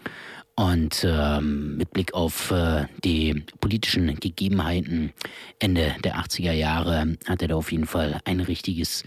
und 0.58 1.06
ähm, 1.06 1.76
mit 1.76 1.90
Blick 1.90 2.14
auf 2.14 2.50
äh, 2.50 2.86
die 3.04 3.44
politischen 3.60 4.18
Gegebenheiten 4.18 5.12
Ende 5.58 5.94
der 6.02 6.16
80er 6.16 6.52
Jahre 6.52 7.18
hat 7.26 7.42
er 7.42 7.48
da 7.48 7.56
auf 7.56 7.70
jeden 7.72 7.86
Fall 7.86 8.20
ein 8.24 8.40
richtiges 8.40 9.04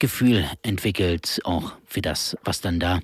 Gefühl 0.00 0.44
entwickelt, 0.62 1.40
auch 1.44 1.74
für 1.86 2.02
das, 2.02 2.36
was 2.42 2.60
dann 2.60 2.80
da 2.80 3.00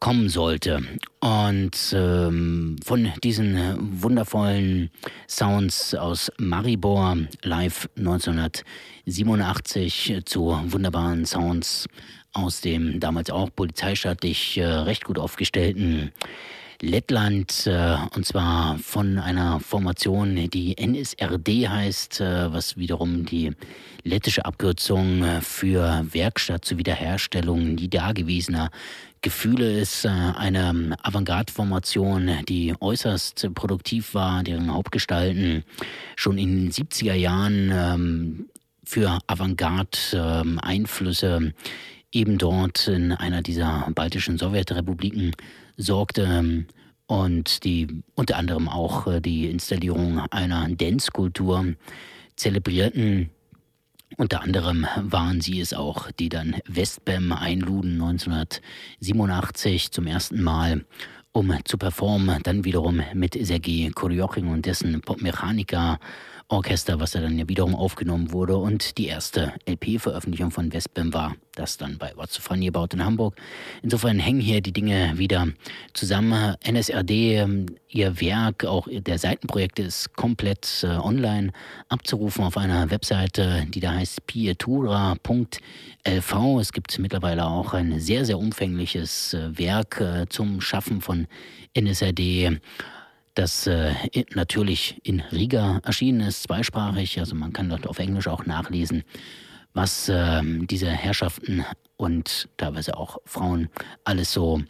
kommen 0.00 0.28
sollte. 0.28 0.82
Und 1.20 1.92
ähm, 1.92 2.76
von 2.84 3.12
diesen 3.24 4.02
wundervollen 4.02 4.90
Sounds 5.28 5.94
aus 5.94 6.30
Maribor 6.38 7.16
live 7.42 7.88
1987 7.96 10.22
zu 10.24 10.60
wunderbaren 10.66 11.24
Sounds 11.26 11.88
aus 12.32 12.60
dem 12.60 13.00
damals 13.00 13.30
auch 13.30 13.48
polizeistaatlich 13.54 14.58
äh, 14.58 14.64
recht 14.64 15.04
gut 15.04 15.18
aufgestellten 15.18 16.12
Lettland 16.80 17.66
äh, 17.66 17.96
und 18.14 18.24
zwar 18.24 18.78
von 18.78 19.18
einer 19.18 19.58
Formation, 19.58 20.48
die 20.48 20.78
NSRD 20.78 21.68
heißt, 21.68 22.20
äh, 22.20 22.52
was 22.52 22.76
wiederum 22.76 23.26
die 23.26 23.50
lettische 24.04 24.44
Abkürzung 24.44 25.24
äh, 25.24 25.40
für 25.40 26.06
Werkstatt 26.12 26.64
zur 26.64 26.78
Wiederherstellung 26.78 27.74
nie 27.74 27.88
dagewesener 27.88 28.70
Gefühle 29.20 29.80
ist 29.80 30.04
äh, 30.04 30.08
eine 30.08 30.96
Avantgarde-Formation, 31.02 32.44
die 32.48 32.74
äußerst 32.78 33.52
produktiv 33.54 34.14
war, 34.14 34.42
deren 34.42 34.72
Hauptgestalten 34.72 35.64
schon 36.16 36.38
in 36.38 36.64
den 36.64 36.72
70er 36.72 37.14
Jahren 37.14 37.70
ähm, 37.72 38.46
für 38.84 39.18
Avantgarde-Einflüsse 39.26 41.36
ähm, 41.36 41.54
eben 42.12 42.38
dort 42.38 42.88
in 42.88 43.12
einer 43.12 43.42
dieser 43.42 43.90
baltischen 43.94 44.38
Sowjetrepubliken 44.38 45.32
sorgte 45.76 46.64
und 47.06 47.64
die 47.64 48.02
unter 48.14 48.36
anderem 48.36 48.68
auch 48.68 49.06
äh, 49.06 49.20
die 49.20 49.50
Installierung 49.50 50.20
einer 50.30 50.68
Dance-Kultur 50.68 51.74
zelebrierten. 52.36 53.30
Unter 54.20 54.42
anderem 54.42 54.84
waren 54.96 55.40
sie 55.40 55.60
es 55.60 55.72
auch, 55.72 56.10
die 56.10 56.28
dann 56.28 56.56
Westbam 56.66 57.30
einluden 57.30 57.92
1987 58.02 59.92
zum 59.92 60.08
ersten 60.08 60.42
Mal, 60.42 60.84
um 61.30 61.56
zu 61.64 61.78
performen. 61.78 62.42
Dann 62.42 62.64
wiederum 62.64 63.00
mit 63.14 63.38
Sergei 63.40 63.88
Koryokin 63.94 64.48
und 64.48 64.66
dessen 64.66 65.00
Popmechanika 65.02 66.00
Orchester, 66.50 66.98
was 66.98 67.10
dann 67.10 67.38
ja 67.38 67.46
wiederum 67.46 67.74
aufgenommen 67.74 68.32
wurde. 68.32 68.56
Und 68.56 68.96
die 68.96 69.06
erste 69.06 69.52
LP-Veröffentlichung 69.68 70.50
von 70.50 70.72
Westbam 70.72 71.12
war 71.12 71.36
das 71.54 71.76
dann 71.76 71.98
bei 71.98 72.12
What's 72.16 72.38
Funny 72.38 72.68
About 72.68 72.88
in 72.94 73.04
Hamburg. 73.04 73.36
Insofern 73.82 74.18
hängen 74.18 74.40
hier 74.40 74.62
die 74.62 74.72
Dinge 74.72 75.12
wieder 75.16 75.48
zusammen. 75.92 76.54
NSRD, 76.64 77.10
ähm, 77.10 77.66
ihr 77.88 78.18
Werk, 78.20 78.64
auch 78.64 78.88
der 78.90 79.18
Seitenprojekte 79.18 79.82
ist 79.82 80.14
komplett 80.14 80.84
äh, 80.84 80.86
online 80.86 81.52
abzurufen 81.90 82.44
auf 82.44 82.56
einer 82.56 82.90
Webseite, 82.90 83.66
die 83.68 83.80
da 83.80 83.92
heißt 83.92 84.26
pietura.lv. 84.26 85.20
Es 86.60 86.72
gibt 86.72 86.98
mittlerweile 86.98 87.46
auch 87.46 87.74
ein 87.74 88.00
sehr, 88.00 88.24
sehr 88.24 88.38
umfängliches 88.38 89.34
äh, 89.34 89.58
Werk 89.58 90.00
äh, 90.00 90.26
zum 90.30 90.62
Schaffen 90.62 91.02
von 91.02 91.26
NSRD 91.74 92.58
das 93.38 93.68
äh, 93.68 93.94
natürlich 94.34 95.00
in 95.04 95.20
Riga 95.20 95.80
erschienen 95.84 96.22
ist, 96.22 96.42
zweisprachig. 96.42 97.20
Also 97.20 97.36
man 97.36 97.52
kann 97.52 97.68
dort 97.68 97.86
auf 97.86 98.00
Englisch 98.00 98.26
auch 98.26 98.46
nachlesen, 98.46 99.04
was 99.74 100.08
äh, 100.08 100.42
diese 100.42 100.88
Herrschaften 100.90 101.64
und 101.96 102.48
teilweise 102.56 102.96
auch 102.96 103.18
Frauen 103.24 103.68
alles 104.02 104.32
so 104.32 104.60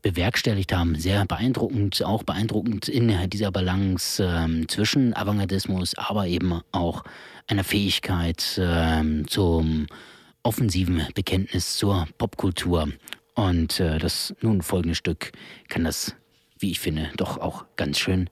bewerkstelligt 0.00 0.72
haben. 0.72 0.98
Sehr 0.98 1.26
beeindruckend, 1.26 2.02
auch 2.02 2.22
beeindruckend 2.22 2.88
in 2.88 3.28
dieser 3.28 3.50
Balance 3.50 4.24
äh, 4.24 4.66
zwischen 4.68 5.14
Avantgardismus, 5.14 5.94
aber 5.98 6.26
eben 6.26 6.62
auch 6.72 7.04
einer 7.46 7.64
Fähigkeit 7.64 8.56
äh, 8.56 9.02
zum 9.26 9.86
offensiven 10.42 11.06
Bekenntnis 11.14 11.76
zur 11.76 12.06
Popkultur. 12.16 12.88
Und 13.34 13.80
äh, 13.80 13.98
das 13.98 14.34
nun 14.40 14.62
folgende 14.62 14.94
Stück 14.94 15.32
kann 15.68 15.84
das 15.84 16.16
wie 16.58 16.70
ich 16.70 16.80
finde, 16.80 17.10
doch 17.16 17.38
auch 17.38 17.64
ganz 17.76 17.98
schön 17.98 18.30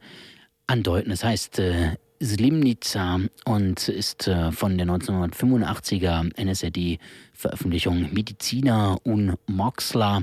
andeuten. 0.66 1.10
Das 1.10 1.24
heißt 1.24 1.58
äh, 1.58 1.96
Slimnica 2.22 3.20
und 3.44 3.88
ist 3.88 4.28
äh, 4.28 4.52
von 4.52 4.78
der 4.78 4.86
1985er 4.86 6.30
NSRD-Veröffentlichung 6.36 8.12
Mediziner 8.12 8.96
und 9.02 9.36
Moxler. 9.46 10.22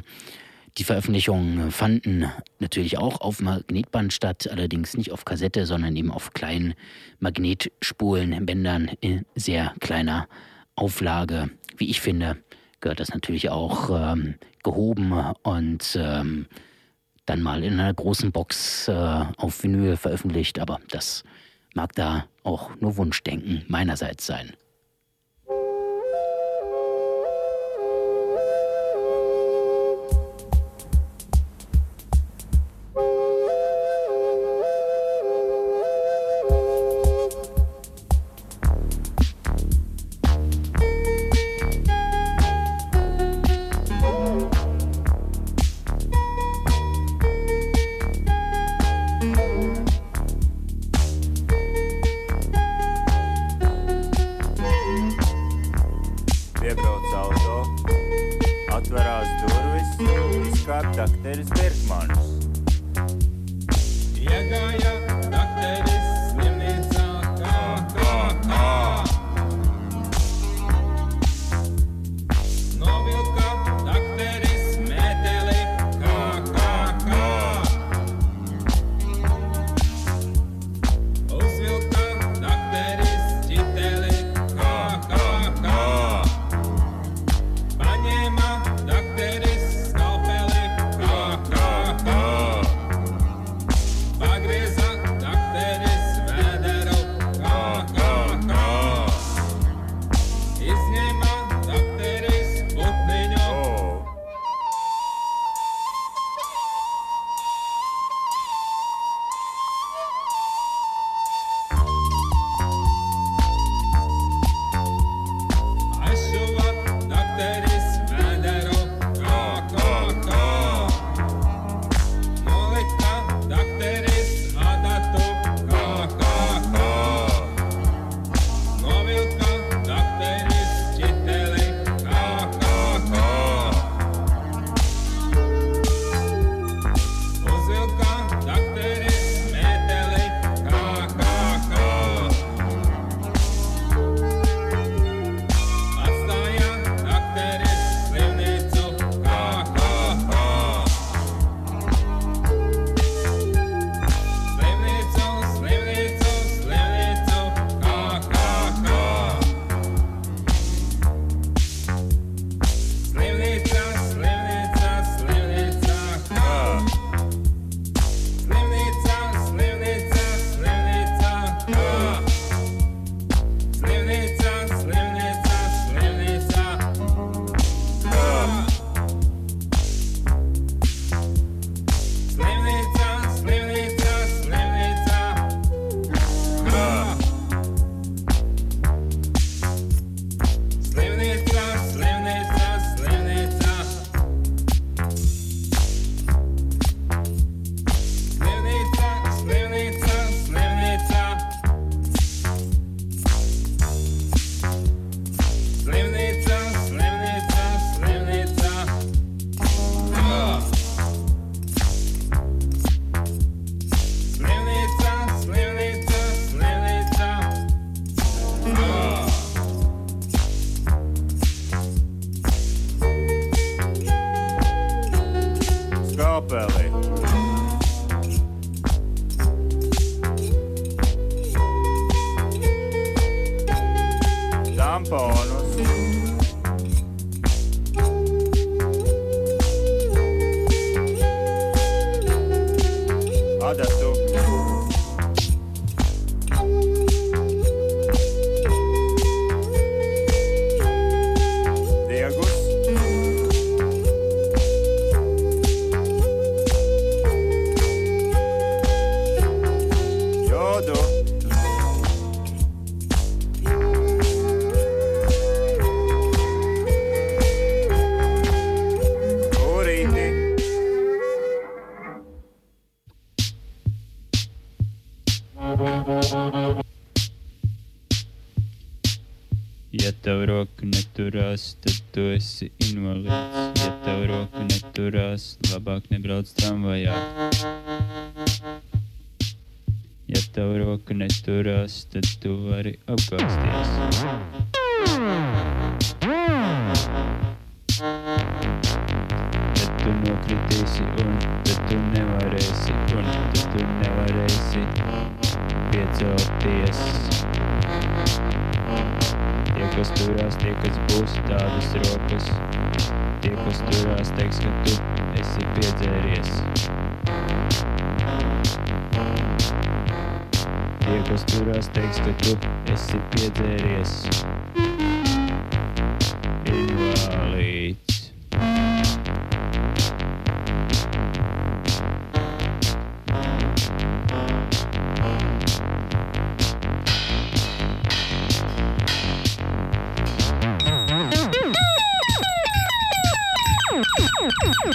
Die 0.77 0.83
Veröffentlichungen 0.85 1.71
fanden 1.71 2.31
natürlich 2.59 2.97
auch 2.97 3.19
auf 3.19 3.41
Magnetband 3.41 4.13
statt, 4.13 4.47
allerdings 4.49 4.95
nicht 4.95 5.11
auf 5.11 5.25
Kassette, 5.25 5.65
sondern 5.65 5.95
eben 5.95 6.11
auf 6.11 6.31
kleinen 6.31 6.73
Magnetspulenbändern 7.19 8.91
in 9.01 9.25
sehr 9.35 9.73
kleiner 9.81 10.29
Auflage. 10.75 11.49
Wie 11.75 11.89
ich 11.89 11.99
finde, 11.99 12.37
gehört 12.79 13.01
das 13.01 13.13
natürlich 13.13 13.49
auch 13.49 13.89
ähm, 13.89 14.35
gehoben 14.63 15.11
und 15.43 15.97
ähm, 15.99 16.45
dann 17.29 17.41
mal 17.41 17.63
in 17.63 17.79
einer 17.79 17.93
großen 17.93 18.31
Box 18.31 18.87
äh, 18.87 18.91
auf 19.37 19.63
Vinyl 19.63 19.97
veröffentlicht, 19.97 20.59
aber 20.59 20.79
das 20.89 21.23
mag 21.75 21.93
da 21.93 22.25
auch 22.43 22.71
nur 22.79 22.97
Wunschdenken 22.97 23.63
meinerseits 23.67 24.25
sein. 24.25 24.53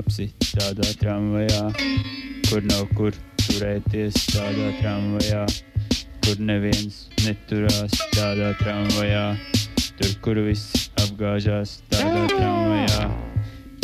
kāpsi 0.00 0.30
tādā 0.56 0.86
tramvajā, 0.96 1.64
kur 2.48 2.64
nav 2.70 2.86
kur 2.96 3.12
turēties 3.42 4.16
tādā 4.32 4.70
tramvajā, 4.78 5.42
kur 6.24 6.40
neviens 6.40 7.02
neturās 7.26 7.98
tādā 8.14 8.54
tramvajā, 8.62 9.26
tur, 10.00 10.14
kur 10.24 10.40
viss 10.46 10.88
apgāžās 11.04 11.82
tādā 11.92 12.24
tramvajā, 12.32 13.10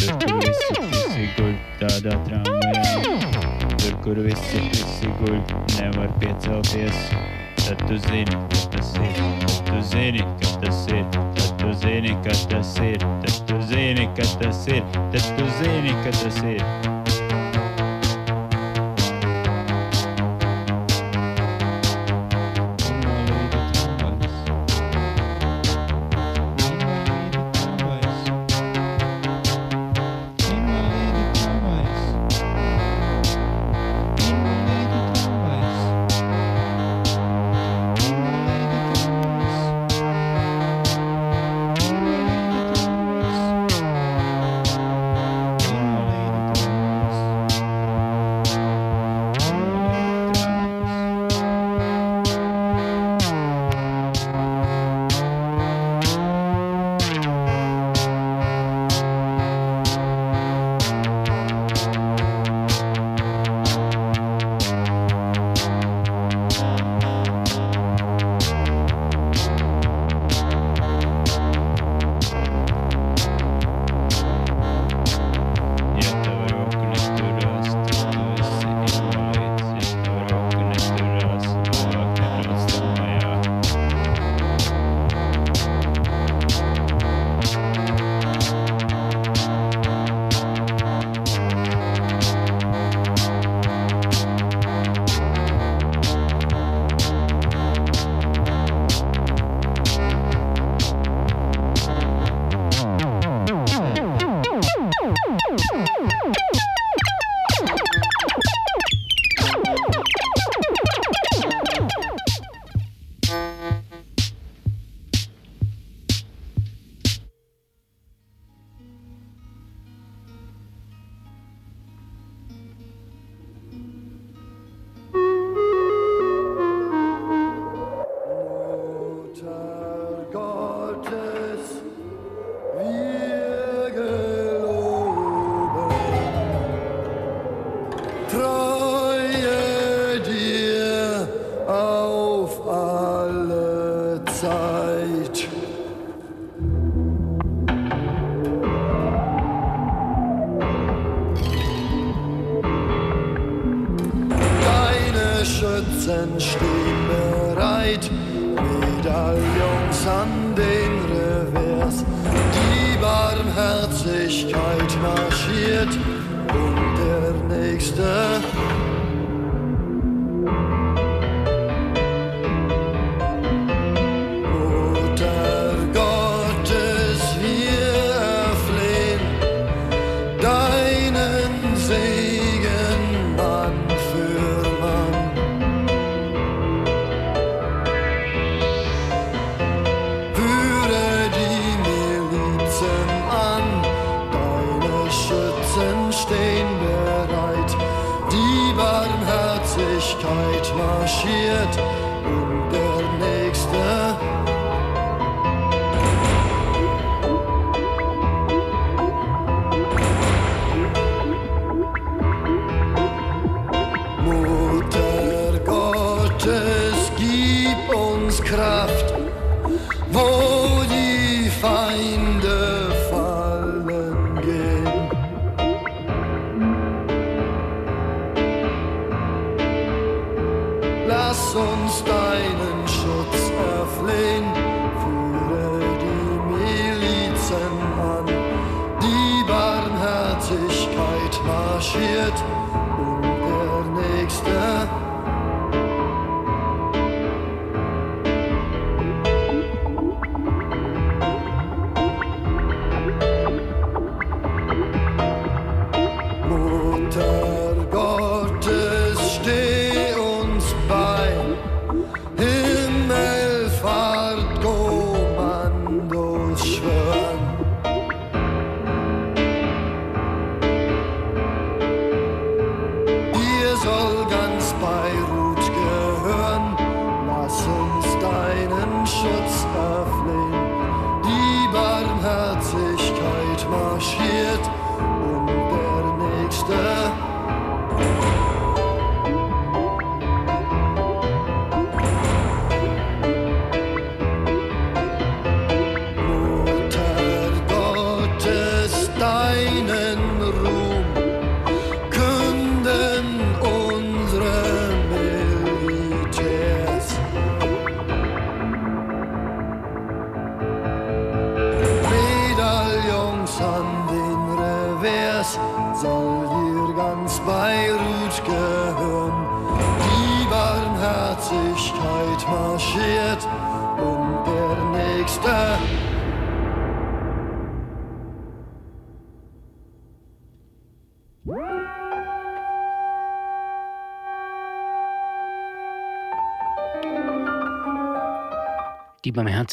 tur, 0.01 0.17
kur 0.25 0.41
visi 0.47 0.73
visi 0.97 1.29
guļ 1.37 1.55
tādā 1.85 2.17
tramvajā, 2.31 3.17
tur, 3.77 3.99
kur 4.07 4.23
visi 4.25 4.69
visi 4.73 5.13
guļ 5.21 5.37
nevar 5.77 6.17
piecelties. 6.23 7.13
Tatuzinho, 7.67 8.47
Tatuzinho, 8.49 9.27
Tatuzinho, 9.43 10.25
Tatuzinho, 10.39 11.07
Tatuzinho, 11.35 12.23
Tatuzinho, 12.23 13.03
Tatuzinho, 13.23 14.07
Tatuzinho, 14.15 14.87
Tatuzinho, 15.11 15.97
Tatuzinho, 16.05 17.06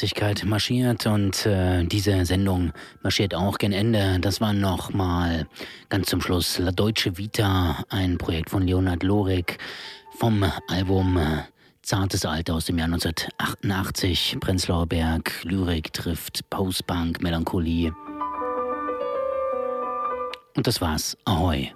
Barmherzigkeit 0.04 0.44
marschiert 0.44 1.06
und 1.06 1.46
äh, 1.46 1.86
diese 1.86 2.26
Sendung 2.26 2.74
marschiert 3.04 3.34
auch 3.34 3.58
gen 3.58 3.72
Ende. 3.72 4.20
Das 4.20 4.42
war 4.42 4.52
nochmal 4.52 5.48
ganz 5.88 6.08
zum 6.08 6.20
Schluss 6.20 6.60
La 6.60 6.72
Deutsche 6.72 7.18
Vita, 7.18 7.86
ein 7.88 8.18
Projekt 8.18 8.50
von 8.50 8.68
Leonard 8.68 9.02
Lorik 9.02 9.60
vom 10.18 10.44
Album 10.68 11.18
äh, 11.18 11.44
Zartes 11.84 12.26
Alter 12.26 12.56
aus 12.56 12.66
dem 12.66 12.80
Jahr 12.80 12.88
1988. 12.88 14.36
Prenzlauer 14.42 14.88
Berg, 14.88 15.32
Lyrik 15.44 15.94
trifft 15.94 16.50
Postbank, 16.50 17.22
Melancholie. 17.22 17.94
Und 20.58 20.68
das 20.68 20.82
war's. 20.82 21.18
Ahoi. 21.24 21.72